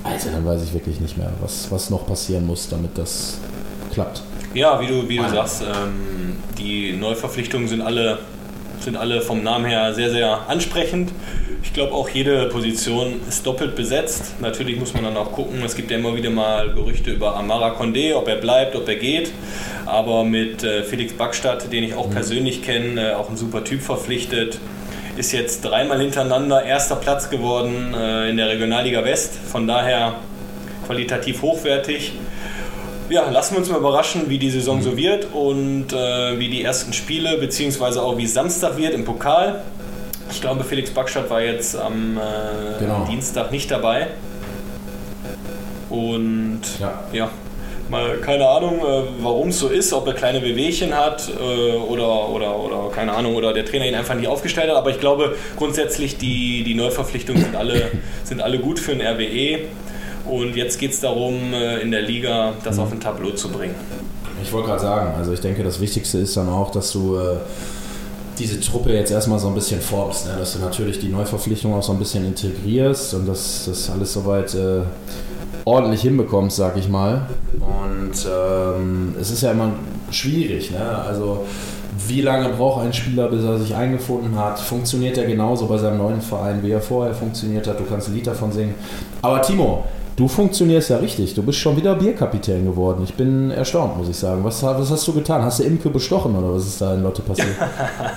also 0.05 0.29
dann 0.33 0.45
weiß 0.45 0.63
ich 0.65 0.75
wirklich 0.75 1.01
nicht 1.01 1.17
mehr, 1.17 1.31
was, 1.41 1.71
was 1.71 1.89
noch 1.89 2.07
passieren 2.07 2.47
muss, 2.47 2.69
damit 2.69 2.99
das 2.99 3.39
klappt. 3.99 4.23
Ja, 4.55 4.81
wie 4.81 4.87
du, 4.87 5.09
wie 5.09 5.17
du 5.17 5.29
sagst, 5.29 5.63
ähm, 5.63 6.37
die 6.57 6.93
Neuverpflichtungen 6.93 7.67
sind 7.69 7.83
alle, 7.83 8.19
sind 8.81 8.97
alle 8.97 9.21
vom 9.21 9.43
Namen 9.43 9.67
her 9.67 9.93
sehr, 9.93 10.11
sehr 10.11 10.49
ansprechend. 10.49 11.11
Ich 11.65 11.73
glaube 11.73 11.93
auch 11.93 12.09
jede 12.09 12.47
Position 12.47 13.21
ist 13.29 13.45
doppelt 13.45 13.75
besetzt. 13.75 14.41
Natürlich 14.41 14.79
muss 14.79 14.95
man 14.95 15.03
dann 15.03 15.17
auch 15.17 15.33
gucken, 15.33 15.63
es 15.65 15.75
gibt 15.75 15.91
ja 15.91 15.99
immer 15.99 16.15
wieder 16.15 16.31
mal 16.31 16.73
Gerüchte 16.73 17.11
über 17.11 17.37
Amara 17.37 17.71
Condé, 17.71 18.15
ob 18.15 18.29
er 18.29 18.37
bleibt, 18.37 18.77
ob 18.77 18.89
er 18.89 18.97
geht. 18.97 19.33
Aber 19.85 20.25
mit 20.25 20.63
äh, 20.63 20.85
Felix 20.85 21.13
Backstadt, 21.15 21.73
den 21.73 21.83
ich 21.83 21.95
auch 21.95 22.07
mhm. 22.07 22.13
persönlich 22.13 22.63
kenne, 22.63 23.11
äh, 23.11 23.15
auch 23.15 23.29
ein 23.29 23.37
super 23.37 23.65
Typ 23.65 23.83
verpflichtet, 23.83 24.61
ist 25.17 25.33
jetzt 25.33 25.65
dreimal 25.65 26.01
hintereinander 26.01 26.63
erster 26.63 26.95
Platz 26.95 27.29
geworden 27.29 27.93
äh, 27.95 28.31
in 28.31 28.37
der 28.37 28.49
Regionalliga 28.49 29.05
West. 29.05 29.35
Von 29.35 29.67
daher 29.67 30.15
qualitativ 30.87 31.43
hochwertig. 31.43 32.13
Ja, 33.11 33.31
lassen 33.31 33.55
wir 33.55 33.61
uns 33.61 33.71
mal 33.71 33.79
überraschen, 33.79 34.29
wie 34.29 34.39
die 34.39 34.51
Saison 34.51 34.79
mhm. 34.79 34.83
so 34.83 34.97
wird 34.97 35.29
und 35.33 35.93
äh, 35.93 36.39
wie 36.39 36.49
die 36.49 36.63
ersten 36.63 36.93
Spiele, 36.93 37.39
beziehungsweise 37.39 38.03
auch 38.03 38.19
wie 38.19 38.27
Samstag 38.27 38.77
wird 38.77 38.93
im 38.93 39.05
Pokal. 39.05 39.63
Ich 40.31 40.43
glaube, 40.43 40.63
Felix 40.63 40.91
Backstadt 40.91 41.31
war 41.31 41.41
jetzt 41.41 41.75
am 41.75 42.19
äh, 42.19 42.79
genau. 42.79 43.07
Dienstag 43.09 43.51
nicht 43.51 43.71
dabei. 43.71 44.09
Und 45.89 46.61
ja, 46.79 47.03
ja 47.13 47.31
mal 47.89 48.19
keine 48.19 48.49
Ahnung, 48.49 48.81
äh, 48.81 49.03
warum 49.21 49.49
es 49.49 49.59
so 49.59 49.69
ist, 49.69 49.93
ob 49.93 50.07
er 50.07 50.15
kleine 50.15 50.43
Wehwehchen 50.43 50.95
hat 50.95 51.29
äh, 51.29 51.77
oder, 51.77 52.29
oder, 52.29 52.59
oder 52.59 52.91
keine 52.95 53.13
Ahnung, 53.13 53.35
oder 53.35 53.53
der 53.53 53.65
Trainer 53.65 53.87
ihn 53.87 53.95
einfach 53.95 54.15
nicht 54.15 54.29
aufgestellt 54.29 54.71
hat. 54.71 54.77
Aber 54.77 54.91
ich 54.91 55.01
glaube 55.01 55.37
grundsätzlich, 55.57 56.19
die, 56.19 56.63
die 56.65 56.75
Neuverpflichtungen 56.75 57.43
sind 57.43 57.57
alle, 57.57 57.91
sind 58.25 58.41
alle 58.41 58.59
gut 58.59 58.79
für 58.79 58.95
den 58.95 59.07
RWE. 59.07 59.61
Und 60.29 60.57
jetzt 60.57 60.79
geht 60.79 60.93
es 60.93 61.01
darum, 61.01 61.53
äh, 61.53 61.81
in 61.81 61.91
der 61.91 62.03
Liga 62.03 62.53
das 62.65 62.79
auf 62.79 62.93
ein 62.93 63.01
Tableau 63.01 63.31
zu 63.31 63.49
bringen. 63.49 63.75
Ich 64.43 64.53
wollte 64.53 64.69
gerade 64.69 64.83
sagen, 64.83 65.15
also 65.17 65.33
ich 65.33 65.41
denke, 65.41 65.63
das 65.65 65.81
Wichtigste 65.81 66.19
ist 66.19 66.37
dann 66.37 66.49
auch, 66.49 66.71
dass 66.71 66.93
du 66.93 67.17
äh, 67.17 67.37
diese 68.39 68.61
Truppe 68.61 68.93
jetzt 68.93 69.11
erstmal 69.11 69.39
so 69.39 69.49
ein 69.49 69.55
bisschen 69.55 69.81
formst, 69.81 70.27
ne? 70.27 70.35
dass 70.39 70.53
du 70.53 70.61
natürlich 70.61 71.01
die 71.01 71.09
Neuverpflichtung 71.09 71.75
auch 71.75 71.83
so 71.83 71.93
ein 71.93 71.99
bisschen 71.99 72.25
integrierst 72.25 73.15
und 73.15 73.27
dass 73.27 73.65
das 73.67 73.91
alles 73.91 74.13
soweit 74.13 74.55
äh, 74.55 74.83
ordentlich 75.65 76.03
hinbekommst, 76.03 76.57
sag 76.57 76.77
ich 76.77 76.89
mal. 76.89 77.27
Und 77.61 78.13
ähm, 78.27 79.17
es 79.21 79.31
ist 79.31 79.43
ja 79.43 79.51
immer 79.53 79.73
schwierig, 80.11 80.71
ne? 80.71 80.99
also 81.07 81.45
wie 82.07 82.21
lange 82.21 82.51
braucht 82.51 82.85
ein 82.85 82.93
Spieler, 82.93 83.29
bis 83.29 83.45
er 83.45 83.59
sich 83.59 83.75
eingefunden 83.75 84.39
hat? 84.39 84.59
Funktioniert 84.59 85.19
er 85.19 85.27
genauso 85.27 85.67
bei 85.67 85.79
seinem 85.79 85.99
neuen 85.99 86.21
Verein, 86.21 86.63
wie 86.63 86.71
er 86.71 86.81
vorher 86.81 87.13
funktioniert 87.13 87.67
hat? 87.67 87.81
Du 87.81 87.85
kannst 87.85 88.09
ein 88.09 88.15
Lied 88.15 88.27
davon 88.27 88.53
singen. 88.53 88.75
Aber 89.21 89.43
Timo, 89.43 89.85
Du 90.19 90.27
funktionierst 90.27 90.91
ja 90.91 90.97
richtig. 90.97 91.35
Du 91.35 91.45
bist 91.45 91.61
schon 91.61 91.77
wieder 91.77 91.95
Bierkapitän 91.95 92.65
geworden. 92.65 93.05
Ich 93.05 93.15
bin 93.15 93.53
erstaunt, 93.53 93.97
muss 93.97 94.09
ich 94.09 94.17
sagen. 94.17 94.43
Was, 94.43 94.65
was 94.65 94.91
hast 94.91 95.07
du 95.07 95.13
getan? 95.13 95.43
Hast 95.43 95.61
du 95.61 95.63
Imke 95.63 95.91
bestochen 95.91 96.35
oder 96.35 96.53
was 96.53 96.67
ist 96.67 96.81
da 96.81 96.95
in 96.95 97.05
Lotte 97.05 97.23
passiert? 97.23 97.55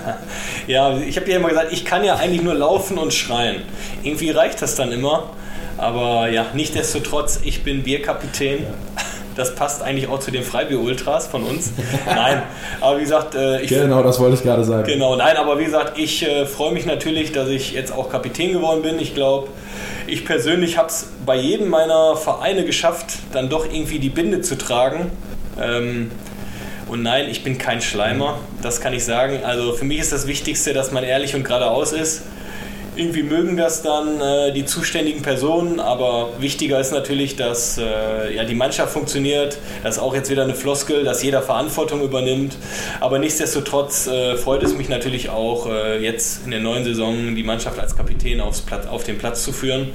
ja, 0.66 0.98
ich 0.98 1.14
habe 1.14 1.26
dir 1.26 1.36
immer 1.36 1.50
gesagt, 1.50 1.72
ich 1.72 1.84
kann 1.84 2.02
ja 2.02 2.16
eigentlich 2.16 2.42
nur 2.42 2.54
laufen 2.54 2.98
und 2.98 3.14
schreien. 3.14 3.62
Irgendwie 4.02 4.30
reicht 4.30 4.60
das 4.60 4.74
dann 4.74 4.90
immer. 4.90 5.30
Aber 5.78 6.28
ja, 6.28 6.46
nichtsdestotrotz, 6.54 7.38
ich 7.44 7.62
bin 7.62 7.84
Bierkapitän. 7.84 8.64
Ja. 8.64 9.01
Das 9.36 9.54
passt 9.54 9.82
eigentlich 9.82 10.08
auch 10.08 10.20
zu 10.20 10.30
den 10.30 10.42
Freibier-Ultras 10.42 11.26
von 11.26 11.42
uns. 11.42 11.72
Nein, 12.06 12.42
aber 12.80 12.98
wie 12.98 13.02
gesagt, 13.02 13.34
äh, 13.34 13.60
ich. 13.60 13.68
Genau, 13.68 14.02
das 14.02 14.20
wollte 14.20 14.36
ich 14.36 14.42
gerade 14.42 14.64
sagen. 14.64 14.84
Genau, 14.86 15.16
nein, 15.16 15.36
aber 15.36 15.58
wie 15.58 15.64
gesagt, 15.64 15.98
ich 15.98 16.22
äh, 16.22 16.46
freue 16.46 16.72
mich 16.72 16.86
natürlich, 16.86 17.32
dass 17.32 17.48
ich 17.48 17.72
jetzt 17.72 17.92
auch 17.92 18.10
Kapitän 18.10 18.52
geworden 18.52 18.82
bin. 18.82 18.98
Ich 18.98 19.14
glaube, 19.14 19.48
ich 20.06 20.24
persönlich 20.24 20.78
habe 20.78 20.88
es 20.88 21.10
bei 21.24 21.36
jedem 21.36 21.68
meiner 21.68 22.16
Vereine 22.16 22.64
geschafft, 22.64 23.14
dann 23.32 23.48
doch 23.48 23.64
irgendwie 23.64 23.98
die 23.98 24.10
Binde 24.10 24.40
zu 24.42 24.58
tragen. 24.58 25.10
Ähm, 25.60 26.10
und 26.88 27.02
nein, 27.02 27.28
ich 27.30 27.42
bin 27.42 27.56
kein 27.56 27.80
Schleimer, 27.80 28.38
das 28.60 28.80
kann 28.80 28.92
ich 28.92 29.04
sagen. 29.04 29.40
Also 29.44 29.72
für 29.72 29.84
mich 29.84 29.98
ist 29.98 30.12
das 30.12 30.26
Wichtigste, 30.26 30.74
dass 30.74 30.92
man 30.92 31.04
ehrlich 31.04 31.34
und 31.34 31.44
geradeaus 31.44 31.92
ist 31.92 32.22
irgendwie 32.94 33.22
mögen 33.22 33.56
das 33.56 33.82
dann 33.82 34.20
äh, 34.20 34.52
die 34.52 34.64
zuständigen 34.64 35.22
Personen, 35.22 35.80
aber 35.80 36.28
wichtiger 36.38 36.78
ist 36.78 36.92
natürlich, 36.92 37.36
dass 37.36 37.78
äh, 37.78 38.34
ja, 38.34 38.44
die 38.44 38.54
Mannschaft 38.54 38.92
funktioniert. 38.92 39.58
Das 39.82 39.96
ist 39.96 40.02
auch 40.02 40.14
jetzt 40.14 40.30
wieder 40.30 40.42
eine 40.42 40.54
Floskel, 40.54 41.04
dass 41.04 41.22
jeder 41.22 41.42
Verantwortung 41.42 42.02
übernimmt. 42.02 42.56
Aber 43.00 43.18
nichtsdestotrotz 43.18 44.06
äh, 44.06 44.36
freut 44.36 44.62
es 44.62 44.74
mich 44.74 44.88
natürlich 44.88 45.30
auch, 45.30 45.66
äh, 45.68 46.02
jetzt 46.02 46.44
in 46.44 46.50
der 46.50 46.60
neuen 46.60 46.84
Saison 46.84 47.34
die 47.34 47.42
Mannschaft 47.42 47.78
als 47.78 47.96
Kapitän 47.96 48.40
aufs 48.40 48.60
Platz, 48.60 48.86
auf 48.86 49.04
den 49.04 49.18
Platz 49.18 49.42
zu 49.42 49.52
führen. 49.52 49.90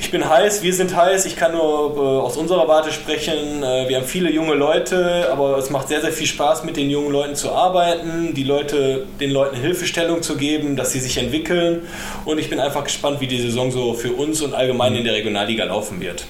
Ich 0.00 0.12
bin 0.12 0.28
heiß, 0.28 0.62
wir 0.62 0.72
sind 0.72 0.94
heiß. 0.94 1.26
Ich 1.26 1.36
kann 1.36 1.52
nur 1.52 1.96
äh, 1.96 2.00
aus 2.00 2.36
unserer 2.36 2.68
Warte 2.68 2.92
sprechen. 2.92 3.62
Äh, 3.62 3.88
wir 3.88 3.96
haben 3.96 4.06
viele 4.06 4.30
junge 4.30 4.54
Leute, 4.54 5.28
aber 5.32 5.58
es 5.58 5.70
macht 5.70 5.88
sehr, 5.88 6.00
sehr 6.00 6.12
viel 6.12 6.26
Spaß, 6.26 6.64
mit 6.64 6.76
den 6.76 6.88
jungen 6.88 7.10
Leuten 7.10 7.34
zu 7.34 7.50
arbeiten, 7.50 8.32
die 8.32 8.44
Leute, 8.44 9.06
den 9.20 9.30
Leuten 9.30 9.56
Hilfestellung 9.56 10.22
zu 10.22 10.36
geben, 10.36 10.76
dass 10.76 10.92
sie 10.92 11.00
sich 11.00 11.18
entwickeln. 11.18 11.82
Und 12.24 12.38
ich 12.38 12.48
bin 12.48 12.60
einfach 12.60 12.84
gespannt, 12.84 13.20
wie 13.20 13.26
die 13.26 13.40
Saison 13.40 13.72
so 13.72 13.92
für 13.92 14.12
uns 14.12 14.40
und 14.40 14.54
allgemein 14.54 14.94
in 14.94 15.04
der 15.04 15.14
Regionalliga 15.14 15.64
laufen 15.64 16.00
wird. 16.00 16.26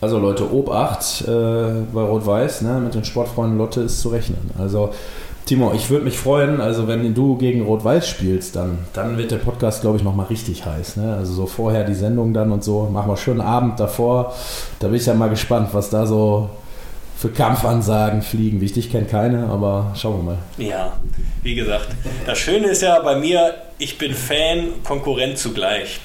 Also 0.00 0.18
Leute, 0.18 0.50
Obacht 0.50 1.22
äh, 1.22 1.30
bei 1.92 2.00
Rot-Weiß, 2.00 2.62
ne, 2.62 2.80
mit 2.80 2.94
den 2.94 3.04
Sportfreunden 3.04 3.58
Lotte 3.58 3.82
ist 3.82 4.00
zu 4.00 4.08
rechnen. 4.08 4.50
Also 4.58 4.92
Timo, 5.46 5.72
ich 5.74 5.90
würde 5.90 6.04
mich 6.04 6.18
freuen, 6.18 6.60
also 6.60 6.88
wenn 6.88 7.14
du 7.14 7.36
gegen 7.36 7.62
Rot-Weiß 7.62 8.08
spielst, 8.08 8.56
dann, 8.56 8.78
dann 8.92 9.16
wird 9.16 9.30
der 9.30 9.36
Podcast, 9.36 9.80
glaube 9.80 9.96
ich, 9.96 10.02
nochmal 10.02 10.26
richtig 10.26 10.66
heiß. 10.66 10.96
Ne? 10.96 11.14
Also 11.14 11.34
so 11.34 11.46
vorher 11.46 11.84
die 11.84 11.94
Sendung 11.94 12.34
dann 12.34 12.50
und 12.50 12.64
so. 12.64 12.88
Machen 12.92 13.08
wir 13.08 13.16
schönen 13.16 13.40
Abend 13.40 13.78
davor. 13.78 14.34
Da 14.80 14.88
bin 14.88 14.96
ich 14.96 15.06
ja 15.06 15.14
mal 15.14 15.30
gespannt, 15.30 15.68
was 15.70 15.88
da 15.88 16.04
so 16.04 16.50
für 17.16 17.28
Kampfansagen 17.28 18.22
fliegen. 18.22 18.60
Wichtig, 18.60 18.90
kenne 18.90 19.06
keine, 19.06 19.46
aber 19.46 19.92
schauen 19.94 20.18
wir 20.18 20.32
mal. 20.32 20.38
Ja, 20.58 20.94
wie 21.44 21.54
gesagt, 21.54 21.90
das 22.26 22.38
Schöne 22.38 22.66
ist 22.66 22.82
ja 22.82 23.00
bei 23.00 23.14
mir, 23.14 23.54
ich 23.78 23.98
bin 23.98 24.14
Fan, 24.14 24.82
Konkurrent 24.82 25.38
zugleich. 25.38 26.00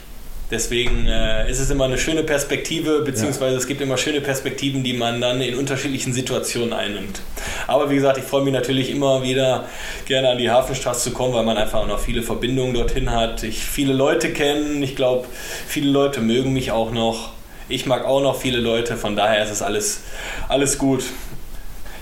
Deswegen 0.52 1.08
äh, 1.08 1.50
ist 1.50 1.60
es 1.60 1.70
immer 1.70 1.86
eine 1.86 1.98
schöne 1.98 2.24
Perspektive, 2.24 3.04
beziehungsweise 3.04 3.54
ja. 3.54 3.58
es 3.58 3.68
gibt 3.68 3.80
immer 3.80 3.96
schöne 3.98 4.20
Perspektiven, 4.20 4.84
die 4.84 4.92
man 4.92 5.22
dann 5.22 5.40
in 5.40 5.56
unterschiedlichen 5.56 6.12
Situationen 6.12 6.74
einnimmt. 6.74 7.22
Aber 7.68 7.90
wie 7.90 7.96
gesagt, 7.96 8.18
ich 8.18 8.26
freue 8.26 8.44
mich 8.44 8.54
natürlich 8.54 8.92
immer 8.92 9.24
wieder 9.24 9.66
gerne 10.06 10.30
an 10.30 10.38
die 10.38 10.52
Hafenstraße 10.52 11.10
zu 11.10 11.12
kommen, 11.12 11.34
weil 11.34 11.46
man 11.46 11.58
einfach 11.58 11.80
auch 11.80 11.88
noch 11.88 12.00
viele 12.00 12.22
Verbindungen 12.22 12.74
dorthin 12.74 13.12
hat. 13.12 13.44
Ich 13.44 13.64
viele 13.64 13.94
Leute 13.94 14.34
kennen, 14.34 14.84
ich 14.84 14.98
glaube, 14.98 15.26
viele 15.68 15.90
Leute 15.90 16.20
mögen 16.20 16.52
mich 16.52 16.72
auch 16.72 16.92
noch. 16.92 17.30
Ich 17.70 17.86
mag 17.86 18.04
auch 18.04 18.22
noch 18.22 18.38
viele 18.38 18.60
Leute, 18.60 18.98
von 18.98 19.16
daher 19.16 19.46
ist 19.46 19.52
es 19.52 19.62
alles, 19.62 20.02
alles 20.50 20.78
gut. 20.78 21.06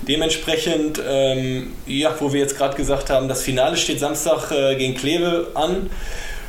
Dementsprechend, 0.07 0.99
ähm, 1.07 1.73
ja, 1.85 2.15
wo 2.19 2.33
wir 2.33 2.39
jetzt 2.39 2.57
gerade 2.57 2.75
gesagt 2.75 3.11
haben, 3.11 3.27
das 3.27 3.43
Finale 3.43 3.77
steht 3.77 3.99
Samstag 3.99 4.49
äh, 4.51 4.75
gegen 4.75 4.95
Kleve 4.95 5.51
an 5.53 5.91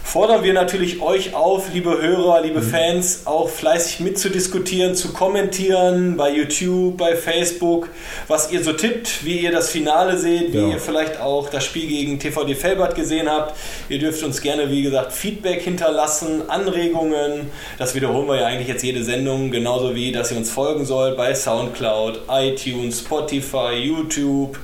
fordern 0.02 0.42
wir 0.42 0.52
natürlich 0.52 1.00
euch 1.00 1.34
auf, 1.34 1.72
liebe 1.72 2.00
Hörer, 2.00 2.42
liebe 2.42 2.60
mhm. 2.60 2.70
Fans, 2.70 3.22
auch 3.26 3.48
fleißig 3.48 4.00
mitzudiskutieren, 4.00 4.94
zu 4.94 5.12
kommentieren 5.12 6.16
bei 6.16 6.30
YouTube, 6.30 6.96
bei 6.96 7.16
Facebook, 7.16 7.88
was 8.26 8.50
ihr 8.50 8.62
so 8.64 8.72
tippt, 8.72 9.24
wie 9.24 9.38
ihr 9.38 9.52
das 9.52 9.70
Finale 9.70 10.18
seht, 10.18 10.52
wie 10.52 10.58
ja. 10.58 10.68
ihr 10.68 10.78
vielleicht 10.78 11.20
auch 11.20 11.48
das 11.50 11.64
Spiel 11.64 11.86
gegen 11.86 12.18
TVD 12.18 12.54
Felbert 12.54 12.94
gesehen 12.94 13.30
habt. 13.30 13.56
Ihr 13.88 13.98
dürft 13.98 14.22
uns 14.22 14.40
gerne, 14.40 14.70
wie 14.70 14.82
gesagt, 14.82 15.12
Feedback 15.12 15.62
hinterlassen, 15.62 16.48
Anregungen. 16.48 17.50
Das 17.78 17.94
wiederholen 17.94 18.26
wir 18.26 18.36
ja 18.36 18.46
eigentlich 18.46 18.68
jetzt 18.68 18.82
jede 18.82 19.04
Sendung, 19.04 19.50
genauso 19.50 19.94
wie, 19.94 20.12
dass 20.12 20.30
ihr 20.30 20.36
uns 20.36 20.50
folgen 20.50 20.84
sollt 20.84 21.16
bei 21.16 21.34
Soundcloud, 21.34 22.22
iTunes, 22.28 23.00
Spotify, 23.00 23.74
YouTube 23.74 24.58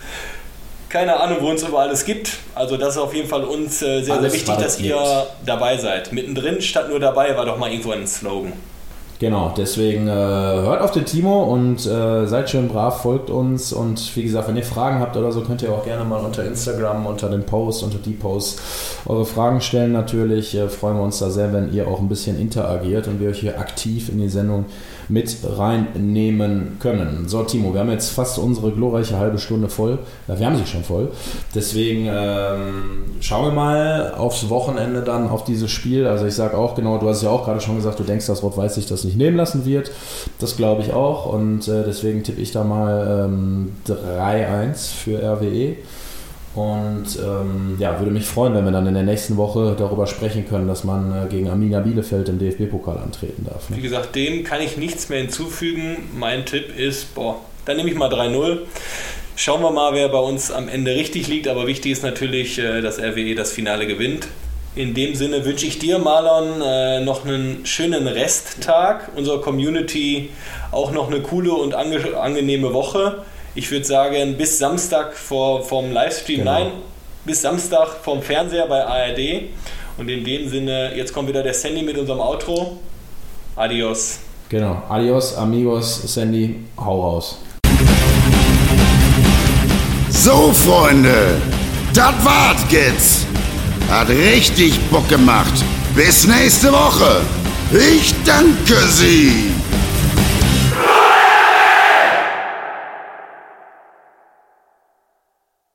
keine 0.89 1.19
Ahnung, 1.21 1.39
wo 1.41 1.51
uns 1.51 1.63
überall 1.63 1.91
es 1.91 2.05
gibt. 2.05 2.39
Also 2.55 2.77
das 2.77 2.97
ist 2.97 2.99
auf 2.99 3.15
jeden 3.15 3.29
Fall 3.29 3.45
uns 3.45 3.83
äh, 3.83 4.03
sehr, 4.03 4.15
Alles, 4.15 4.33
sehr 4.33 4.41
wichtig, 4.41 4.57
dass 4.57 4.81
ihr 4.81 5.27
dabei 5.45 5.77
seid. 5.79 6.13
Mittendrin 6.13 6.61
statt 6.61 6.89
nur 6.89 7.01
dabei 7.01 7.37
war 7.37 7.45
doch 7.45 7.59
mal 7.59 7.71
irgendwo 7.71 7.93
ein 7.93 8.07
Slogan. 8.07 8.53
Genau, 9.19 9.55
deswegen 9.57 10.09
äh, 10.09 10.11
hört 10.11 10.83
auf 10.83 10.91
den 10.91 11.07
Timo 11.07 11.45
und 11.45 11.87
äh, 11.87 12.27
seid 12.27 12.51
schön 12.51 12.69
brav, 12.69 13.01
folgt 13.01 13.31
uns 13.31 13.73
und 13.73 14.15
wie 14.15 14.23
gesagt, 14.23 14.47
wenn 14.47 14.59
ihr 14.59 14.63
Fragen 14.63 15.01
habt 15.01 15.17
oder 15.17 15.33
so, 15.33 15.41
könnt 15.41 15.63
ihr 15.63 15.73
auch 15.73 15.85
gerne 15.85 16.05
mal 16.05 16.23
unter 16.23 16.45
Instagram, 16.45 17.07
unter 17.07 17.31
den 17.31 17.45
Posts, 17.45 17.85
unter 17.85 17.99
die 17.99 18.13
Posts 18.13 18.61
eure 19.07 19.25
Fragen 19.25 19.63
stellen. 19.63 19.93
Natürlich 19.93 20.55
äh, 20.55 20.69
freuen 20.69 20.99
wir 20.99 21.03
uns 21.03 21.19
da 21.19 21.31
sehr, 21.31 21.51
wenn 21.55 21.73
ihr 21.73 21.89
auch 21.89 21.99
ein 21.99 22.11
bisschen 22.11 22.39
interagiert 22.39 23.09
und 23.09 23.19
wir 23.19 23.31
euch 23.31 23.41
hier 23.41 23.59
aktiv 23.59 24.11
in 24.11 24.21
die 24.21 24.29
Sendung 24.29 24.67
mit 25.09 25.37
reinnehmen 25.45 26.79
können. 26.81 27.25
So, 27.29 27.43
Timo, 27.45 27.73
wir 27.73 27.81
haben 27.81 27.91
jetzt 27.91 28.11
fast 28.11 28.39
unsere 28.39 28.73
glorreiche 28.73 29.19
halbe 29.19 29.39
Stunde 29.39 29.69
voll. 29.69 29.99
Wir 30.27 30.47
haben 30.47 30.57
sie 30.57 30.67
schon 30.67 30.85
voll. 30.85 31.11
Deswegen 31.55 32.07
ähm, 32.11 33.05
schauen 33.21 33.47
wir 33.47 33.53
mal 33.53 34.15
aufs 34.15 34.49
Wochenende 34.49 35.03
dann 35.03 35.29
auf 35.29 35.45
dieses 35.45 35.71
Spiel. 35.71 36.07
Also 36.07 36.27
ich 36.27 36.35
sage 36.35 36.57
auch 36.57 36.75
genau, 36.75 36.99
du 36.99 37.09
hast 37.09 37.23
ja 37.23 37.31
auch 37.31 37.45
gerade 37.45 37.61
schon 37.61 37.77
gesagt, 37.77 37.99
du 37.99 38.05
denkst, 38.05 38.27
dass 38.27 38.43
Rot-Weiß 38.43 38.75
sich 38.75 38.87
das 38.87 39.05
nicht 39.05 39.17
nehmen 39.17 39.37
lassen 39.37 39.65
wird. 39.65 39.91
Das 40.39 40.57
glaube 40.57 40.83
ich 40.83 40.93
auch 40.93 41.33
und 41.33 41.69
äh, 41.69 41.85
deswegen 41.85 42.23
tippe 42.23 42.41
ich 42.41 42.53
da 42.53 42.65
mal 42.65 43.27
ähm, 43.27 43.73
3-1 43.87 44.93
für 44.93 45.23
RWE. 45.23 45.77
Und 46.57 47.19
ähm, 47.23 47.77
ja, 47.79 47.99
würde 47.99 48.11
mich 48.11 48.25
freuen, 48.25 48.55
wenn 48.55 48.65
wir 48.65 48.73
dann 48.73 48.87
in 48.87 48.95
der 48.95 49.03
nächsten 49.03 49.37
Woche 49.37 49.77
darüber 49.79 50.07
sprechen 50.07 50.49
können, 50.49 50.67
dass 50.67 50.85
man 50.85 51.13
äh, 51.13 51.29
gegen 51.29 51.51
Arminia 51.51 51.81
Bielefeld 51.81 52.31
im 52.31 52.39
DFB-Pokal 52.39 52.97
antreten 52.97 53.45
darf. 53.45 53.69
Ne? 53.69 53.77
Wie 53.77 53.83
gesagt, 53.83 54.17
dem 54.17 54.43
kann 54.43 54.63
ich 54.63 54.79
nichts 54.79 55.11
mehr 55.11 55.21
hinzufügen. 55.21 56.09
Mein 56.19 56.47
Tipp 56.47 56.75
ist, 56.75 57.15
boah, 57.15 57.37
dann 57.67 57.77
nehme 57.77 57.91
ich 57.91 57.97
mal 57.97 58.11
3-0. 58.11 58.61
Schauen 59.37 59.61
wir 59.61 59.71
mal, 59.71 59.93
wer 59.93 60.09
bei 60.09 60.19
uns 60.19 60.51
am 60.51 60.69
Ende 60.69 60.95
richtig 60.95 61.29
liegt. 61.29 61.47
Aber 61.47 61.67
wichtig 61.67 61.93
ist 61.93 62.03
natürlich, 62.03 62.59
äh, 62.59 62.81
dass 62.81 62.99
RWE 62.99 63.35
das 63.35 63.53
Finale 63.53 63.87
gewinnt. 63.87 64.27
In 64.75 64.95
dem 64.95 65.15
Sinne 65.15 65.45
wünsche 65.45 65.67
ich 65.67 65.79
dir, 65.79 65.99
Marlon, 65.99 66.63
äh, 66.63 67.05
noch 67.05 67.27
einen 67.27 67.67
schönen 67.67 68.07
Resttag, 68.07 69.11
unserer 69.15 69.43
Community 69.43 70.31
auch 70.73 70.91
noch 70.91 71.11
eine 71.11 71.21
coole 71.21 71.53
und 71.53 71.75
angenehme 71.75 72.73
Woche 72.73 73.25
ich 73.57 73.71
würde 73.71 73.87
sagen, 73.87 74.37
bis 74.37 74.59
Samstag 74.59 75.15
vor, 75.15 75.65
vom 75.65 75.91
Livestream, 75.91 76.41
genau. 76.41 76.53
nein, 76.53 76.73
bis 77.25 77.41
Samstag 77.41 77.89
vom 78.03 78.23
Fernseher 78.23 78.67
bei 78.67 78.85
ARD. 78.85 79.49
Und 79.97 80.11
in 80.11 80.23
dem 80.25 80.49
Sinne, 80.49 80.95
jetzt 80.95 81.13
kommt 81.13 81.29
wieder 81.29 81.43
der 81.43 81.55
Sandy 81.55 81.83
mit 81.83 81.97
unserem 81.97 82.21
Outro. 82.21 82.77
Adios. 83.57 84.19
Genau, 84.51 84.83
adios, 84.91 85.35
amigos, 85.35 86.03
Sandy, 86.05 86.57
hau 86.77 87.01
raus. 87.01 87.39
So, 90.11 90.53
Freunde, 90.53 91.41
das 91.95 92.15
war's 92.25 92.65
jetzt. 92.71 93.27
Hat 93.89 94.09
richtig 94.11 94.79
Bock 94.91 95.09
gemacht. 95.09 95.65
Bis 95.95 96.27
nächste 96.27 96.71
Woche. 96.71 97.23
Ich 97.73 98.15
danke 98.25 98.77
Sie. 98.89 99.56